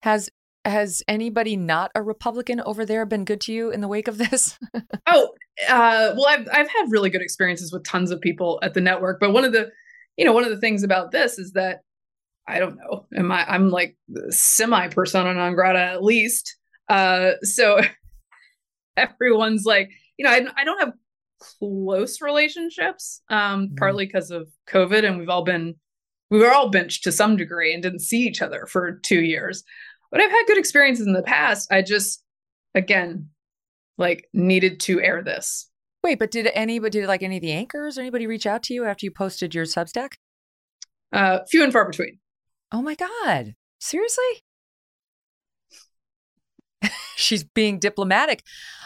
[0.03, 0.31] Has
[0.65, 4.19] has anybody not a Republican over there been good to you in the wake of
[4.19, 4.59] this?
[5.09, 5.31] Oh,
[5.69, 9.19] uh, well, I've I've had really good experiences with tons of people at the network,
[9.21, 9.71] but one of the,
[10.17, 11.81] you know, one of the things about this is that
[12.47, 13.45] I don't know, am I?
[13.47, 13.97] I'm like
[14.31, 16.57] semi persona non grata at least.
[16.89, 17.81] Uh, so
[18.97, 20.93] everyone's like, you know, I I don't have
[21.59, 23.77] close relationships, um, Mhm.
[23.77, 25.75] partly because of COVID, and we've all been
[26.31, 29.65] we were all benched to some degree and didn't see each other for two years.
[30.13, 31.73] But I've had good experiences in the past.
[31.73, 32.23] I just,
[32.75, 33.31] again,
[33.99, 35.69] like needed to air this.
[36.05, 38.75] Wait, but did anybody did like any of the anchors or anybody reach out to
[38.75, 40.15] you after you posted your Substack?
[41.13, 42.19] Uh, few and far between.
[42.73, 43.55] Oh my God.
[43.81, 44.45] Seriously?
[47.17, 48.43] She's being diplomatic.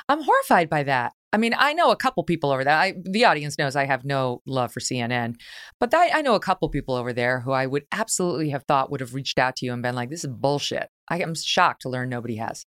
[0.09, 1.13] I'm horrified by that.
[1.33, 2.77] I mean, I know a couple people over there.
[2.77, 5.35] I, the audience knows I have no love for CNN,
[5.81, 8.91] but I, I know a couple people over there who I would absolutely have thought
[8.91, 11.83] would have reached out to you and been like, "This is bullshit." I am shocked
[11.83, 12.67] to learn nobody has.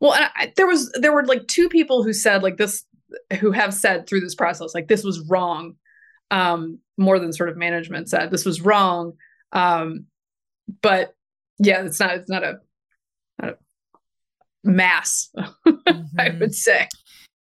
[0.00, 2.84] Well, and I, there was there were like two people who said like this,
[3.40, 5.74] who have said through this process like this was wrong,
[6.30, 9.12] um, more than sort of management said this was wrong.
[9.52, 10.06] Um,
[10.82, 11.14] but
[11.58, 12.54] yeah, it's not it's not a,
[13.40, 13.56] not a
[14.64, 15.30] mass.
[15.38, 15.50] I
[16.30, 16.40] Mhm.
[16.40, 16.88] would say.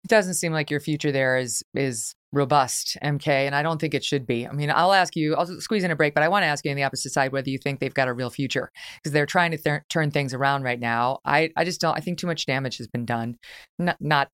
[0.09, 4.03] Doesn't seem like your future there is is robust, MK, and I don't think it
[4.03, 4.47] should be.
[4.47, 6.63] I mean, I'll ask you, I'll squeeze in a break, but I want to ask
[6.63, 9.25] you on the opposite side whether you think they've got a real future because they're
[9.25, 11.19] trying to th- turn things around right now.
[11.25, 11.95] I I just don't.
[11.95, 13.37] I think too much damage has been done,
[13.77, 14.29] not not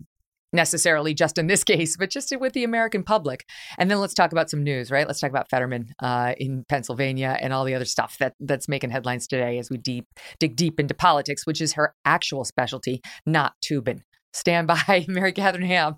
[0.53, 3.45] necessarily just in this case, but just with the American public.
[3.77, 5.05] And then let's talk about some news, right?
[5.05, 8.89] Let's talk about Fetterman uh, in Pennsylvania and all the other stuff that that's making
[8.89, 10.07] headlines today as we deep
[10.39, 14.01] dig deep into politics, which is her actual specialty, not Toobin.
[14.35, 15.95] Stand by, Mary Katharine Ham,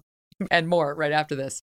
[0.51, 1.63] and more right after this.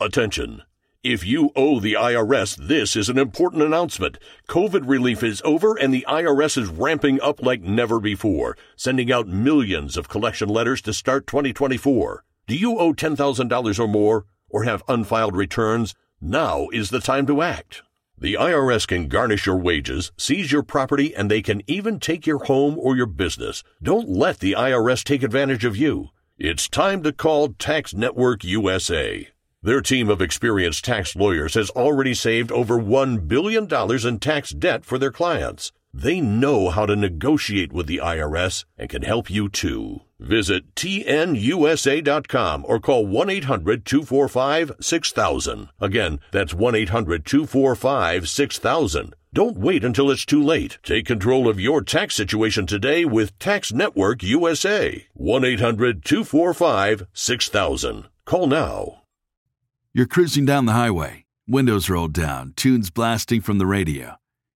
[0.00, 0.62] Attention.
[1.04, 4.18] If you owe the IRS, this is an important announcement.
[4.48, 9.28] COVID relief is over and the IRS is ramping up like never before, sending out
[9.28, 12.24] millions of collection letters to start 2024.
[12.48, 15.94] Do you owe $10,000 or more or have unfiled returns?
[16.20, 17.82] Now is the time to act.
[18.22, 22.38] The IRS can garnish your wages, seize your property, and they can even take your
[22.44, 23.64] home or your business.
[23.82, 26.10] Don't let the IRS take advantage of you.
[26.38, 29.26] It's time to call Tax Network USA.
[29.60, 33.66] Their team of experienced tax lawyers has already saved over $1 billion
[34.06, 35.72] in tax debt for their clients.
[35.94, 40.00] They know how to negotiate with the IRS and can help you too.
[40.18, 45.68] Visit tnusa.com or call 1 800 245 6000.
[45.80, 49.14] Again, that's 1 800 245 6000.
[49.34, 50.78] Don't wait until it's too late.
[50.82, 55.06] Take control of your tax situation today with Tax Network USA.
[55.14, 58.04] 1 800 245 6000.
[58.24, 59.02] Call now.
[59.92, 64.16] You're cruising down the highway, windows rolled down, tunes blasting from the radio.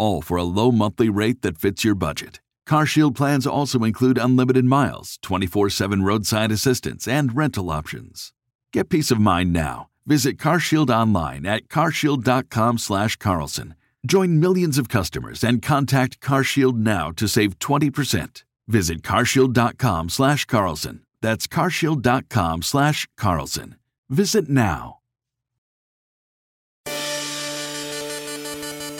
[0.00, 2.40] all for a low monthly rate that fits your budget.
[2.68, 8.32] CarShield plans also include unlimited miles, 24 7 roadside assistance, and rental options.
[8.72, 9.88] Get peace of mind now.
[10.06, 13.74] Visit CarShield online at carshield.com/slash Carlson.
[14.06, 18.44] Join millions of customers and contact CarShield now to save 20%.
[18.68, 21.00] Visit carshield.com/slash Carlson.
[21.20, 23.76] That's carshield.com slash Carlson.
[24.08, 24.99] Visit now.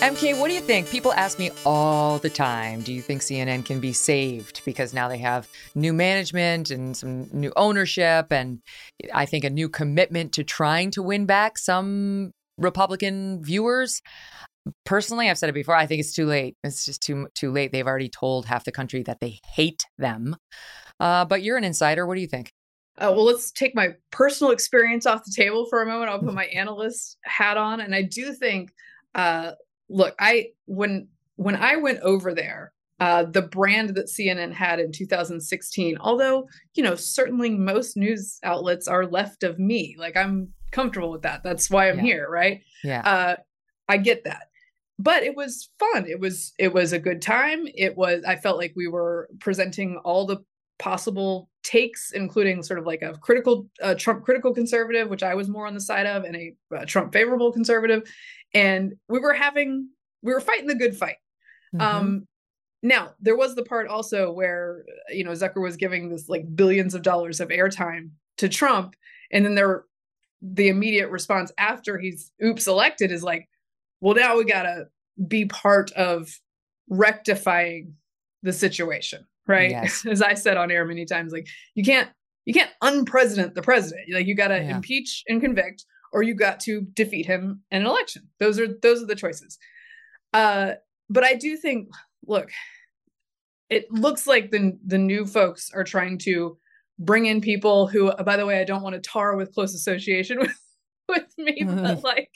[0.01, 0.89] MK, what do you think?
[0.89, 4.63] People ask me all the time, do you think CNN can be saved?
[4.65, 8.61] Because now they have new management and some new ownership, and
[9.13, 14.01] I think a new commitment to trying to win back some Republican viewers.
[14.87, 16.57] Personally, I've said it before, I think it's too late.
[16.65, 17.71] It's just too too late.
[17.71, 20.35] They've already told half the country that they hate them.
[20.99, 22.07] Uh, but you're an insider.
[22.07, 22.53] What do you think?
[22.97, 26.11] Uh, well, let's take my personal experience off the table for a moment.
[26.11, 28.73] I'll put my analyst hat on, and I do think,
[29.15, 29.53] uh,
[29.91, 34.93] look, I when when I went over there, uh, the brand that CNN had in
[34.93, 41.11] 2016, although you know certainly most news outlets are left of me, like I'm comfortable
[41.11, 41.43] with that.
[41.43, 42.03] That's why I'm Yeah.
[42.05, 42.61] here, right?
[42.85, 43.01] Yeah.
[43.01, 43.37] Uh,
[43.89, 44.45] I get that.
[44.99, 46.07] But it was fun.
[46.07, 47.67] It was it was a good time.
[47.75, 50.39] It was I felt like we were presenting all the
[50.79, 55.49] possible takes, including sort of like a critical uh, Trump critical conservative, which I was
[55.49, 58.03] more on the side of, and a uh, Trump favorable conservative,
[58.55, 59.89] and we were having
[60.23, 61.17] we were fighting the good fight.
[61.75, 61.97] Mm-hmm.
[61.97, 62.27] Um,
[62.83, 66.95] now there was the part also where you know Zucker was giving this like billions
[66.95, 68.95] of dollars of airtime to Trump,
[69.33, 69.85] and then there
[70.43, 73.49] the immediate response after he's oops elected is like,
[74.01, 74.87] well now we gotta
[75.29, 76.31] be part of
[76.89, 77.95] rectifying
[78.43, 79.71] the situation, right?
[79.71, 80.05] Yes.
[80.11, 82.09] As I said on air many times, like you can't
[82.47, 84.07] you can't unpresident the president.
[84.13, 84.77] Like you gotta Yeah.
[84.77, 88.29] impeach and convict, or you got to defeat him in an election.
[88.39, 89.59] Those are those are the choices.
[90.33, 90.75] Uh,
[91.09, 91.89] but I do think,
[92.27, 92.51] look,
[93.69, 96.59] it looks like the the new folks are trying to
[96.99, 100.39] bring in people who, by the way, I don't want to tar with close association
[100.41, 100.59] with
[101.09, 102.31] with me, but like,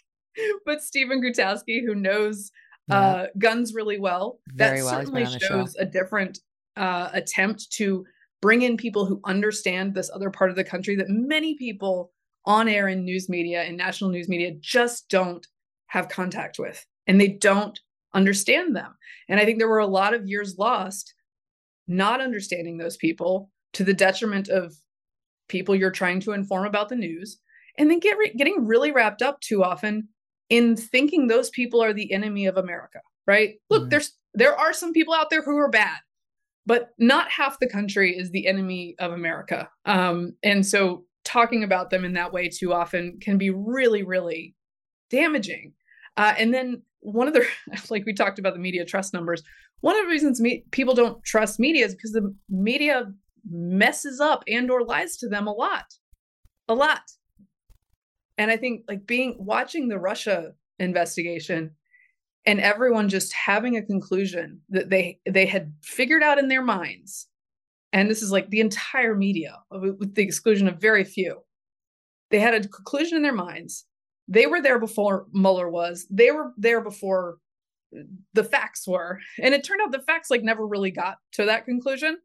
[0.64, 2.51] but Stephen Gutowski, who knows
[2.91, 4.95] uh, guns really well, Very that well.
[4.95, 5.47] Certainly the show.
[5.47, 6.41] shows a different
[6.77, 8.05] uh, attempt to
[8.43, 12.12] bring in people who understand this other part of the country that many people
[12.47, 15.47] on air in news media and national news media just don't
[15.86, 17.80] have contact with and they don't
[18.14, 18.95] understand them.
[19.28, 21.14] And I think there were a lot of years lost
[21.86, 24.74] not understanding those people to the detriment of
[25.49, 27.38] people you're trying to inform about the news
[27.78, 30.09] and then get re- getting really wrapped up too often
[30.49, 33.55] in thinking those people are the enemy of America, right?
[33.70, 35.99] Look, there's there are some people out there who are bad,
[36.66, 39.68] but not half the country is the enemy of America.
[39.84, 44.55] Um, and so talking about them in that way too often can be really, really
[45.11, 45.72] damaging.
[46.16, 47.47] Uh, and then one of the,
[47.91, 49.43] like we talked about the media trust numbers,
[49.81, 53.12] one of the reasons me, people don't trust media is because the media
[53.51, 55.95] messes up and or lies to them a lot,
[56.68, 57.03] a lot.
[58.39, 61.72] And I think like being watching the Russia investigation
[62.47, 67.29] and everyone just having a conclusion that they they had figured out in their minds
[67.95, 71.40] and this is like the entire media with the exclusion of very few
[72.30, 73.86] they had a conclusion in their minds
[74.28, 77.38] they were there before Mueller was they were there before
[78.34, 81.64] the facts were and it turned out the facts like never really got to that
[81.64, 82.18] conclusion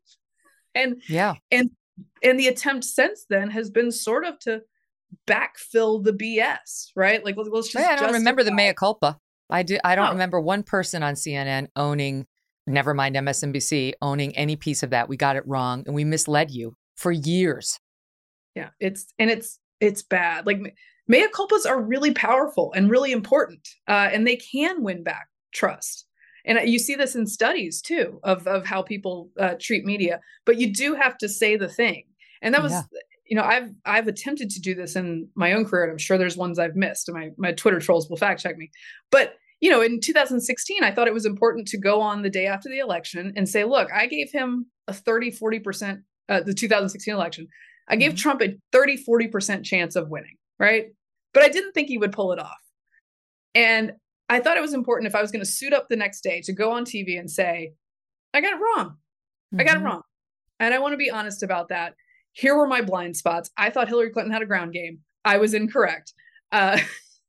[0.76, 1.36] and Yeah.
[1.52, 1.70] and
[2.24, 4.62] and the attempt since then has been sort of to
[5.28, 9.18] backfill the bs right like let's let's just Yeah, I don't remember the mea culpa.
[9.52, 9.80] I do.
[9.84, 10.12] I don't No.
[10.12, 12.28] remember one person on CNN owning,
[12.70, 15.10] never mind MSNBC, owning any piece of that.
[15.10, 17.80] We got it wrong and we misled you for years.
[18.56, 20.74] yeah it's and it's it's bad like me-
[21.08, 26.06] mea culpas are really powerful and really important uh, and they can win back trust
[26.46, 30.58] and you see this in studies too of of how people uh, treat media but
[30.58, 32.04] you do have to say the thing
[32.42, 32.82] and that was Yeah.
[33.30, 36.18] you know i've i've attempted to do this in my own career and i'm sure
[36.18, 38.70] there's ones i've missed and my my twitter trolls will fact check me
[39.12, 42.46] but you know in 2016 i thought it was important to go on the day
[42.46, 47.14] after the election and say look i gave him a 30 40% uh, the 2016
[47.14, 47.48] election
[47.92, 50.90] I gave Trump a 30, 40% chance of winning, right?
[51.34, 52.60] But I didn't think he would pull it off.
[53.56, 53.94] And
[54.30, 56.42] I thought it was important if I was going to suit up the next day
[56.42, 57.74] to go on TV and say,
[58.32, 58.98] I got it wrong.
[59.58, 59.86] I got it Mhm.
[59.86, 60.02] wrong.
[60.60, 61.96] And I want to be honest about that.
[62.34, 63.50] Here were my blind spots.
[63.58, 65.00] I thought Hillary Clinton had a ground game.
[65.26, 66.14] I was incorrect.
[66.52, 66.80] Uh,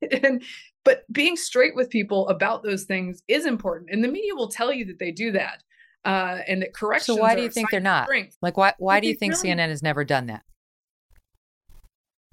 [0.23, 0.43] and
[0.85, 3.91] but being straight with people about those things is important.
[3.93, 5.63] And the media will tell you that they do that.
[6.05, 7.19] Uh, and that corrections.
[7.19, 8.07] So why do you think they're not?
[8.07, 8.39] strength.
[8.41, 8.73] Like, why?
[8.79, 10.43] Why But do you think really- CNN has never done that?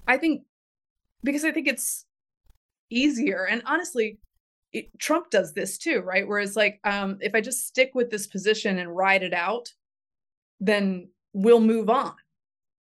[0.06, 0.44] I think
[1.22, 2.06] because I think it's
[2.90, 3.46] easier.
[3.46, 4.18] And honestly,
[4.72, 6.26] it, Trump does this too, right?
[6.26, 9.72] Where it's like, um, if I just stick with this position and ride it out,
[10.60, 12.14] then we'll move on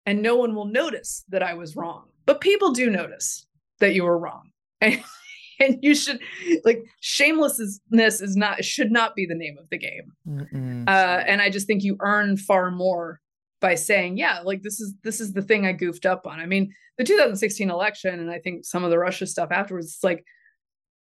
[0.06, 2.08] and no one will notice that I was wrong.
[2.26, 3.46] But people do notice
[3.80, 4.50] that you were wrong.
[4.80, 5.02] And,
[5.60, 6.20] and you should
[6.64, 7.80] like shamelessness
[8.20, 10.12] is not should not be the name of the game.
[10.88, 13.20] Uh, and I just think you earn far more
[13.60, 16.40] by saying, yeah, like this is this is the thing I goofed up on.
[16.40, 20.04] I mean, the 2016 election, and I think some of the Russia stuff afterwards, it's
[20.04, 20.24] like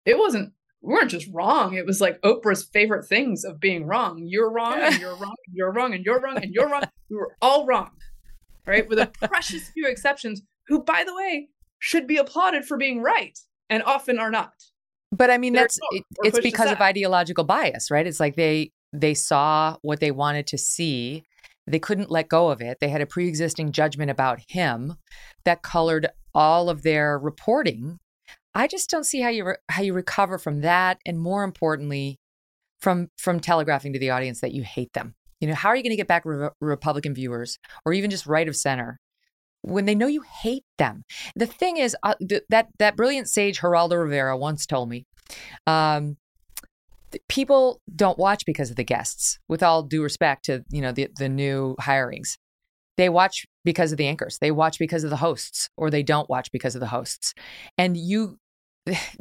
[0.05, 1.75] it wasn't we weren't just wrong.
[1.75, 4.23] It was like Oprah's favorite things of being wrong.
[4.25, 6.83] You're wrong, and you're wrong, and you're wrong, and you're wrong, and you're wrong.
[7.09, 7.91] We were all wrong,
[8.65, 8.87] right?
[8.87, 11.49] With a precious few exceptions, who, by the way,
[11.79, 13.37] should be applauded for being right,
[13.69, 14.53] and often are not.
[15.11, 18.05] But I mean, They're that's it, it's because of ideological bias, right?
[18.05, 21.23] It's like they they saw what they wanted to see,
[21.67, 22.77] They couldn't let go of it.
[22.79, 24.95] They had a pre existing judgment about him
[25.45, 27.99] that colored all of their reporting.
[28.55, 32.19] I just don't see how you re- how you recover from that, and more importantly,
[32.79, 35.15] from from telegraphing to the audience that you hate them.
[35.39, 38.25] You know, how are you going to get back re- Republican viewers or even just
[38.25, 38.99] right of center
[39.63, 41.03] when they know you hate them?
[41.35, 45.05] The thing is, uh, th- that that brilliant sage Geraldo Rivera once told me,
[45.65, 46.17] um,
[47.27, 49.39] people don't watch because of the guests.
[49.49, 52.37] With all due respect to you know the the new hirings,
[52.97, 54.37] they watch because of the anchors.
[54.39, 57.33] They watch because of the hosts, or they don't watch because of the hosts.
[57.77, 58.37] And you,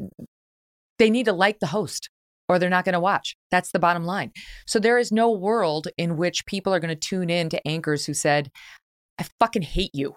[0.98, 2.10] they need to like the host
[2.48, 3.36] or they're not going to watch.
[3.50, 4.32] That's the bottom line.
[4.66, 8.04] So there is no world in which people are going to tune in to anchors
[8.04, 8.50] who said,
[9.18, 10.16] I fucking hate you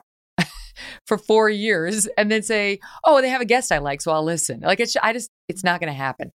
[1.05, 4.23] for four years and then say, oh, they have a guest I like, so I'll
[4.23, 4.61] listen.
[4.61, 6.31] Like, it's, I just, it's not going to happen.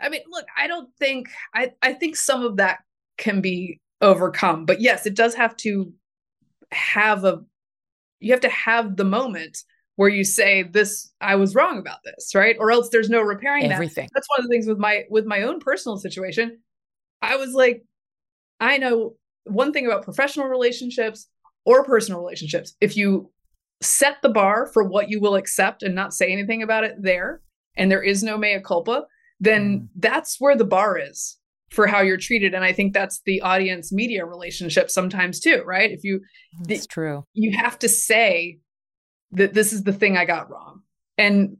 [0.00, 2.78] I mean, look, I don't think, I, I think some of that
[3.18, 5.92] can be overcome, but yes, it does have to
[6.72, 7.42] have a,
[8.20, 9.58] you have to have the moment
[9.96, 13.70] where you say this i was wrong about this right or else there's no repairing
[13.70, 14.10] everything that.
[14.14, 16.58] that's one of the things with my with my own personal situation
[17.20, 17.84] i was like
[18.60, 21.28] i know one thing about professional relationships
[21.64, 23.30] or personal relationships if you
[23.80, 27.40] set the bar for what you will accept and not say anything about it there
[27.76, 29.04] and there is no mea culpa
[29.40, 29.88] then mm.
[29.96, 31.38] that's where the bar is
[31.70, 35.90] for how you're treated and i think that's the audience media relationship sometimes too right
[35.90, 36.20] if you
[36.68, 38.58] it's true you have to say
[39.32, 40.82] that this is the thing I got wrong.
[41.18, 41.56] And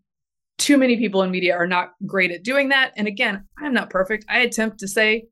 [0.59, 2.93] too many people in media are not great at doing that.
[2.97, 4.25] And again, I'm not perfect.
[4.29, 5.25] I attempt to say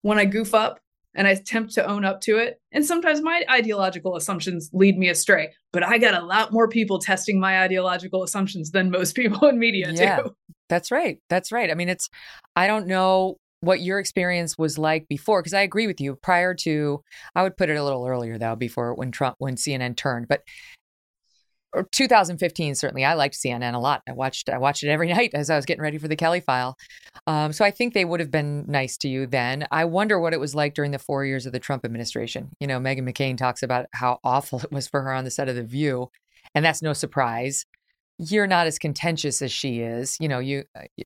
[0.00, 0.80] when I goof up
[1.14, 2.60] and I attempt to own up to it.
[2.72, 6.98] And sometimes my ideological assumptions lead me astray, but I got a lot more people
[6.98, 10.30] testing my ideological assumptions than most people in media yeah, do.
[10.68, 11.18] That's right.
[11.28, 11.70] That's right.
[11.70, 12.08] I mean, it's,
[12.56, 16.52] I don't know what your experience was like before because i agree with you prior
[16.52, 17.00] to
[17.36, 20.42] i would put it a little earlier though before when trump when cnn turned but
[21.92, 23.04] 2015 certainly.
[23.04, 24.02] I liked cnn a lot.
[24.08, 26.40] I watched i watched it every night as i was getting ready for the kelly
[26.40, 26.76] file.
[27.26, 29.66] Um, so i think they would have been nice to you then.
[29.70, 32.50] I wonder what it was like during the four years of the trump administration.
[32.60, 35.48] You know meghan mccain talks about how awful it was for her on the set
[35.48, 36.08] of the view
[36.54, 37.64] and that's no surprise.
[38.18, 40.16] You're not as contentious as she is.
[40.20, 40.64] You know you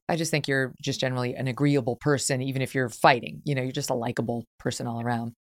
[0.09, 3.43] i just think you're just generally an agreeable person even if you're fighting.
[3.45, 5.33] You know you're just a likable person all around.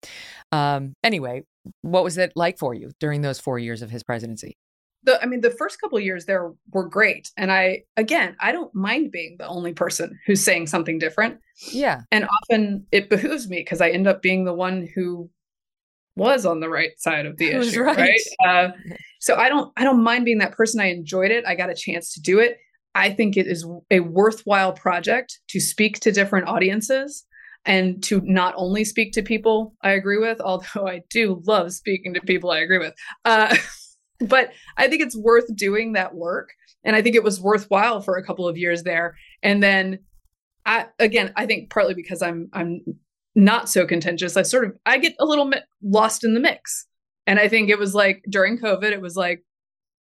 [0.53, 1.43] Um, anyway
[1.81, 4.55] what was it like for you during those four years of his presidency
[5.05, 8.75] the I mean the first couple years there were great and I again I don't
[8.75, 11.39] mind being the only person who's saying something different.
[11.73, 12.03] Yeah.
[12.11, 15.31] And often it behooves me because I end up being the one who
[16.17, 17.99] was on the right side of the issue, right?
[17.99, 18.21] right?
[18.49, 18.69] Uh,
[19.21, 20.81] so I don't I don't mind being that person.
[20.81, 21.45] I enjoyed it.
[21.47, 22.59] I got a chance to do it.
[22.95, 27.25] I think it is a worthwhile project to speak to different audiences
[27.65, 32.15] and to not only speak to people I agree with, although I do love speaking
[32.15, 32.95] to people I agree with.
[33.25, 33.57] Uh,
[34.21, 36.51] but I think it's worth doing that work.
[36.85, 39.17] And I think it was worthwhile for a couple of years there.
[39.43, 40.01] And then
[40.67, 42.81] I again, I think partly because I'm I'm
[43.35, 46.87] not so contentious, I sort of I get a little bit lost in the mix.
[47.27, 49.45] And I think it was like during COVID, it was like,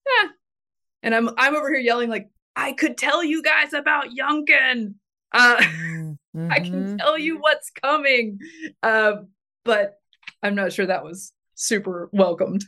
[0.07, 0.29] yeah.
[1.03, 4.95] And I'm I'm over here yelling like, I could tell you guys about Youngkin.
[5.31, 6.47] Uh, mm-hmm.
[6.51, 6.97] I can mm-hmm.
[6.97, 8.39] tell you what's coming.
[8.83, 9.13] Uh,
[9.63, 9.95] but
[10.43, 12.65] I'm not sure that was super welcomed.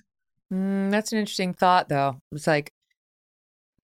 [0.54, 2.20] Mm, that's an interesting thought, though.
[2.32, 2.72] It's like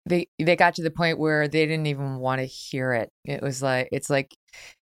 [0.06, 3.10] they they got to the point where they didn't even want to hear it.
[3.24, 4.34] It was like it's like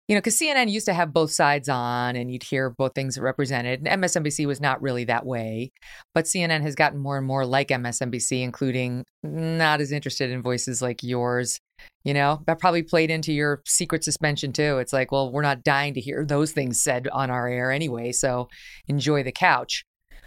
[0.09, 3.17] you know, because CNN used to have both sides on, and you'd hear both things
[3.17, 3.85] represented.
[3.85, 5.71] And MSNBC was not really that way,
[6.13, 10.81] but CNN has gotten more and more like MSNBC, including not as interested in voices
[10.81, 11.59] like yours.
[12.03, 14.77] You know, that probably played into your secret suspension too.
[14.79, 18.11] It's like, well, we're not dying to hear those things said on our air anyway,
[18.11, 18.49] so
[18.87, 19.85] enjoy the couch.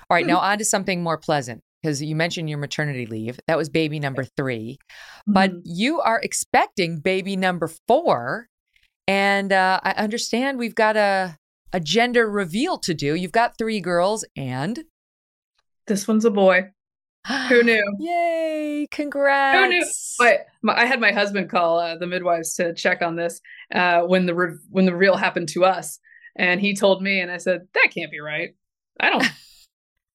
[0.08, 3.40] All right, now on to something more pleasant because you mentioned your maternity leave.
[3.48, 4.78] That was baby number 3
[5.26, 5.60] but mm-hmm.
[5.64, 8.48] you are expecting baby number four.
[9.08, 11.36] And uh, I understand we've got a,
[11.72, 13.14] a gender reveal to do.
[13.14, 14.84] You've got three girls and.
[15.86, 16.70] This one's a boy.
[17.48, 17.84] Who knew?
[17.98, 18.86] Yay!
[18.90, 19.58] Congrats!
[19.58, 19.86] Who knew?
[20.20, 23.40] My, my, I had my husband call uh, the midwives to check on this
[23.74, 25.98] uh, when the re- when the reveal happened to us,
[26.36, 28.50] and he told me, and I said that can't be right.
[29.00, 29.28] I don't.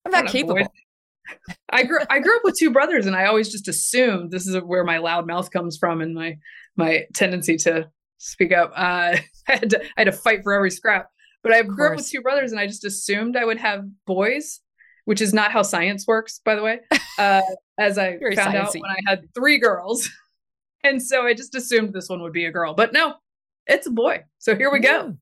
[0.05, 0.67] I'm not capable.
[1.69, 4.57] I grew I grew up with two brothers, and I always just assumed this is
[4.57, 6.37] where my loud mouth comes from, and my
[6.75, 8.71] my tendency to speak up.
[8.75, 11.09] Uh, I had to I had to fight for every scrap.
[11.43, 14.59] But I grew up with two brothers, and I just assumed I would have boys,
[15.05, 16.79] which is not how science works, by the way.
[17.19, 17.41] Uh,
[17.77, 18.57] as I Very found sciencey.
[18.57, 20.09] out when I had three girls,
[20.83, 23.15] and so I just assumed this one would be a girl, but no,
[23.67, 24.23] it's a boy.
[24.39, 25.17] So here we go.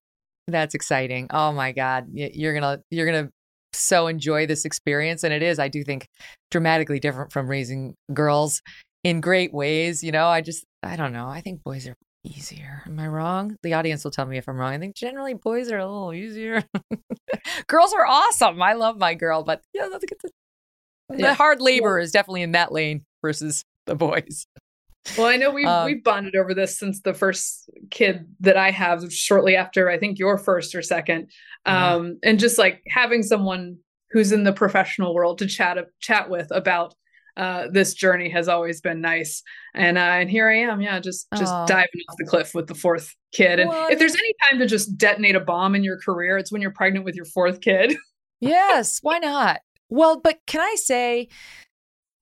[0.48, 1.28] That's exciting.
[1.32, 2.08] Oh my God.
[2.12, 3.34] You're going to, you're going to
[3.74, 5.24] so enjoy this experience.
[5.24, 6.08] And it is, I do think,
[6.52, 8.62] dramatically different from raising girls
[9.04, 10.04] in great ways.
[10.04, 11.28] You know, I just, I don't know.
[11.28, 12.84] I think boys are easier.
[12.86, 13.56] Am I wrong?
[13.64, 14.74] The audience will tell me if I'm wrong.
[14.74, 16.64] I think generally boys are a little easier.
[17.68, 18.62] Girls are awesome.
[18.62, 20.30] I love my girl, but yeah, that's the,
[21.10, 21.34] the Yeah.
[21.34, 24.46] hard labor is definitely in that lane versus the boys.
[25.18, 28.72] Well, I know we've Um, we've bonded over this since the first kid that I
[28.72, 31.30] have, shortly after I think your first or second,
[31.66, 31.98] Uh-huh.
[31.98, 33.78] um, and just like having someone
[34.12, 36.94] who's in the professional world to chat chat with about
[37.38, 39.42] uh, this journey has always been nice.
[39.74, 41.66] And uh, and here I am, yeah, just just Aw.
[41.66, 43.60] diving off the cliff with the fourth kid.
[43.60, 46.62] And if there's any time to just detonate a bomb in your career, it's when
[46.62, 47.96] you're pregnant with your fourth kid.
[48.42, 49.62] yes, why not?
[49.90, 51.30] Well, but can I say,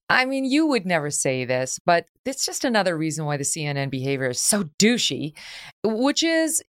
[0.09, 3.89] I mean, you would never say this, but it's just another reason why the CNN
[3.89, 5.33] behavior is so douchey,
[5.83, 6.63] which is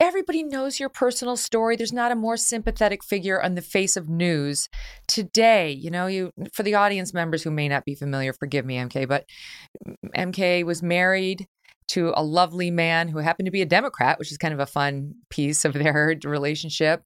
[0.00, 1.76] everybody knows your personal story.
[1.76, 4.68] There's not a more sympathetic figure on the face of news
[5.08, 5.70] today.
[5.70, 9.08] You know, you for the audience members who may not be familiar, forgive me, MK,
[9.08, 9.24] but
[10.16, 11.46] MK was married
[11.88, 14.66] to a lovely man who happened to be a Democrat, which is kind of a
[14.66, 17.02] fun piece of their relationship,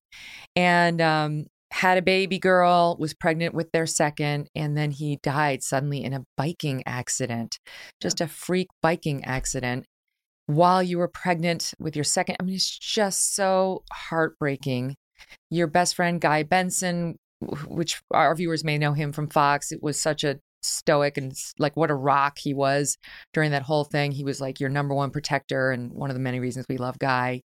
[0.54, 5.62] and um, had a baby girl, was pregnant with their second, and then he died
[5.62, 7.58] suddenly in a biking accident,
[8.00, 9.86] just a freak biking accident
[10.46, 12.36] while you were pregnant with your second.
[12.38, 14.96] I mean, it's just so heartbreaking.
[15.50, 17.16] Your best friend, Guy Benson,
[17.66, 21.76] which our viewers may know him from Fox, it was such a stoic and like
[21.76, 22.98] what a rock he was
[23.32, 24.12] during that whole thing.
[24.12, 26.98] He was like your number one protector and one of the many reasons we love
[26.98, 27.40] Guy.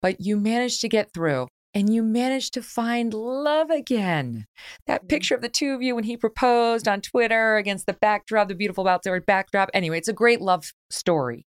[0.00, 4.46] But you managed to get through and you managed to find love again.
[4.86, 5.08] That mm-hmm.
[5.08, 8.54] picture of the two of you when he proposed on Twitter against the backdrop, the
[8.54, 9.70] beautiful outdoor backdrop.
[9.74, 11.46] Anyway, it's a great love story.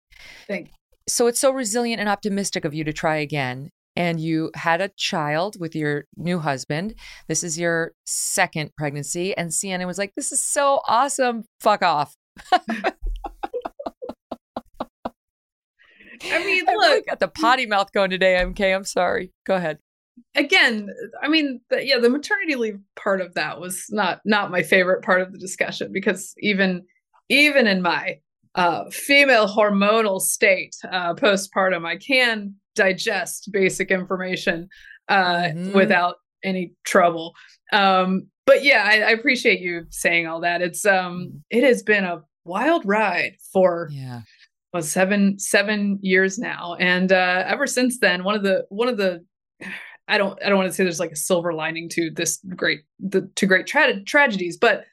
[0.49, 0.71] Thank
[1.09, 3.71] So it's so resilient and optimistic of you to try again.
[3.95, 6.95] And you had a child with your new husband.
[7.29, 9.35] This is your second pregnancy.
[9.37, 11.45] And CNN was like, This is so awesome.
[11.61, 12.15] Fuck off.
[12.53, 12.93] I
[16.45, 18.75] mean, look, I really got the potty mouth going today, MK.
[18.75, 19.33] I'm sorry.
[19.47, 19.79] Go ahead.
[20.35, 20.89] Again
[21.23, 25.03] i mean the, yeah the maternity leave part of that was not not my favorite
[25.03, 26.83] part of the discussion because even
[27.29, 28.19] even in my
[28.55, 34.69] uh, female hormonal state uh, postpartum i can digest basic information
[35.09, 35.75] uh, Mhm.
[35.75, 37.33] without any trouble
[37.73, 42.05] um, but yeah I, I appreciate you saying all that it's um it has been
[42.05, 44.21] a wild ride for Yeah.
[44.73, 48.97] well seven seven years now and uh ever since then one of the one of
[48.97, 49.25] the
[50.09, 52.83] i don't i don't want to say there's like a silver lining to this great
[53.01, 54.85] the to great tra- tragedies but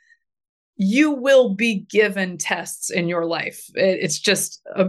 [0.76, 4.88] you will be given tests in your life it, it's just a,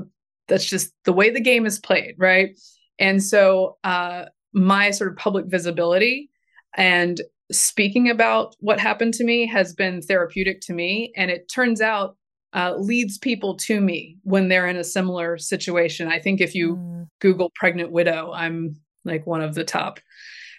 [0.48, 2.58] that's just the way the game is played right
[2.98, 6.30] and so uh my sort of public visibility
[6.76, 7.20] and
[7.52, 12.16] speaking about what happened to me has been therapeutic to me and it turns out
[12.54, 16.08] uh, leads people to me when they're in a similar situation.
[16.08, 17.08] I think if you Mm.
[17.20, 20.00] Google pregnant widow, I'm like one of the top.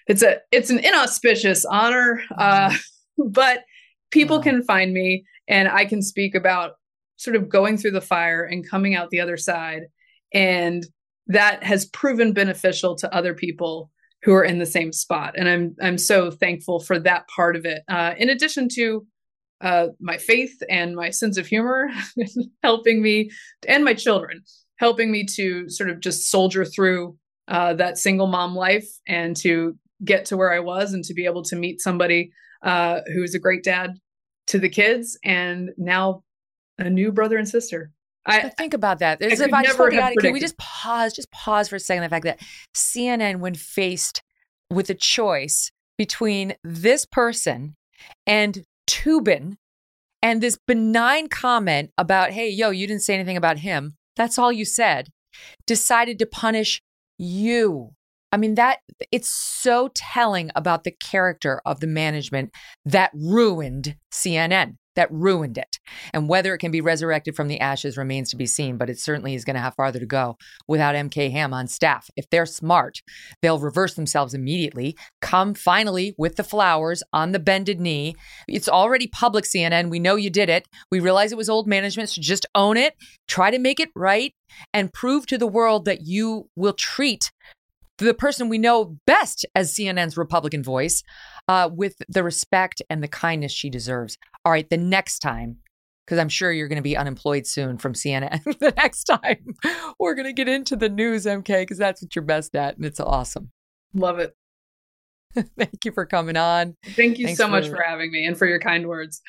[0.07, 2.75] It's a it's an inauspicious honor, uh,
[3.17, 3.63] but
[4.11, 6.73] people can find me and I can speak about
[7.17, 9.83] sort of going through the fire and coming out the other side,
[10.33, 10.85] and
[11.27, 13.91] that has proven beneficial to other people
[14.23, 15.35] who are in the same spot.
[15.37, 17.83] And I'm I'm so thankful for that part of it.
[17.87, 19.05] Uh, in addition to
[19.61, 21.89] uh, my faith and my sense of humor
[22.63, 23.31] helping me
[23.67, 24.43] and my children
[24.77, 27.17] helping me to sort of just soldier through
[27.47, 31.25] uh, that single mom life and to get to where I was and to be
[31.25, 32.31] able to meet somebody
[32.63, 33.99] uh, who's a great dad
[34.47, 36.23] to the kids and now
[36.77, 37.91] a new brother and sister.
[38.25, 39.21] I But think about that.
[39.21, 41.69] As could if I just never told the audience, can we just pause, just pause
[41.69, 42.03] for a second?
[42.03, 42.39] The fact that
[42.75, 44.23] CNN, when faced
[44.69, 47.75] with a choice between this person
[48.25, 49.57] and Toobin
[50.21, 53.95] and this benign comment about, hey, yo, you didn't say anything about him.
[54.15, 55.09] That's all you said.
[55.67, 56.81] Decided to punish
[57.17, 57.91] you.
[58.31, 58.79] I mean, that
[59.11, 62.51] it's so telling about the character of the management
[62.85, 65.79] that ruined CNN, that ruined it.
[66.13, 68.99] And whether it can be resurrected from the ashes remains to be seen, but it
[68.99, 72.09] certainly is going to have farther to go without MK Ham on staff.
[72.15, 73.01] If they're smart,
[73.41, 78.15] they'll reverse themselves immediately, come finally with the flowers on the bended knee.
[78.47, 79.89] It's already public, CNN.
[79.89, 80.67] We know you did it.
[80.91, 82.95] We realize it was old management, so just own it,
[83.27, 84.33] try to make it right,
[84.73, 87.31] and prove to the world that you will treat
[87.97, 91.03] the person we know best as CNN's Republican voice
[91.47, 94.17] uh, with the respect and the kindness she deserves.
[94.45, 95.57] All right, the next time,
[96.05, 99.55] because I'm sure you're going to be unemployed soon from CNN, the next time
[99.99, 102.85] we're going to get into the news, MK, because that's what you're best at, and
[102.85, 103.49] it's awesome.
[103.93, 104.35] love it.
[105.57, 106.75] Thank you for coming on.
[106.85, 109.21] Thank you Thanks so much for- for having me and for your kind words.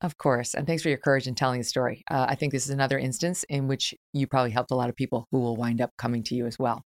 [0.00, 0.54] Of course.
[0.54, 2.02] And thanks for your courage in telling the story.
[2.10, 4.96] Uh, I think this is another instance in which you probably helped a lot of
[4.96, 6.82] people who will wind up coming to you as well.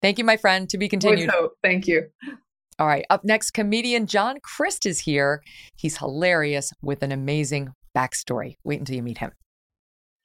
[0.00, 0.66] Thank you, my friend.
[0.70, 1.30] To be continued.
[1.62, 2.08] Thank you.
[2.78, 3.04] All right.
[3.10, 5.42] Up next, comedian John Crist is here.
[5.76, 8.56] He's hilarious with an amazing backstory.
[8.64, 9.32] Wait until you meet him.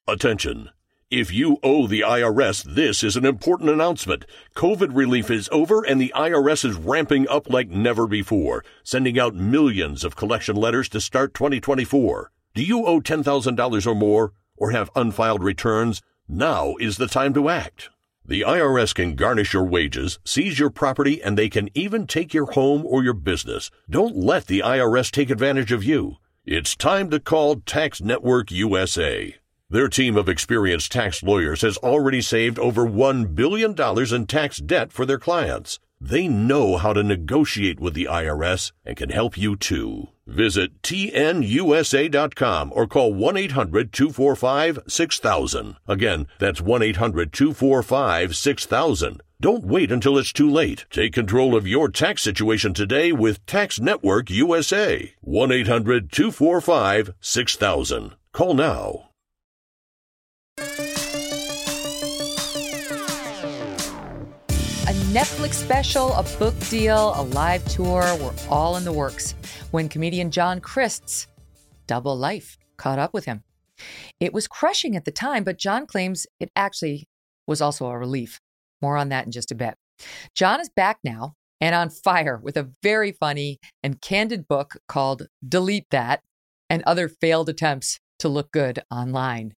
[0.07, 0.69] Attention.
[1.11, 4.25] If you owe the IRS, this is an important announcement.
[4.55, 9.33] COVID relief is over and the IRS is ramping up like never before, sending out
[9.33, 12.31] millions of collection letters to start 2024.
[12.53, 16.01] Do you owe $10,000 or more or have unfiled returns?
[16.27, 17.89] Now is the time to act.
[18.29, 22.45] The IRS can garnish your wages, seize your property, and they can even take your
[22.51, 23.71] home or your business.
[23.89, 26.17] Don't let the IRS take advantage of you.
[26.45, 29.35] It's time to call Tax Network USA.
[29.71, 33.73] Their team of experienced tax lawyers has already saved over $1 billion
[34.13, 35.79] in tax debt for their clients.
[35.99, 40.09] They know how to negotiate with the IRS and can help you too.
[40.29, 45.75] Visit tnusa.com or call 1 800 245 6000.
[45.87, 49.21] Again, that's 1 800 245 6000.
[49.41, 50.85] Don't wait until it's too late.
[50.89, 55.13] Take control of your tax situation today with Tax Network USA.
[55.21, 58.15] 1 800 245 6000.
[58.33, 59.09] Call now.
[65.09, 69.33] Netflix special, a book deal, a live tour were all in the works
[69.71, 71.25] when comedian John Crist's
[71.87, 73.43] double life caught up with him.
[74.19, 77.07] It was crushing at the time, but John claims it actually
[77.47, 78.39] was also a relief.
[78.83, 79.73] More on that in just a bit.
[80.35, 85.25] John is back now and on fire with a very funny and candid book called
[85.47, 86.21] Delete That
[86.69, 89.53] and Other Failed Attempts to Look Good Online.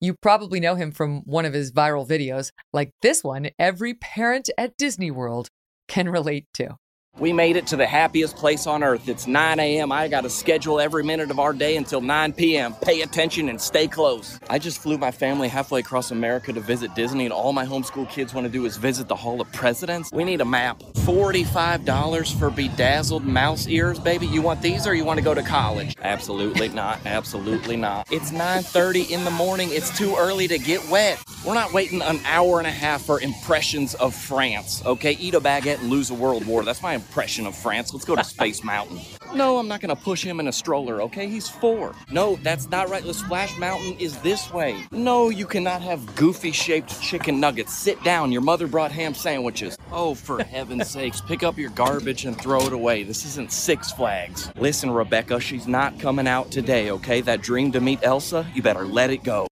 [0.00, 4.50] You probably know him from one of his viral videos, like this one every parent
[4.56, 5.48] at Disney World
[5.88, 6.76] can relate to.
[7.20, 9.08] We made it to the happiest place on earth.
[9.08, 9.92] It's 9 a.m.
[9.92, 12.74] I got to schedule every minute of our day until 9 p.m.
[12.82, 14.40] Pay attention and stay close.
[14.50, 18.10] I just flew my family halfway across America to visit Disney, and all my homeschool
[18.10, 20.10] kids want to do is visit the Hall of Presidents.
[20.12, 20.80] We need a map.
[20.80, 24.26] $45 for bedazzled mouse ears, baby.
[24.26, 25.94] You want these or you want to go to college?
[26.02, 26.98] Absolutely not.
[27.06, 28.10] Absolutely not.
[28.10, 29.68] It's 9:30 in the morning.
[29.70, 31.22] It's too early to get wet.
[31.46, 34.82] We're not waiting an hour and a half for impressions of France.
[34.84, 36.64] Okay, eat a baguette and lose a world war.
[36.64, 37.92] That's my impression of France.
[37.92, 39.00] Let's go to Space Mountain.
[39.34, 41.28] No, I'm not gonna push him in a stroller, okay?
[41.28, 41.94] He's four.
[42.10, 43.04] No, that's not right.
[43.04, 44.84] The Splash Mountain is this way.
[44.90, 47.74] No, you cannot have goofy shaped chicken nuggets.
[47.74, 48.32] Sit down.
[48.32, 49.76] Your mother brought ham sandwiches.
[49.92, 53.02] Oh, for heaven's sakes, pick up your garbage and throw it away.
[53.02, 54.50] This isn't Six Flags.
[54.56, 57.20] Listen, Rebecca, she's not coming out today, okay?
[57.20, 59.46] That dream to meet Elsa, you better let it go.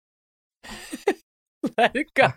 [1.78, 2.32] Let it go.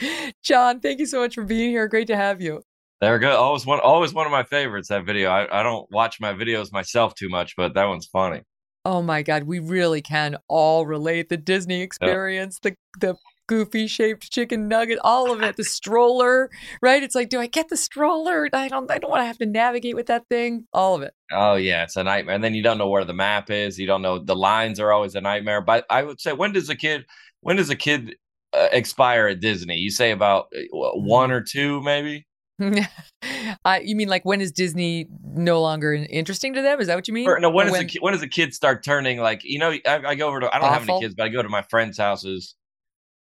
[0.42, 1.88] John, thank you so much for being here.
[1.88, 2.62] Great to have you.
[3.00, 3.36] There go.
[3.36, 3.80] Always one.
[3.80, 4.88] Always one of my favorites.
[4.88, 5.30] That video.
[5.30, 8.42] I, I don't watch my videos myself too much, but that one's funny.
[8.84, 13.16] Oh my God, we really can all relate the Disney experience, the the
[13.48, 16.50] goofy shaped chicken nugget, all of it, the stroller,
[16.80, 17.02] right?
[17.02, 18.48] It's like, do I get the stroller?
[18.52, 20.66] I don't I don't want to have to navigate with that thing.
[20.72, 21.12] All of it.
[21.32, 22.34] Oh yeah, it's a nightmare.
[22.34, 23.78] And then you don't know where the map is.
[23.78, 25.60] You don't know the lines are always a nightmare.
[25.60, 27.04] But I would say, when does a kid?
[27.40, 28.16] When does a kid
[28.52, 29.76] uh, expire at Disney?
[29.76, 32.26] You say about uh, one or two, maybe.
[33.64, 36.80] uh, you mean like when is Disney no longer interesting to them?
[36.80, 37.28] Is that what you mean?
[37.28, 39.70] Or, no, when Or does a when does a kid start turning like you know?
[39.70, 41.62] I, I go over to I don't have any kids, but I go to my
[41.62, 42.54] friends' houses.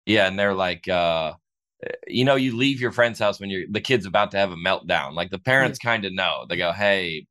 [0.06, 1.34] Yeah, and they're like, uh,
[2.08, 4.56] you know, you leave your friend's house when you're the kid's about to have a
[4.56, 5.14] meltdown.
[5.14, 6.46] Like the parents kind of know.
[6.50, 7.28] They go, "Hey,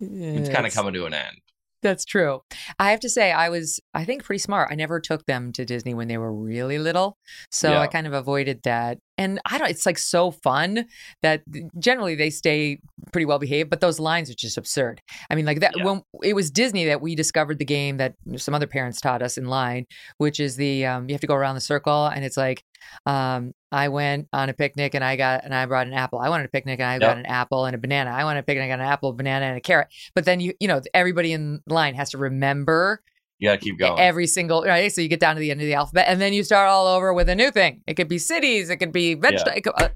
[0.00, 1.36] it's kind of coming to an end."
[1.80, 2.40] That's true.
[2.78, 4.68] I have to say, I was, I think, pretty smart.
[4.72, 7.16] I never took them to Disney when they were really little.
[7.52, 8.98] So I kind of avoided that.
[9.18, 10.86] And I don't, it's like so fun
[11.22, 11.42] that
[11.78, 12.80] generally they stay
[13.12, 15.02] pretty well behaved, but those lines are just absurd.
[15.28, 18.54] I mean, like that, when it was Disney that we discovered the game that some
[18.54, 19.86] other parents taught us in line,
[20.18, 22.64] which is the, um, you have to go around the circle and it's like,
[23.06, 26.20] um, I went on a picnic and I got and I brought an apple.
[26.20, 28.10] I wanted a picnic and I got an apple and a banana.
[28.10, 29.88] I wanted a picnic and I got an apple, banana, and a carrot.
[30.14, 33.02] But then you you know everybody in line has to remember
[33.38, 33.98] You got to keep going.
[34.00, 34.90] every single right.
[34.92, 36.86] So you get down to the end of the alphabet and then you start all
[36.86, 37.82] over with a new thing.
[37.86, 38.68] It could be cities.
[38.70, 39.60] It could be vegetables.
[39.76, 39.88] Uh,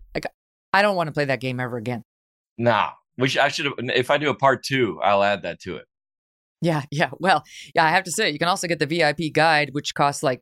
[0.72, 2.04] I don't want to play that game ever again.
[2.56, 3.74] Nah, we should, I should have.
[3.78, 5.84] If I do a part two, I'll add that to it.
[6.60, 7.10] Yeah, yeah.
[7.18, 7.42] Well,
[7.74, 10.40] yeah, I have to say, you can also get the VIP guide, which costs like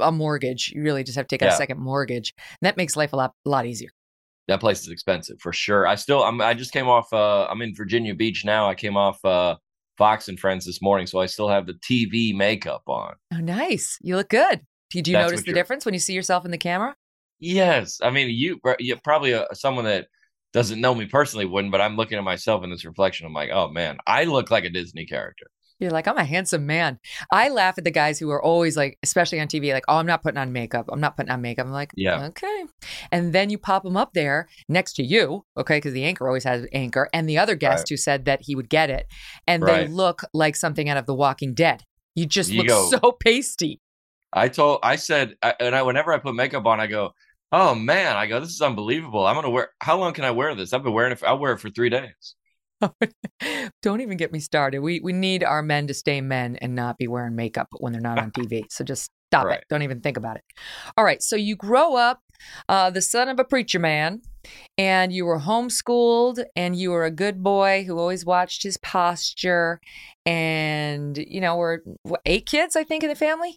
[0.00, 0.72] a mortgage.
[0.74, 1.54] You really just have to take out Yeah.
[1.54, 2.34] a second mortgage.
[2.38, 3.90] And that makes life a lot, a lot easier.
[4.48, 5.86] That place is expensive for sure.
[5.86, 7.12] I still, I'm, I just came off.
[7.12, 8.68] Uh, I'm in Virginia Beach now.
[8.68, 9.54] I came off uh,
[10.00, 13.16] Fox and Friends this morning, so I still have the TV makeup on.
[13.34, 13.98] Oh, nice.
[14.00, 14.62] You look good.
[14.90, 16.96] Did you That's notice the difference when you see yourself in the camera?
[17.38, 18.58] Yes, I mean you.
[18.78, 20.06] You probably uh, someone that
[20.54, 23.26] doesn't know me personally wouldn't, but I'm looking at myself in this reflection.
[23.26, 25.46] I'm like, oh man, I look like a Disney character.
[25.80, 26.98] You're like, I'm a handsome man.
[27.32, 30.06] I laugh at the guys who are always like, especially on TV, like, oh, I'm
[30.06, 30.88] not putting on makeup.
[30.92, 31.66] I'm not putting on makeup.
[31.66, 32.64] I'm like, yeah, okay.
[33.10, 36.44] And then you pop them up there next to you, okay, because the anchor always
[36.44, 37.88] has an anchor, and the other guest Right.
[37.90, 39.06] who said that he would get it,
[39.46, 39.86] and Right.
[39.86, 41.82] they look like something out of The Walking Dead.
[42.14, 43.80] You just You look go- so pasty.
[44.32, 47.14] I told, I said, I, and I whenever I put makeup on, I go,
[47.52, 49.26] oh man, I go, this is unbelievable.
[49.26, 49.70] I'm gonna wear.
[49.80, 50.72] How long can I wear this?
[50.72, 51.18] I've been wearing it.
[51.18, 52.34] For, I'll wear it for three days.
[53.82, 54.80] Don't even get me started.
[54.80, 58.00] We we need our men to stay men and not be wearing makeup when they're
[58.02, 58.64] not on TV.
[58.70, 59.58] So just stop Right.
[59.58, 59.64] it.
[59.68, 60.42] Don't even think about it.
[60.96, 61.22] All right.
[61.22, 62.20] So you grow up,
[62.68, 64.22] uh, the son of a preacher man,
[64.78, 69.80] and you were homeschooled, and you were a good boy who always watched his posture,
[70.26, 73.56] and you know, we're what, eight kids, I think, in the family.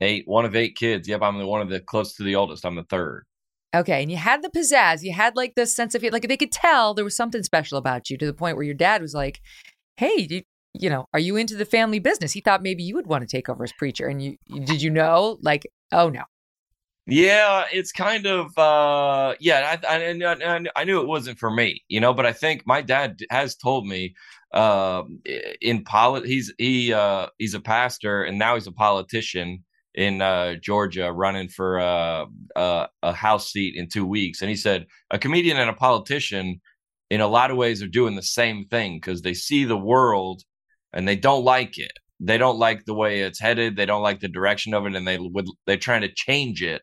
[0.00, 1.06] Eight, one of eight kids.
[1.08, 2.64] Yep, I'm the one of the close to the oldest.
[2.64, 3.24] I'm the third.
[3.74, 5.02] Okay, and you had the pizzazz.
[5.02, 8.10] You had like the sense of like they could tell there was something special about
[8.10, 9.40] you to the point where your dad was like,
[9.96, 10.42] "Hey, you,
[10.74, 13.36] you know, are you into the family business?" He thought maybe you would want to
[13.36, 15.38] take over as preacher, and you did you know?
[15.40, 16.24] Like, oh no,
[17.06, 22.00] Yeah, it's kind of uh yeah, I I, I, knew it wasn't for me, you
[22.00, 24.14] know, but I think my dad has told me
[24.52, 25.20] um
[25.62, 30.54] in polit he's he uh he's a pastor and now he's a politician in uh
[30.56, 35.18] Georgia running for uh, uh a house seat in 2 weeks and he said a
[35.18, 36.60] comedian and a politician
[37.10, 40.42] in a lot of ways are doing the same thing cuz they see the world
[40.92, 41.92] and they don't like it.
[42.20, 45.06] They don't like the way it's headed, they don't like the direction of it and
[45.06, 46.82] they would they're trying to change it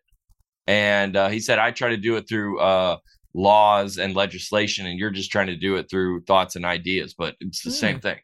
[0.68, 2.98] and uh, he said i try to do it through uh,
[3.34, 7.36] laws and legislation and you're just trying to do it through thoughts and ideas but
[7.40, 8.02] it's the same Hmm.
[8.02, 8.20] thing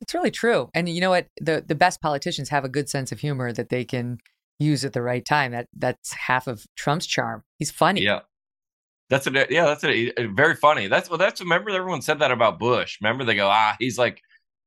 [0.00, 0.68] it's really true.
[0.74, 1.26] And you know what?
[1.40, 4.18] The the best politicians have a good sense of humor that they can
[4.58, 5.52] use at the right time.
[5.52, 7.42] That that's half of Trump's charm.
[7.58, 8.02] He's funny.
[8.02, 8.20] yeah
[9.10, 12.58] that's it yeah that's it very funny that's well that's remember everyone said that about
[12.58, 14.18] bush remember they go ah he's like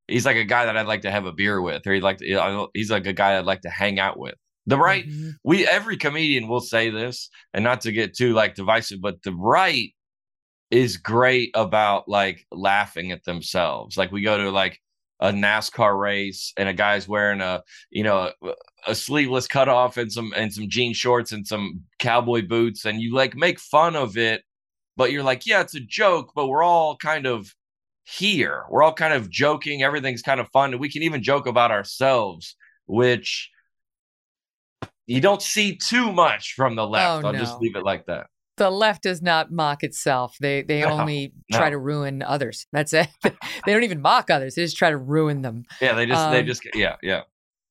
[0.06, 2.18] he's like a guy that i'd like to have a beer with or he'd like
[2.18, 4.36] to, he's like a guy i'd like to hang out with
[4.66, 5.32] the right Mhm.
[5.42, 9.32] we every comedian will say this and not to get too like divisive but the
[9.34, 9.92] right
[10.70, 14.80] is great about like laughing at themselves like we go to like
[15.20, 18.52] a NASCAR race and a guy's wearing a you know a,
[18.86, 23.14] a sleeveless cutoff and some and some jean shorts and some cowboy boots and you
[23.14, 24.42] like make fun of it
[24.96, 27.52] but you're like yeah it's a joke but we're all kind of
[28.04, 28.64] here.
[28.70, 29.82] We're all kind of joking.
[29.82, 33.50] Everything's kind of fun and we can even joke about ourselves which
[35.06, 37.24] you don't see too much from the left.
[37.24, 38.28] Oh, i'll just leave it like that
[38.58, 40.36] The left does not mock itself.
[40.40, 42.66] They they No, only try to ruin others.
[42.72, 43.08] That's it.
[43.22, 44.54] they don't even mock others.
[44.54, 45.64] They just try to ruin them.
[45.80, 47.22] yeah they just they Um, just yeah yeah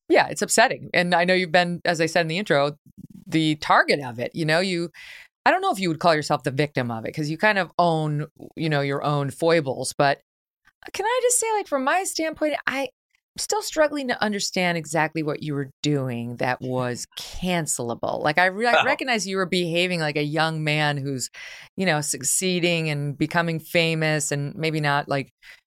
[0.08, 0.90] Yeah, it's upsetting.
[0.94, 2.76] And I know you've been, as I said in the intro,
[3.26, 4.32] the target of it.
[4.34, 4.90] You know, you
[5.46, 7.58] I don't know if you would call yourself the victim of it because you kind
[7.58, 9.94] of own, you know, your own foibles.
[9.96, 10.20] But
[10.92, 12.90] can I just say, like, from my standpoint, I,
[13.38, 16.70] still struggling to understand exactly what you were doing that mm-hmm.
[16.70, 18.22] was cancelable.
[18.22, 18.84] Like, I, re- I Oh.
[18.84, 21.30] recognize you were behaving like a young man who's,
[21.76, 25.32] you know, succeeding and becoming famous and maybe not like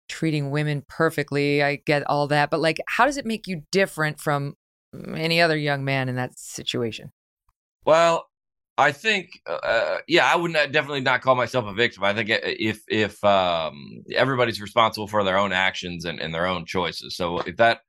[0.08, 1.62] treating women perfectly.
[1.62, 2.50] I get all that.
[2.50, 4.54] But, like, how does it make you different from
[4.94, 7.12] any other young man in that situation?
[7.84, 8.26] Well,
[8.78, 12.04] I think, uh, yeah, I would not, definitely not call myself a victim.
[12.04, 16.64] I think if if um, everybody's responsible for their own actions and, and their own
[16.64, 17.80] choices, so if that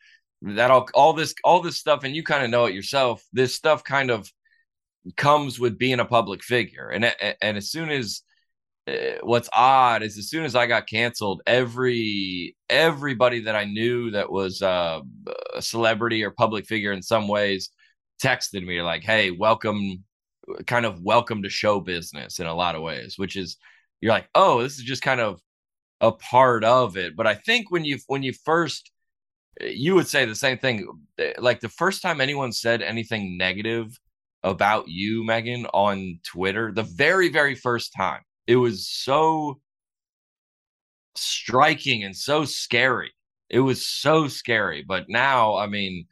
[0.41, 3.55] that all all this all this stuff, and you kind of know it yourself, this
[3.55, 4.29] stuff kind of
[5.15, 7.05] comes with being a public figure, and
[7.41, 8.21] and as soon as
[8.87, 14.11] uh, what's odd is as soon as I got canceled, every everybody that I knew
[14.11, 14.99] that was uh,
[15.55, 17.69] a celebrity or public figure in some ways
[18.21, 20.03] texted me like, "Hey, welcome,
[20.67, 23.57] kind of welcome to show business in a lot of ways," which is
[24.01, 25.41] you're like, "Oh, this is just kind of
[26.01, 28.91] a part of it." But I think when you when you first
[29.61, 30.87] eh, you would say the same thing.
[31.19, 33.97] Eh, like the first time anyone said anything negative
[34.43, 39.61] about you, Megyn, on Twitter, the very, very first time, it was so
[41.15, 43.11] striking and so scary.
[43.49, 44.83] It was so scary.
[44.87, 46.07] But now, I mean,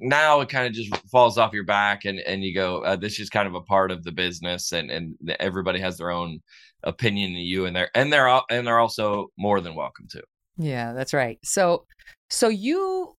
[0.00, 3.20] now it kind of just falls off your back and and you go uh, this
[3.20, 6.40] is kind of a part of the business and and everybody has their own
[6.84, 10.22] opinion of you and they're and they're al- and they're also more than welcome to
[10.56, 11.38] Yeah, that's right.
[11.44, 11.84] So,
[12.30, 13.14] so you,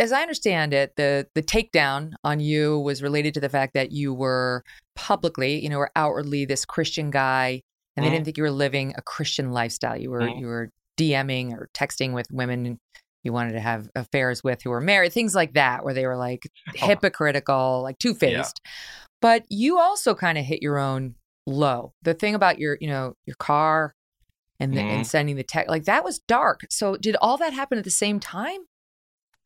[0.00, 3.92] as I understand it, the the takedown on you was related to the fact that
[3.92, 4.62] you were
[4.96, 7.60] publicly, you know, were outwardly this Christian guy,
[7.96, 8.12] and they Mhm.
[8.12, 9.96] didn't think you were living a Christian lifestyle.
[9.96, 10.40] You were Mhm.
[10.40, 12.78] you were DMing or texting with women
[13.26, 16.16] you wanted to have affairs with who were married, things like that, where they were
[16.16, 18.60] like hypocritical, like two faced.
[19.20, 21.14] But you also kind of hit your own
[21.46, 21.92] low.
[22.02, 23.94] The thing about your, you know, your car
[24.58, 24.84] and the, Mhm.
[24.96, 26.60] and sending the tech like that was dark.
[26.70, 28.60] So did all that happen at the same time?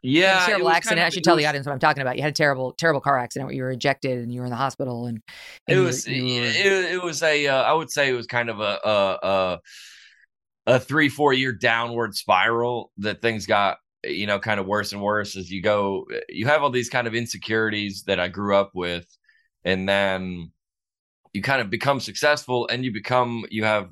[0.03, 0.99] Yeah, terrible accident.
[1.01, 2.17] kind I should it tell the audience what I'm talking about.
[2.17, 4.51] You had a terrible, terrible car accident where you were ejected and you were in
[4.51, 5.05] the hospital.
[5.07, 5.19] And,
[5.69, 8.15] It and you- was you were- it, it was a uh, I would say it
[8.15, 9.61] was kind of a a a,
[10.71, 15.03] a three four year downward spiral that things got you know kind of worse and
[15.03, 16.07] worse as you go.
[16.29, 19.07] You have all these kind of insecurities that I grew up with,
[19.65, 20.53] and then
[21.33, 23.89] you kind of become successful and you become you have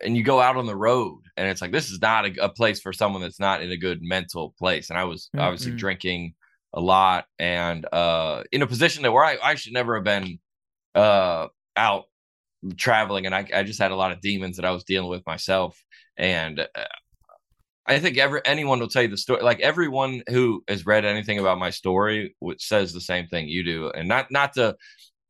[0.00, 2.48] and you go out on the road and it's like this is not a, a
[2.48, 5.78] place for someone that's not in a good mental place and i was obviously Mm-mm.
[5.78, 6.34] drinking
[6.74, 10.38] a lot and uh in a position that where i, I should never have been
[10.94, 11.46] uh
[11.76, 12.04] out
[12.76, 15.26] traveling and I, I just had a lot of demons that i was dealing with
[15.26, 15.82] myself
[16.16, 16.84] and uh,
[17.86, 21.38] i think every anyone will tell you the story like everyone who has read anything
[21.38, 24.76] about my story which says the same thing you do and not not to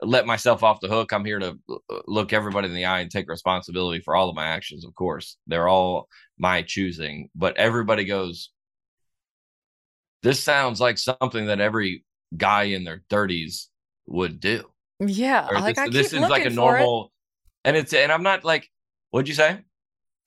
[0.03, 1.13] let myself off the hook.
[1.13, 4.37] I'm here to uh, look everybody in the eye and take responsibility for all of
[4.37, 4.85] my actions.
[4.85, 6.09] Of course, they're all
[6.39, 8.51] my choosing, but everybody goes,
[10.23, 12.05] This sounds like something that every
[12.37, 13.67] guy in their 30s
[14.07, 14.65] would do.
[15.01, 15.49] yeah.
[15.51, 17.13] Or Like this, I this seems looking like a normal,
[17.65, 18.71] and it's, and I'm not like,
[19.11, 19.61] what'd you say?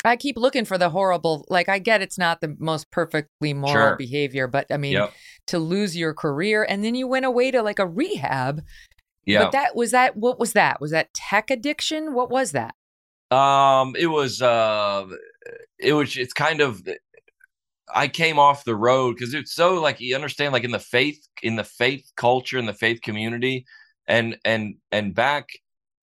[0.06, 1.46] I keep looking for the horrible.
[1.50, 3.96] Like I get it's not the most perfectly moral Sure.
[3.96, 5.14] behavior, but I mean, Yep.
[5.48, 8.62] to lose your career and then you went away to like a rehab.
[9.26, 9.44] Yeah.
[9.44, 10.18] But that was that.
[10.18, 10.82] What was that?
[10.82, 12.14] Was that tech addiction?
[12.14, 12.76] What was that?
[13.32, 15.06] Um, it was uh,
[15.80, 16.82] it was it's kind of
[17.94, 21.26] I came off the road because it's so like you understand like in the faith
[21.42, 23.66] in the faith culture in the faith community
[24.06, 25.48] and and and back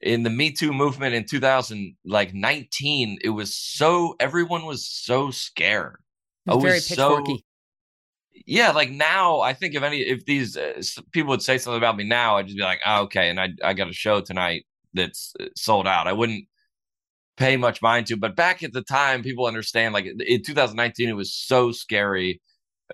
[0.01, 5.31] in the Me Too movement in 2000 like 19 it was so everyone was so
[5.31, 5.99] scared.
[6.47, 7.17] It was I very was so-
[8.47, 10.81] yeah, like now, I think if any, if these uh,
[11.13, 13.51] people would say something about me now, I'd just be like, oh, okay, and I
[13.63, 14.65] I got a show tonight
[14.95, 16.07] that's uh, sold out.
[16.07, 16.47] I wouldn't
[17.37, 19.95] pay much mind to, but back at the time, people understand.
[19.95, 22.41] Like in 2019, it was so scary,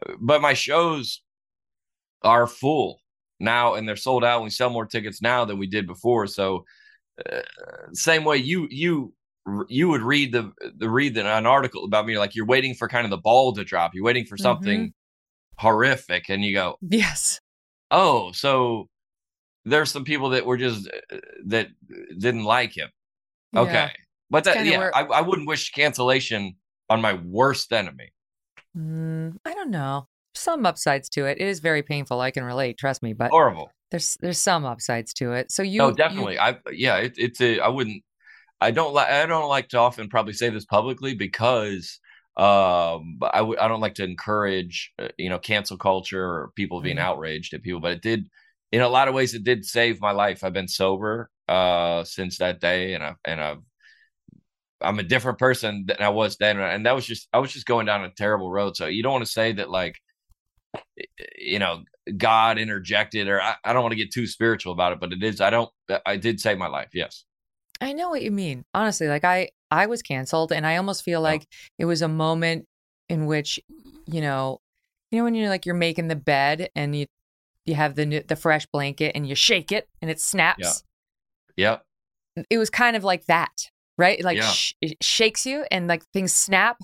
[0.06, 1.22] Uh, but my shows
[2.22, 3.00] are full
[3.40, 4.42] now, and they're sold out.
[4.42, 6.26] We sell more tickets now than we did before.
[6.26, 6.64] So,
[7.30, 7.40] uh,
[7.92, 9.14] same way you you
[9.68, 12.88] you would read the the read the, an article about me like you're waiting for
[12.88, 13.94] kind of the ball to drop.
[13.94, 14.92] You're waiting for something
[15.58, 17.40] horrific, and you go, Yes.
[17.90, 18.88] oh, so
[19.64, 21.16] there's some people that were just uh,
[21.46, 21.68] that
[22.18, 22.90] didn't like him.
[23.52, 23.60] Yeah.
[23.60, 23.90] Okay,
[24.30, 26.56] but that yeah, where- I, I wouldn't wish cancellation
[26.90, 28.12] on my worst enemy.
[28.76, 30.08] Mm, I don't know.
[30.34, 31.38] Some upsides to it.
[31.40, 32.20] It is very painful.
[32.20, 32.76] I can relate.
[32.78, 33.14] Trust me.
[33.14, 33.70] But Horrible.
[33.90, 35.50] There's there's some upsides to it.
[35.52, 36.38] So you oh, you- definitely.
[36.38, 37.60] I yeah, it, it's a.
[37.60, 38.02] I wouldn't.
[38.60, 39.08] I don't like.
[39.08, 42.00] I don't like to often probably say this publicly because
[42.36, 46.96] um I I don't like to encourage uh, you know cancel culture or people being
[46.96, 47.00] Mhm.
[47.00, 48.28] outraged at people but it did
[48.72, 52.38] in a lot of ways it did save my life I've been sober uh since
[52.38, 53.62] that day and I and I've
[54.80, 57.66] I'm a different person than I was then and that was just I was just
[57.66, 59.96] going down a terrible road so you don't want to say that like
[61.38, 61.82] you know
[62.16, 65.22] God interjected or I, I don't want to get too spiritual about it but it
[65.22, 65.70] is I don't
[66.04, 67.24] I did save my life yes
[67.80, 68.64] I know what you mean.
[68.72, 71.46] Honestly, like I I was canceled and I almost feel like
[71.78, 72.66] it was a moment
[73.08, 73.60] in which,
[74.06, 74.60] you know,
[75.10, 77.06] you know when you're like you're making the bed and you
[77.66, 80.84] you have the new, the fresh blanket and you shake it and it snaps.
[81.56, 81.82] yep
[82.48, 83.52] It was kind of like that,
[83.98, 84.22] right?
[84.22, 84.50] Like Yeah.
[84.50, 86.78] sh- it shakes you and like things snap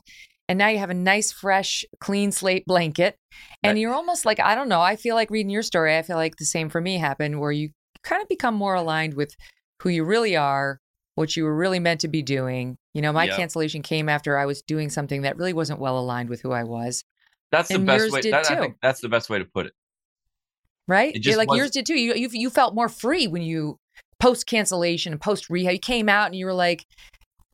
[0.53, 3.17] and now you have a nice fresh clean slate blanket
[3.63, 6.17] and you're almost like I don't know, I feel like reading your story, I feel
[6.17, 7.71] like the same for me happened where you
[8.03, 9.35] kind of become more aligned with
[9.83, 10.79] who you really are,
[11.15, 12.77] what you were really meant to be doing.
[12.93, 16.29] You know, my cancellation came after I was doing something that really wasn't well aligned
[16.29, 17.03] with who I was,
[17.51, 19.73] that's the best way that, I think that's the best way to put it
[20.87, 21.15] right?
[21.15, 21.99] It like was- yours did too.
[21.99, 23.79] You, you you felt more free when you
[24.21, 25.73] post cancellation and post rehab.
[25.73, 26.85] You came out and you were like,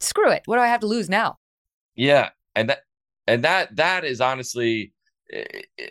[0.00, 0.42] "Screw it!
[0.46, 1.36] What do I have to lose now?"
[1.94, 2.80] Yeah, and that
[3.28, 4.92] and that that is honestly,
[5.32, 5.88] i- i-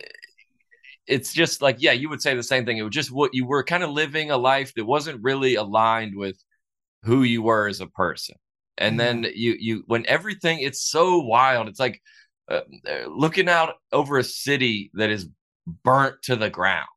[1.08, 2.78] it's just like yeah, you would say the same thing.
[2.78, 6.16] It was just what you were kind of living a life that wasn't really aligned
[6.16, 6.38] with
[7.04, 8.36] who you were as a person,
[8.78, 11.68] and then you you when everything it's so wild.
[11.70, 12.02] It's like
[12.50, 15.30] uh, uh, looking out over a city that is
[15.84, 16.88] burnt to the ground,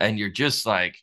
[0.00, 0.96] and you're just like,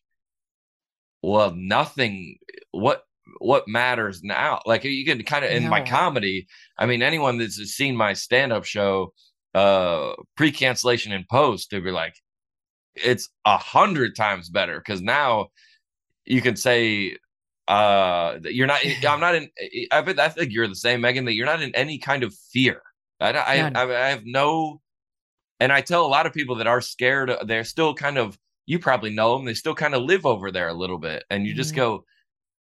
[1.21, 2.37] well, nothing.
[2.71, 3.03] What
[3.39, 4.59] what matters now?
[4.65, 6.47] Like you can kind of in my comedy.
[6.77, 9.13] I mean, anyone that's seen my stand-up show,
[9.53, 12.15] uh, pre-cancellation and post, they'd be like,
[12.95, 15.47] it's a hundred times better because now
[16.25, 17.17] you can say
[17.67, 19.49] uh that you're not i'm not in
[19.91, 22.81] i i think you're the same megyn that you're not in any kind of fear
[23.21, 24.81] i i, I, I have no
[25.59, 28.79] and i tell a lot of people that are scared they're still kind of you
[28.79, 31.53] probably know them they still kind of live over there a little bit and you
[31.53, 31.77] just Mhm.
[31.77, 32.05] go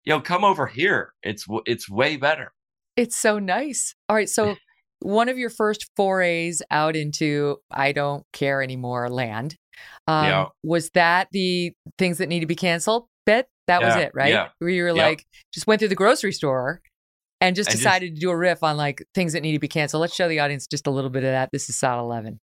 [0.05, 1.13] yo, come over here.
[1.23, 2.53] It's it's way better.
[2.97, 3.95] It's so nice.
[4.09, 4.57] All right, so
[5.01, 9.57] one of your first forays out into I don't care anymore land.
[10.07, 10.47] Um, Yeah.
[10.63, 13.47] Was that the things that need to be canceled bit?
[13.67, 14.31] That was it, right?
[14.31, 14.97] yeah, Where you were yep.
[14.97, 16.81] like, just went through the grocery store
[17.41, 19.59] and just And just- decided to do a riff on like things that need to
[19.59, 20.03] be canceled.
[20.03, 21.49] Let's show the audience just a little bit of that.
[21.51, 22.39] This is SOT 11.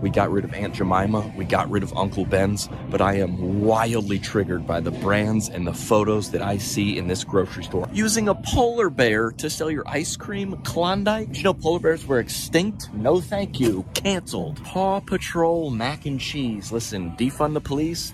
[0.00, 3.62] We got rid of Aunt Jemima, we got rid of Uncle Ben's, but I am
[3.62, 7.88] wildly triggered by the brands and the photos that I see in this grocery store.
[7.92, 11.28] Using a polar bear to sell your ice cream, Klondike?
[11.28, 12.92] Did you know polar bears were extinct?
[12.92, 13.86] No thank you.
[13.94, 14.62] Canceled.
[14.64, 16.72] Paw Patrol mac and cheese.
[16.72, 18.12] Listen, defund the police.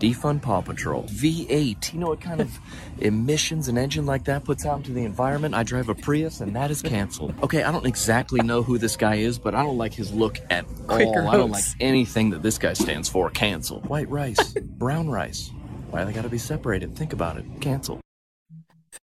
[0.00, 1.04] Defund Paw Patrol.
[1.04, 1.92] V8.
[1.92, 2.58] You know what kind of
[2.98, 5.54] emissions an engine like that puts out into the environment?
[5.54, 7.34] I drive a Prius and that is canceled.
[7.42, 10.38] Okay, I don't exactly know who this guy is, but I don't like his look
[10.48, 11.28] at Quaker all.
[11.28, 13.30] I don't like anything that this guy stands for.
[13.30, 13.86] Canceled.
[13.86, 15.50] White rice, brown rice.
[15.90, 16.96] Why they gotta be separated?
[16.96, 17.44] Think about it.
[17.60, 18.00] Cancel.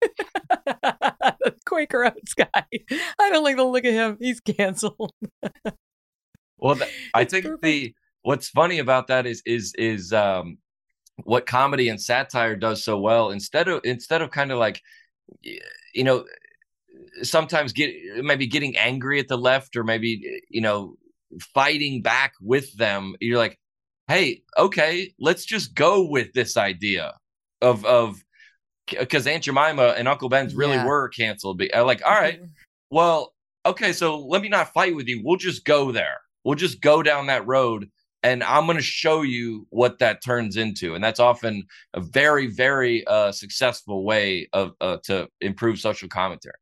[1.65, 2.47] Quaker Oats guy.
[2.55, 4.19] I don't like the look of him.
[4.21, 5.13] He's canceled.
[6.59, 10.59] Well, th- I think the what's funny about that is is is um
[11.25, 13.31] what comedy and satire does so well.
[13.31, 14.81] Instead of instead of kind of like
[15.95, 16.25] you know
[17.23, 20.97] sometimes get maybe getting angry at the left or maybe you know
[21.55, 23.59] fighting back with them, you're like,
[24.09, 27.15] hey, okay, let's just go with this idea
[27.61, 28.23] of of
[28.87, 30.87] because Aunt Jemima and Uncle Ben's really Yeah.
[30.87, 31.63] were canceled.
[31.75, 32.51] Like, all right, mm-hmm.
[32.91, 33.33] well,
[33.65, 35.23] okay, so let me not fight with you.
[35.25, 36.19] We'll just go there.
[36.45, 37.89] We'll just go down that road
[38.23, 40.95] and I'm going to show you what that turns into.
[40.95, 46.55] And that's often a very, very uh, successful way of uh, to improve social commentary.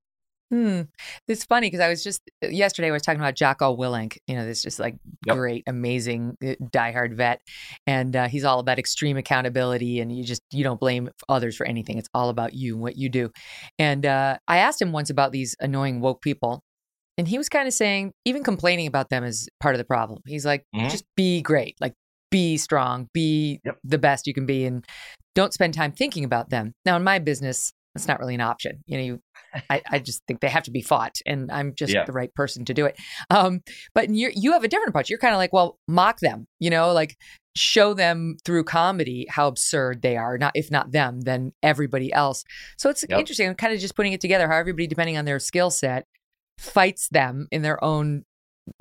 [0.51, 0.83] Hmm.
[1.29, 4.45] It's funny because I was just yesterday I was talking about Jocko Willink, you know,
[4.45, 4.97] this just like
[5.27, 5.37] Yep.
[5.37, 7.41] great, amazing, uh, diehard vet,
[7.87, 11.67] and uh, he's all about extreme accountability, and you just you don't blame others for
[11.67, 11.99] anything.
[11.99, 13.31] It's all about you and what you do.
[13.79, 16.65] And uh, I asked him once about these annoying woke people,
[17.21, 20.23] and he was kind of saying even complaining about them is part of the problem.
[20.27, 20.91] He's like, Mhm.
[20.91, 21.93] just be great, like
[22.31, 24.87] be strong, be the best you can be, and
[25.35, 26.73] don't spend time thinking about them.
[26.87, 28.83] Now, in my business, that's not really an option.
[28.87, 29.21] You know, you,
[29.69, 32.07] I, I just think they have to be fought, and I'm just Yeah.
[32.07, 32.97] the right person to do it.
[33.29, 33.61] Um,
[33.95, 35.11] but you you have a different approach.
[35.11, 36.47] You're kind of like, well, mock them.
[36.59, 37.17] You know, like
[37.57, 40.39] show them through comedy how absurd they are.
[40.39, 42.45] Not if not them, then everybody else.
[42.79, 43.19] So it's Yep.
[43.19, 43.49] interesting.
[43.49, 46.07] I'm kind of just putting it together how everybody, depending on their skill set,
[46.61, 48.25] fights them in their own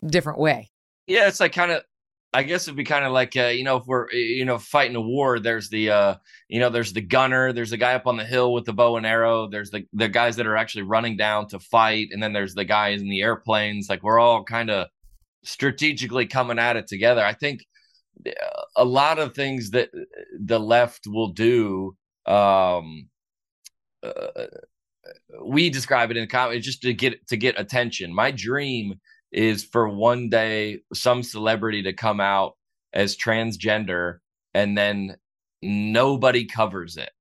[0.06, 0.70] different way.
[1.08, 1.84] Yeah, it's like kind of.
[2.32, 4.60] I guess it'd be kind of like uh, you know if we're uh, you know
[4.60, 5.40] fighting a war.
[5.40, 6.16] There's the uh,
[6.48, 7.54] you know there's the gunner.
[7.54, 9.48] There's the guy up on the hill with the bow and arrow.
[9.48, 12.66] There's the the guys that are actually running down to fight, and then there's the
[12.66, 13.90] guys in the airplanes.
[13.90, 14.90] Like we're all kind of
[15.44, 17.26] strategically coming at it together.
[17.26, 17.66] I think
[18.28, 19.90] uh, a lot of things that
[20.40, 21.96] the left will do.
[22.28, 23.10] Um,
[24.04, 24.46] uh,
[25.44, 28.14] we describe it in comedy just to get to get attention.
[28.14, 28.96] My dream
[29.32, 32.56] is for one day some celebrity to come out
[32.94, 34.18] as transgender
[34.54, 35.16] and then
[35.62, 37.12] nobody covers it.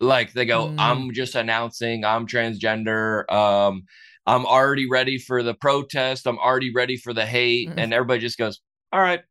[0.00, 0.76] Like they go, Mm.
[0.78, 3.30] I'm just announcing I'm transgender.
[3.32, 3.84] Um,
[4.26, 6.26] I'm already ready for the protest.
[6.26, 7.74] I'm already ready for the hate, Mm-mm.
[7.76, 8.60] and everybody just goes,
[8.90, 9.22] "All right."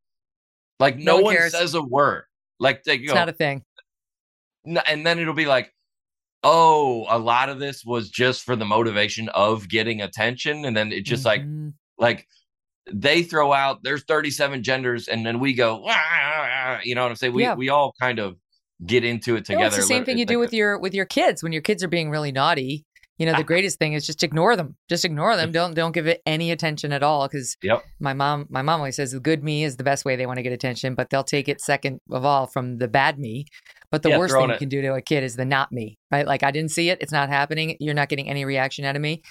[0.79, 2.25] Like No no, one one says a word.
[2.59, 3.63] Like they It's go, not a thing.
[4.65, 5.72] And then it'll be like
[6.43, 10.91] oh a lot of this was just for the motivation of getting attention and then
[10.91, 11.73] it just like Mhm.
[11.97, 12.27] like
[12.91, 15.85] they throw out there's 37 genders and then we go
[16.83, 17.55] you know what i'm saying we Yeah.
[17.55, 18.35] we all kind of
[18.85, 21.05] get into it No, together it's the same thing you do with your with your
[21.05, 22.85] kids when your kids are being really naughty.
[23.19, 24.75] You know, the greatest thing is just ignore them.
[24.89, 25.51] Just ignore them.
[25.51, 27.27] Don't don't give it any attention at all.
[27.27, 30.15] Because yep my mom my mom always says the good me is the best way
[30.15, 33.19] they want to get attention, but they'll take it second of all from the bad
[33.19, 33.45] me.
[33.93, 35.99] But the Yeah, worst thing you can do to a kid is the not me,
[36.11, 36.25] right?
[36.25, 37.77] Like I didn't see it, it's not happening.
[37.79, 39.21] You're not getting any reaction out of me.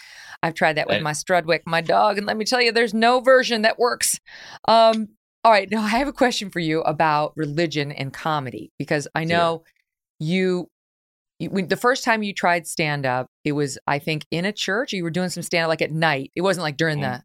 [0.41, 2.95] I've tried that with And- my Strudwick, my dog, and let me tell you, there's
[2.95, 4.21] no version that works.
[4.69, 5.09] Um,
[5.43, 9.25] all right, now I have a question for you about religion and comedy because I
[9.25, 9.65] know
[10.21, 10.69] you,
[11.41, 14.53] you when, the first time you tried stand up, it was I think in a
[14.53, 14.93] church.
[14.93, 16.31] You were doing some stand up like at night.
[16.37, 17.21] It wasn't like during Mhm.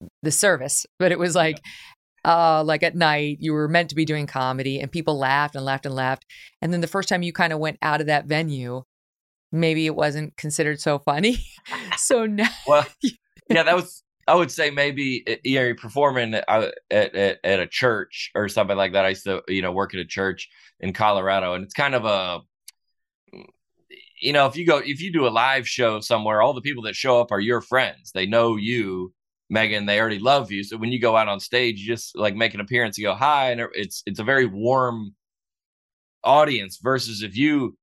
[0.00, 1.58] the the service, but it was like
[2.24, 5.64] uh like at night you were meant to be doing comedy and people laughed and
[5.64, 6.24] laughed and laughed.
[6.60, 8.82] And then the first time you kind of went out of that venue,
[9.52, 11.38] maybe it wasn't considered so funny.
[11.96, 12.86] so now well
[13.48, 16.44] yeah that was i would say maybe uh, you know you're performing at,
[16.90, 19.94] at, at, at a church or something like that i used to you know work
[19.94, 20.48] at a church
[20.80, 22.40] in colorado and it's kind of a
[24.20, 26.82] you know if you go if you do a live show somewhere all the people
[26.82, 29.12] that show up are your friends they know you
[29.52, 32.34] megyn they already love you so when you go out on stage you just like
[32.36, 35.14] make an appearance you go hi and it's it's a very warm
[36.24, 37.76] audience versus if you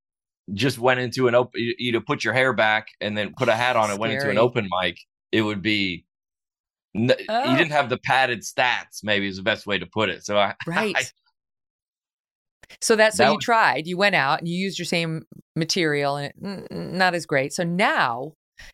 [0.54, 3.50] just went into an open, you, you know, put your hair back and then put
[3.50, 4.98] a hat on and went into an open mic,
[5.32, 6.06] it would be.
[6.96, 7.50] n- Oh.
[7.52, 9.00] You didn't have the padded stats.
[9.04, 10.24] Maybe is the best way to put it.
[10.24, 10.96] So I, Right.
[10.96, 11.04] I,
[12.82, 15.24] So that so That you was- tried, you went out and you used your same
[15.56, 17.52] material and it, mm, not as great.
[17.54, 18.34] So now,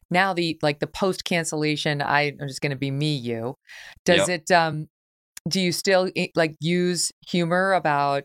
[0.10, 3.56] now the like the post cancellation, I am just going to be me you.
[4.06, 4.42] Does Yep.
[4.42, 4.88] it um
[5.50, 8.24] do you still like use humor about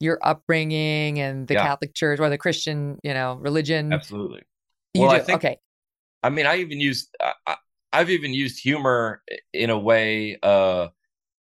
[0.00, 1.62] your upbringing and the Yeah.
[1.62, 3.92] Catholic Church or the Christian, you know, religion?
[3.92, 4.42] absolutely.
[4.94, 5.58] You Well, I think- okay.
[6.22, 7.14] I mean, I even used
[7.46, 7.56] I-
[7.92, 9.22] I've even used humor
[9.52, 10.88] in a way uh,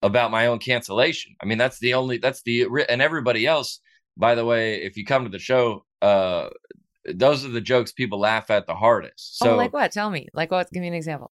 [0.03, 1.35] about my own cancellation.
[1.43, 3.81] I mean, that's the only that's the and everybody else.
[4.19, 6.51] By the way, if you come to the show, uh,
[7.15, 9.39] those are the jokes people laugh at the hardest.
[9.39, 9.93] So, oh, like what?
[9.93, 10.28] Tell me.
[10.35, 10.70] Like what?
[10.70, 11.31] Give me an example.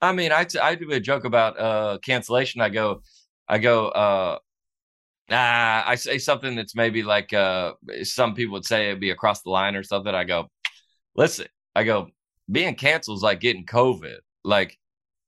[0.00, 2.60] I mean, I t- I do a joke about uh, cancellation.
[2.60, 3.02] I go,
[3.48, 4.38] I go, uh,
[5.30, 7.72] nah, I say something that's maybe like uh,
[8.02, 10.14] some people would say it'd be across the line or something.
[10.14, 10.48] I go,
[11.16, 12.08] listen, I go,
[12.50, 14.18] being canceled is like getting COVID.
[14.44, 14.78] Like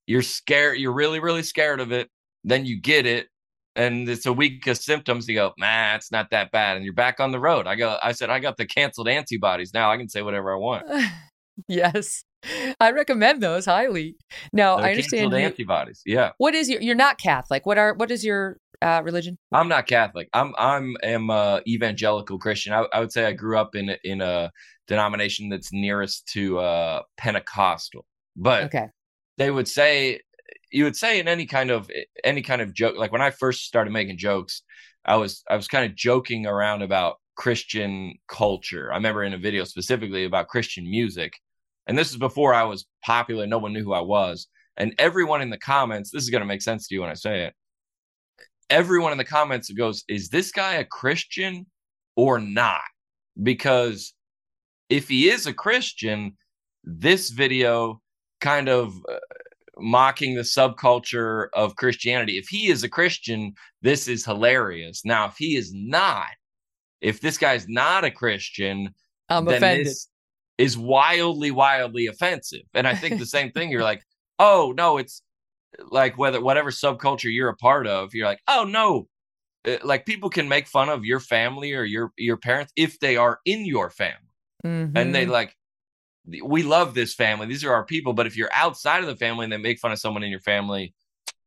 [0.06, 2.10] you're scared, you're really, really scared of it.
[2.44, 3.28] Then you get it,
[3.76, 5.28] and it's a week of symptoms.
[5.28, 7.66] You go, nah, it's not that bad, and you're back on the road.
[7.66, 9.90] I go, I said, I got the canceled antibodies now.
[9.90, 10.84] I can say whatever I want.
[11.68, 12.24] yes.
[12.80, 14.16] I recommend those highly.
[14.52, 15.20] No, They're I understand.
[15.20, 16.02] canceled You, antibodies.
[16.06, 16.30] Yeah.
[16.38, 16.80] what is your?
[16.80, 17.66] You're not Catholic.
[17.66, 17.94] What are?
[17.94, 19.36] What is your uh, religion?
[19.52, 20.28] I'm not Catholic.
[20.32, 22.72] I'm I'm am uh, evangelical Christian.
[22.72, 24.52] I, I would say I grew up in in a
[24.86, 28.04] denomination that's nearest to uh, Pentecostal.
[28.36, 28.86] But Okay.
[29.38, 30.20] they would say
[30.76, 31.90] you would say in any kind of
[32.22, 34.62] any kind of joke like when I first started making jokes,
[35.04, 38.92] I was I was kind of joking around about Christian culture.
[38.92, 41.32] I remember in a video specifically about Christian music.
[41.86, 44.48] And this is before I was popular, no one knew who I was.
[44.76, 47.14] And everyone in the comments, this is going to make sense to you when I
[47.14, 47.54] say it
[48.70, 51.66] everyone in the comments goes, "Is this guy a Christian
[52.16, 52.82] or not?"
[53.42, 54.12] Because
[54.88, 56.36] if he is a Christian,
[56.84, 58.00] this video
[58.40, 59.16] kind of uh,
[59.78, 62.38] mocking the subculture of Christianity.
[62.38, 65.04] If he is a Christian, this is hilarious.
[65.04, 66.26] Now, if he is not,
[67.00, 68.94] if this guy's not a Christian,
[69.28, 69.86] I'm then offended.
[69.86, 70.08] this
[70.58, 72.62] is wildly, wildly offensive.
[72.74, 73.70] And I think the same thing.
[73.70, 74.02] You're like,
[74.38, 75.22] oh no, it's
[75.90, 79.08] like whether whatever subculture you're a part of, you're like, oh no,
[79.66, 83.16] Uh, like people can make fun of your family or your your parents if they
[83.16, 84.30] are in your family,
[84.94, 85.30] and they Mhm.
[85.30, 85.54] like.
[86.26, 87.46] We love this family.
[87.46, 88.12] These are our people.
[88.12, 90.40] But if you're outside of the family and they make fun of someone in your
[90.40, 90.94] family,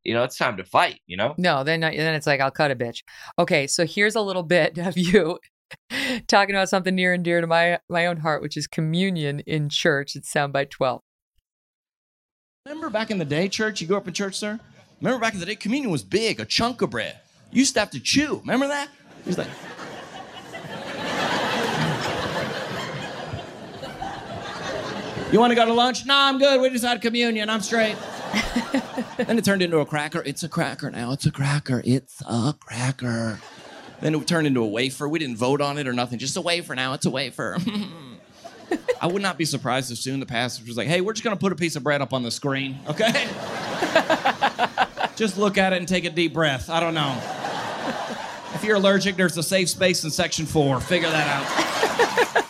[0.03, 1.35] you know, it's time to fight, you know?
[1.38, 3.03] No, then uh, then it's like I'll cut a bitch.
[3.38, 5.39] Okay, so here's a little bit of you
[6.27, 9.69] talking about something near and dear to my my own heart, which is communion in
[9.69, 10.15] church.
[10.15, 11.01] It's soundbite twelve.
[12.65, 13.81] Remember back in the day, church?
[13.81, 14.60] You grew up in church, sir?
[15.01, 17.18] Remember back in the day, communion was big, a chunk of bread.
[17.51, 18.39] You used to have to chew.
[18.39, 18.89] Remember that?
[19.26, 19.47] He's like,
[25.31, 26.07] You want to go to lunch?
[26.07, 26.60] No, I'm good.
[26.60, 27.51] We just had communion.
[27.51, 27.95] I'm straight.
[29.18, 30.23] then it turned into a cracker.
[30.26, 31.11] It's a cracker now.
[31.11, 31.84] It's a cracker.
[31.85, 33.39] It's a cracker.
[34.01, 35.07] Then it turned into a wafer.
[35.07, 36.18] We didn't vote on it or nothing.
[36.18, 36.93] Just a wafer now.
[36.93, 37.60] It's a wafer.
[39.01, 41.35] I would not be surprised if soon the pastor was like, hey, we're just going
[41.35, 43.27] to put a piece of bread up on the screen, okay?
[45.15, 46.72] just look at it and take a deep breath.
[46.72, 47.15] I don't know.
[48.56, 50.80] If you're allergic, there's a safe space in section four.
[50.81, 52.48] Figure that out.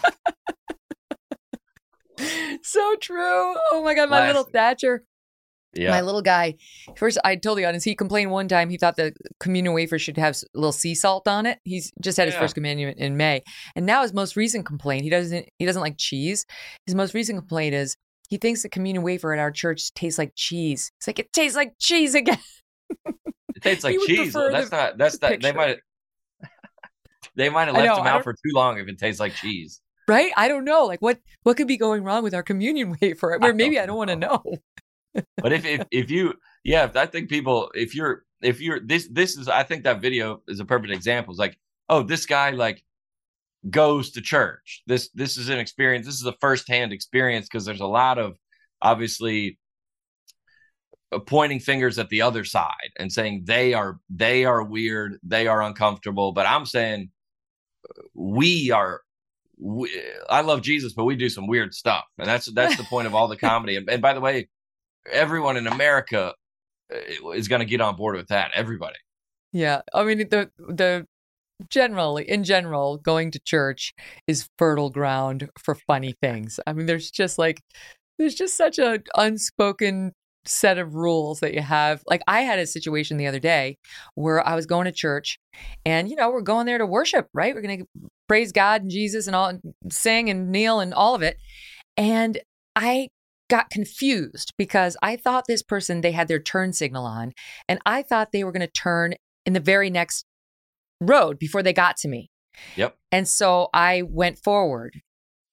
[2.71, 3.55] So true.
[3.71, 5.03] Oh my god, my little Thatcher.
[5.75, 5.91] Yeah.
[5.91, 6.55] My little guy.
[6.95, 8.71] First, I told the audience he complained one time.
[8.71, 11.59] He thought the communion wafer should have a little sea salt on it.
[11.63, 12.39] He's just had his Yeah.
[12.41, 13.43] first communion in May,
[13.75, 15.03] and now his most recent complaint.
[15.03, 15.47] He doesn't.
[15.59, 16.45] He doesn't like cheese.
[16.87, 17.95] His most recent complaint is
[18.29, 20.91] he thinks the communion wafer at our church tastes like cheese.
[20.97, 22.39] It's like it tastes like cheese again.
[23.05, 24.33] It tastes like cheese.
[24.33, 24.97] That's the- not.
[24.97, 25.41] That's the not.
[25.41, 25.77] They might.
[27.35, 29.81] They might have left know, him out for too long if it tastes like cheese.
[30.09, 30.31] Right?
[30.35, 30.85] I don't know.
[30.85, 31.19] Like what?
[31.43, 33.37] What could be going wrong with our communion wafer?
[33.41, 34.43] Or maybe I don't want to know.
[35.41, 39.09] But if if if you yeah, if I think people if you're if you're this
[39.11, 41.31] this is I think that video is a perfect example.
[41.31, 41.57] It's like
[41.89, 42.83] oh this guy like
[43.69, 44.83] goes to church.
[44.87, 46.05] This this is an experience.
[46.05, 48.37] This is a firsthand experience because there's a lot of
[48.81, 49.57] obviously
[51.11, 55.47] uh, pointing fingers at the other side and saying they are they are weird, they
[55.47, 56.31] are uncomfortable.
[56.31, 57.09] But I'm saying
[57.89, 59.01] uh, we are.
[59.59, 59.91] We,
[60.29, 63.15] I love Jesus, but we do some weird stuff, and that's that's the point of
[63.15, 63.75] all the comedy.
[63.75, 64.47] And, and by the way,
[65.11, 66.33] everyone in America
[66.93, 68.51] uh, is going to get on board with that.
[68.53, 68.97] Everybody.
[69.51, 71.07] Yeah, I mean the the
[71.69, 73.93] generally in general going to church
[74.27, 76.59] is fertile ground for funny things.
[76.65, 77.61] I mean there's just like
[78.17, 80.13] there's just such a unspoken
[80.49, 82.03] set of rules that you have.
[82.07, 83.77] Like I had a situation the other day
[84.15, 85.39] where I was going to church
[85.85, 87.53] and you know we're going there to worship, right?
[87.53, 91.15] We're going to praise God and Jesus and all, and sing and kneel and all
[91.15, 91.37] of it.
[91.97, 92.37] And
[92.75, 93.09] I
[93.49, 97.33] got confused because I thought this person, they had their turn signal on,
[97.67, 99.15] and I thought they were going to turn
[99.45, 100.25] in the very next
[101.01, 102.29] road before they got to me.
[102.75, 102.95] Yep.
[103.11, 105.01] And so I went forward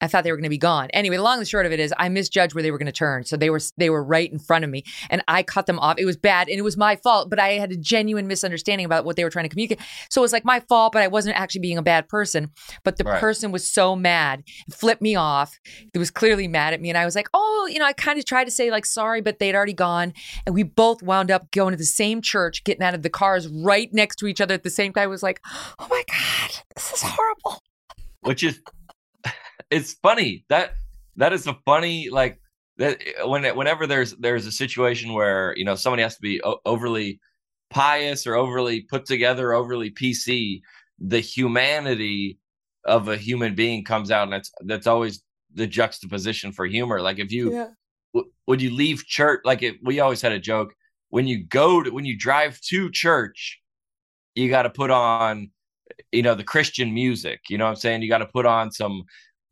[0.01, 0.89] I thought they were going to be gone.
[0.93, 2.93] Anyway, the long and short of it is I misjudged where they were going to
[2.93, 3.24] turn.
[3.24, 5.97] So they were they were right in front of me and I cut them off.
[5.98, 9.06] It was bad and it was my fault, but I had a genuine misunderstanding about
[9.06, 9.81] what they were trying to communicate.
[10.10, 12.51] So it was like my fault, but I wasn't actually being a bad person.
[12.85, 13.20] But the Right.
[13.20, 15.59] person was so mad, flipped me off.
[15.94, 18.18] It was clearly mad at me and I was like, "Oh, you know, I kind
[18.18, 20.12] of tried to say like sorry, but they'd already gone."
[20.44, 23.48] And we both wound up going to the same church, getting out of the cars
[23.48, 25.05] right next to each other at the same time.
[25.05, 25.40] It was like,
[25.78, 27.62] "Oh my god, this is horrible."
[28.23, 28.60] which is
[29.70, 30.72] it's funny that
[31.16, 32.40] that is a funny like
[32.78, 36.60] that when whenever there's there's a situation where you know somebody has to be o-
[36.64, 37.20] overly
[37.70, 40.60] pious or overly put together overly pc
[40.98, 42.38] the humanity
[42.84, 45.22] of a human being comes out and that's that's always
[45.55, 47.68] the juxtaposition for humor like if you Yeah.
[48.14, 50.74] w- would you leave church like it, we always had a joke
[51.09, 53.60] when you go to when you drive to church
[54.34, 55.51] you got to put on
[56.12, 58.70] you know the christian music you know what i'm saying you got to put on
[58.70, 59.02] some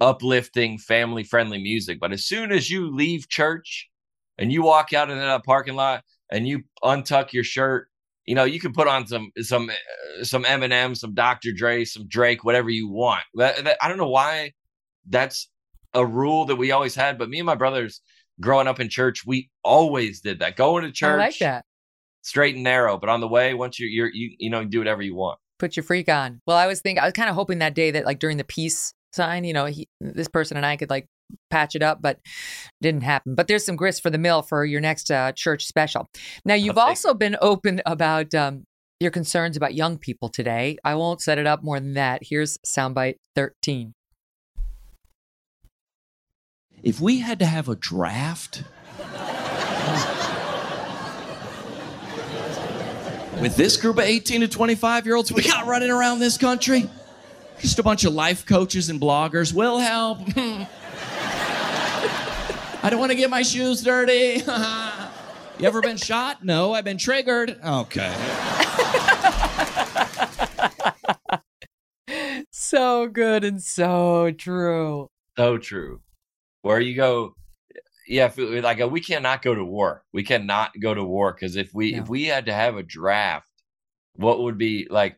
[0.00, 3.88] uplifting family friendly music but as soon as you leave church
[4.38, 7.88] and you walk out into that parking lot and you untuck your shirt
[8.26, 12.06] you know you can put on some some uh, some eminem some dr dre some
[12.08, 14.52] drake whatever you want that, that- i don't know why
[15.08, 15.48] that's
[15.94, 18.00] a rule that we always had but me and my brothers
[18.40, 21.64] growing up in church we always did that going to church I like that.
[22.22, 25.02] straight and narrow but on the way once you're, you're you you know do whatever
[25.02, 26.40] you want put your freak on.
[26.46, 28.44] Well, I was thinking, I was kind of hoping that day that like during the
[28.44, 31.08] peace sign, you know, he, this person and I could like
[31.50, 32.18] patch it up, but
[32.80, 33.34] didn't happen.
[33.34, 36.08] But there's some grist for the mill for your next uh, church special.
[36.44, 38.64] Now, you've also been open about um,
[39.00, 40.78] your concerns about young people today.
[40.84, 42.22] I won't set it up more than that.
[42.22, 43.94] Here's soundbite 13.
[46.82, 48.62] If we had to have a draft
[53.40, 56.88] with this group of 18 to 25 year olds we got running around this country,
[57.60, 60.18] just a bunch of life coaches and bloggers will help.
[62.82, 64.42] I don't want to get my shoes dirty.
[65.58, 66.44] you ever been shot?
[66.44, 67.58] No, I've been triggered.
[67.64, 68.14] Okay.
[72.50, 75.08] So good and so true.
[75.36, 76.00] So true.
[76.62, 77.34] Where you go,
[78.08, 80.02] yeah, if it- like we cannot go to war.
[80.12, 83.48] We cannot go to war because if we if we had to have a draft,
[84.16, 85.16] what would be like?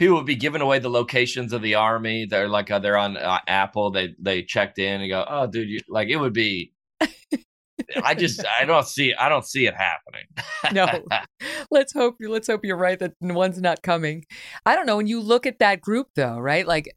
[0.00, 2.24] People would be giving away the locations of the army.
[2.24, 3.90] They're like uh, they're on uh, Apple.
[3.90, 6.72] They they checked in and go, oh, dude, you, like it would be.
[8.02, 10.24] I just I don't see I don't see it happening.
[10.72, 11.18] No.
[11.70, 14.24] let's hope let's hope you're right that one's not coming.
[14.64, 14.96] I don't know.
[14.96, 16.66] When you look at that group though, right?
[16.66, 16.90] Like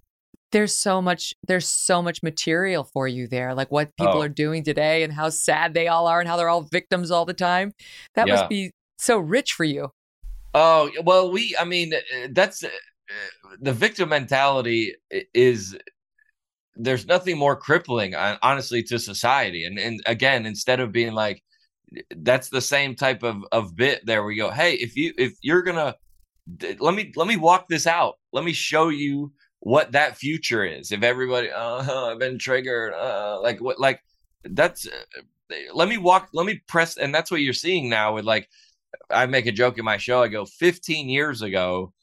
[0.54, 3.54] there's so much there's so much material for you there.
[3.54, 4.22] Like what people Oh.
[4.22, 7.26] are doing today and how sad they all are and how they're all victims all
[7.26, 7.74] the time.
[8.16, 8.36] That Yeah.
[8.36, 9.90] must be so rich for you.
[10.54, 11.54] Oh well, we.
[11.60, 12.70] I mean, uh, that's uh,
[13.60, 14.96] the victim mentality
[15.34, 15.78] is.
[16.76, 19.66] There's nothing more crippling, honestly, to society.
[19.66, 21.44] And and again, instead of being like,
[22.18, 24.24] that's the same type of of bit there.
[24.24, 25.96] We go, hey, if you if you're gonna,
[26.80, 28.16] let me let me walk this out.
[28.32, 30.92] Let me show you what that future is.
[30.92, 34.02] If everybody, uh, I've been triggered, uh, like what, like
[34.44, 34.88] that's.
[34.88, 35.22] Uh,
[35.74, 36.30] let me walk.
[36.34, 38.50] Let me press, and that's what you're seeing now with like
[39.10, 40.22] I make a joke in my show.
[40.24, 41.94] I go, 15 years ago,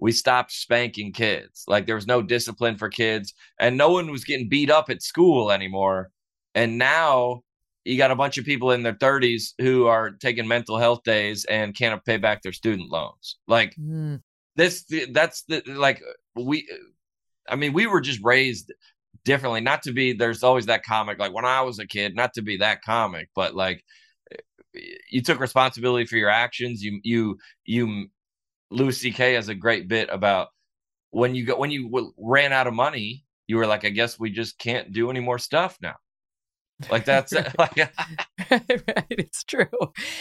[0.00, 1.64] we stopped spanking kids.
[1.68, 5.02] Like there was no discipline for kids, and no one was getting beat up at
[5.02, 6.10] school anymore.
[6.54, 7.42] And now
[7.84, 11.44] you got a bunch of people in their 30s who are taking mental health days
[11.44, 13.38] and can't pay back their student loans.
[13.46, 14.20] Like Mm.
[14.56, 16.02] this, that's the like
[16.34, 16.68] we.
[17.48, 18.72] I mean, we were just raised
[19.24, 19.60] differently.
[19.60, 22.14] Not to be there's always that comic like when I was a kid.
[22.14, 23.84] Not to be that comic, but like
[25.10, 26.82] you took responsibility for your actions.
[26.82, 28.08] You you you
[28.70, 29.34] Louis C.K.
[29.34, 30.48] has a great bit about
[31.10, 33.24] when you go when you ran out of money.
[33.46, 35.96] You were like, I guess we just can't do any more stuff now.
[36.88, 37.76] Like that's like
[38.50, 39.66] right, it's true.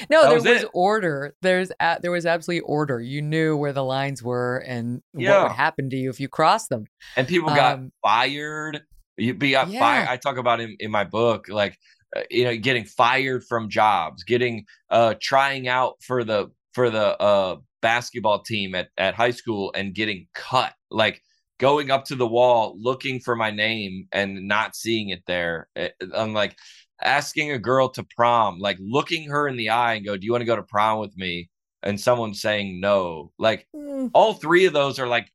[0.10, 1.36] No, there was was, order.
[1.42, 3.00] There's a, there was absolutely order.
[3.00, 6.70] You knew where the lines were and what would happen to you if you crossed
[6.70, 6.86] them.
[7.16, 8.82] and people got Um, fired.
[9.18, 9.80] You be got Yeah.
[9.80, 10.08] fired.
[10.10, 11.78] I talk about in, in my book, like
[12.16, 17.18] uh, you know, getting fired from jobs, getting uh trying out for the for the
[17.22, 20.74] uh basketball team at at high school and getting cut.
[20.92, 21.22] Like
[21.60, 25.68] going up to the wall looking for my name and not seeing it there.
[25.76, 26.58] Eh, I'm like
[27.02, 30.32] asking a girl to prom, like looking her in the eye and go, "Do you
[30.32, 31.50] want to go to prom with me?"
[31.84, 33.32] And someone saying no.
[33.38, 34.12] Like Mm.
[34.14, 35.32] all three of those are like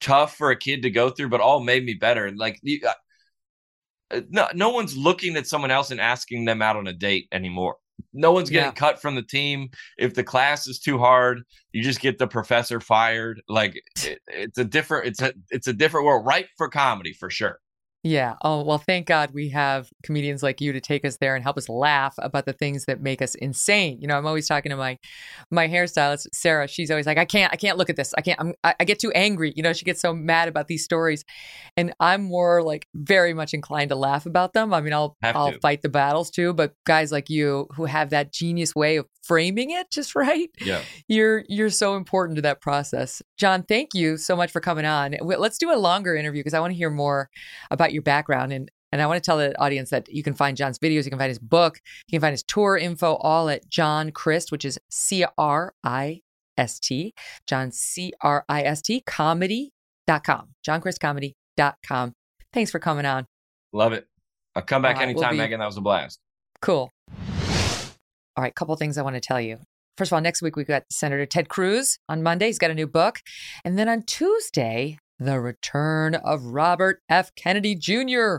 [0.00, 2.26] tough for a kid to go through, but all made me better.
[2.26, 2.92] And like you, uh,
[4.10, 7.28] uh, no, no one's looking at someone else and asking them out on a date
[7.32, 7.76] anymore.
[8.12, 8.72] No one's getting yeah.
[8.72, 9.70] cut from the team.
[9.98, 11.42] If the class is too hard,
[11.72, 13.42] you just get the professor fired.
[13.48, 17.30] Like it, it's a different, it's a, it's a different world, right for comedy for
[17.30, 17.58] sure.
[18.04, 18.36] Yeah.
[18.42, 21.58] Oh, well, thank God we have comedians like you to take us there and help
[21.58, 24.00] us laugh about the things that make us insane.
[24.00, 24.98] You know, I'm always talking to my
[25.50, 26.68] my hairstylist, Sarah.
[26.68, 28.14] She's always like, I can't, I can't look at this.
[28.16, 29.52] I can't, I'm, I, get too angry.
[29.56, 31.24] You know, she gets so mad about these stories.
[31.76, 34.72] And I'm more like very much inclined to laugh about them.
[34.72, 35.58] I mean, I'll, have I'll to.
[35.58, 36.52] fight the battles too.
[36.52, 40.50] But guys like you who have that genius way of framing it just right.
[40.60, 40.82] Yeah.
[41.06, 43.22] You're, you're so important to that process.
[43.36, 45.16] John, thank you so much for coming on.
[45.22, 47.30] Let's do a longer interview because I want to hear more
[47.70, 48.52] about your background.
[48.52, 51.10] And and I want to tell the audience that you can find John's videos, you
[51.10, 54.64] can find his book, you can find his tour info all at John Crist, which
[54.64, 56.22] is C R I
[56.56, 57.12] S T,
[57.46, 60.48] John C R I S T, comedy.com.
[62.52, 63.26] Thanks for coming on.
[63.74, 64.06] Love it.
[64.54, 65.54] I'll come back anytime, we'll be...
[65.54, 65.58] Megyn.
[65.58, 66.18] That was a blast.
[66.60, 66.90] Cool.
[68.38, 69.58] All right, couple things I want to tell you.
[69.96, 72.46] First of all, next week we've got Senator Ted Cruz on Monday.
[72.46, 73.18] He's got a new book.
[73.64, 77.34] And then on Tuesday, the return of Robert F.
[77.34, 78.36] Kennedy Jr.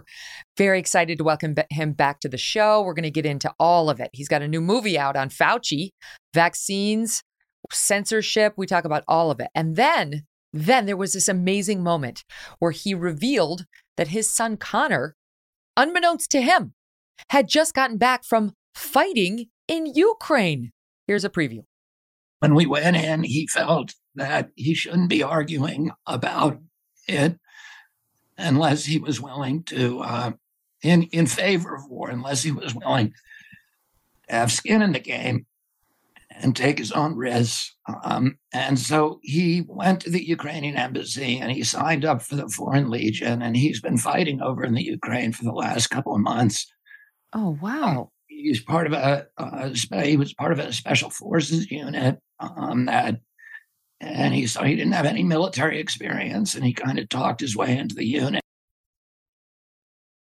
[0.55, 2.81] Very excited to welcome him back to the show.
[2.81, 4.09] We're going to get into all of it.
[4.13, 5.89] He's got a new movie out on Fauci,
[6.33, 7.21] vaccines,
[7.69, 8.53] censorship.
[8.55, 9.49] We talk about all of it.
[9.53, 10.23] And then,
[10.53, 12.23] then there was this amazing moment
[12.59, 13.65] where he revealed
[13.97, 15.17] that his son Conor,
[15.75, 16.73] unbeknownst to him,
[17.31, 20.71] had just gotten back from fighting in Ukraine.
[21.07, 21.63] Here's a preview.
[22.39, 26.59] When we went in, he felt that he shouldn't be arguing about
[27.07, 27.37] it
[28.37, 30.31] unless he was willing to, uh,
[30.81, 33.13] in, in favor of war, unless he was willing to
[34.29, 35.45] have skin in the game
[36.29, 37.75] and take his own risks.
[38.03, 42.47] Um, and so he went to the Ukrainian embassy and he signed up for the
[42.47, 46.21] Foreign Legion, and he's been fighting over in the Ukraine for the last couple of
[46.21, 46.65] months.
[47.33, 48.11] Oh wow!
[48.41, 49.27] He's part of a,
[50.03, 53.19] he was part of a special forces unit um, that
[54.01, 57.55] and he saw he didn't have any military experience and he kind of talked his
[57.55, 58.41] way into the unit.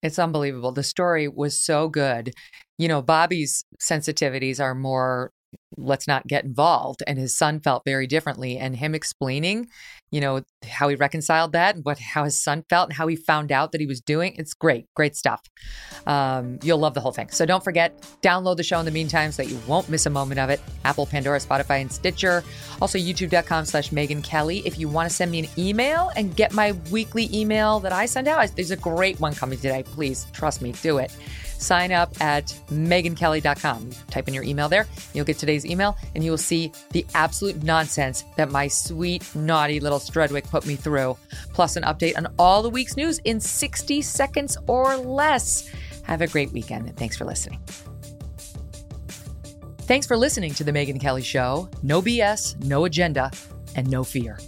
[0.02, 0.72] It's unbelievable.
[0.72, 2.34] The story was so good.
[2.78, 5.32] You know bobby's sensitivities are more
[5.78, 7.04] let's not get involved.
[7.08, 8.58] And his son felt very differently.
[8.58, 9.68] And him explaining
[10.12, 13.18] you know how he reconciled that and what how his son felt and how he
[13.18, 15.42] found out that he was doing it's great great stuff.
[16.08, 17.30] Um, you'll love the whole thing.
[17.32, 20.10] So don't forget download the show in the meantime so that you won't miss a
[20.10, 20.62] moment of it.
[20.86, 22.46] Apple pandora spotify and stitcher.
[22.82, 26.54] Also youtube.com slash megyn kelly if you want to send me an email and get
[26.54, 28.48] my weekly email that i send out.
[28.56, 29.84] There's a great one coming today.
[29.84, 31.12] Please trust me do it
[31.66, 33.90] sign up at megynkelly.com.
[34.10, 34.88] Type in your email there.
[35.14, 39.80] You'll get today's email and you will see the absolute nonsense that my sweet, naughty
[39.80, 41.18] little Strudwick put me through,
[41.54, 45.70] plus an update on all the week's news in 60 seconds or less.
[46.04, 47.60] Have a great weekend and thanks for listening.
[49.80, 51.70] Thanks for listening to The Megyn Kelly Show.
[51.84, 53.30] No BS, no agenda,
[53.76, 54.40] and no fear.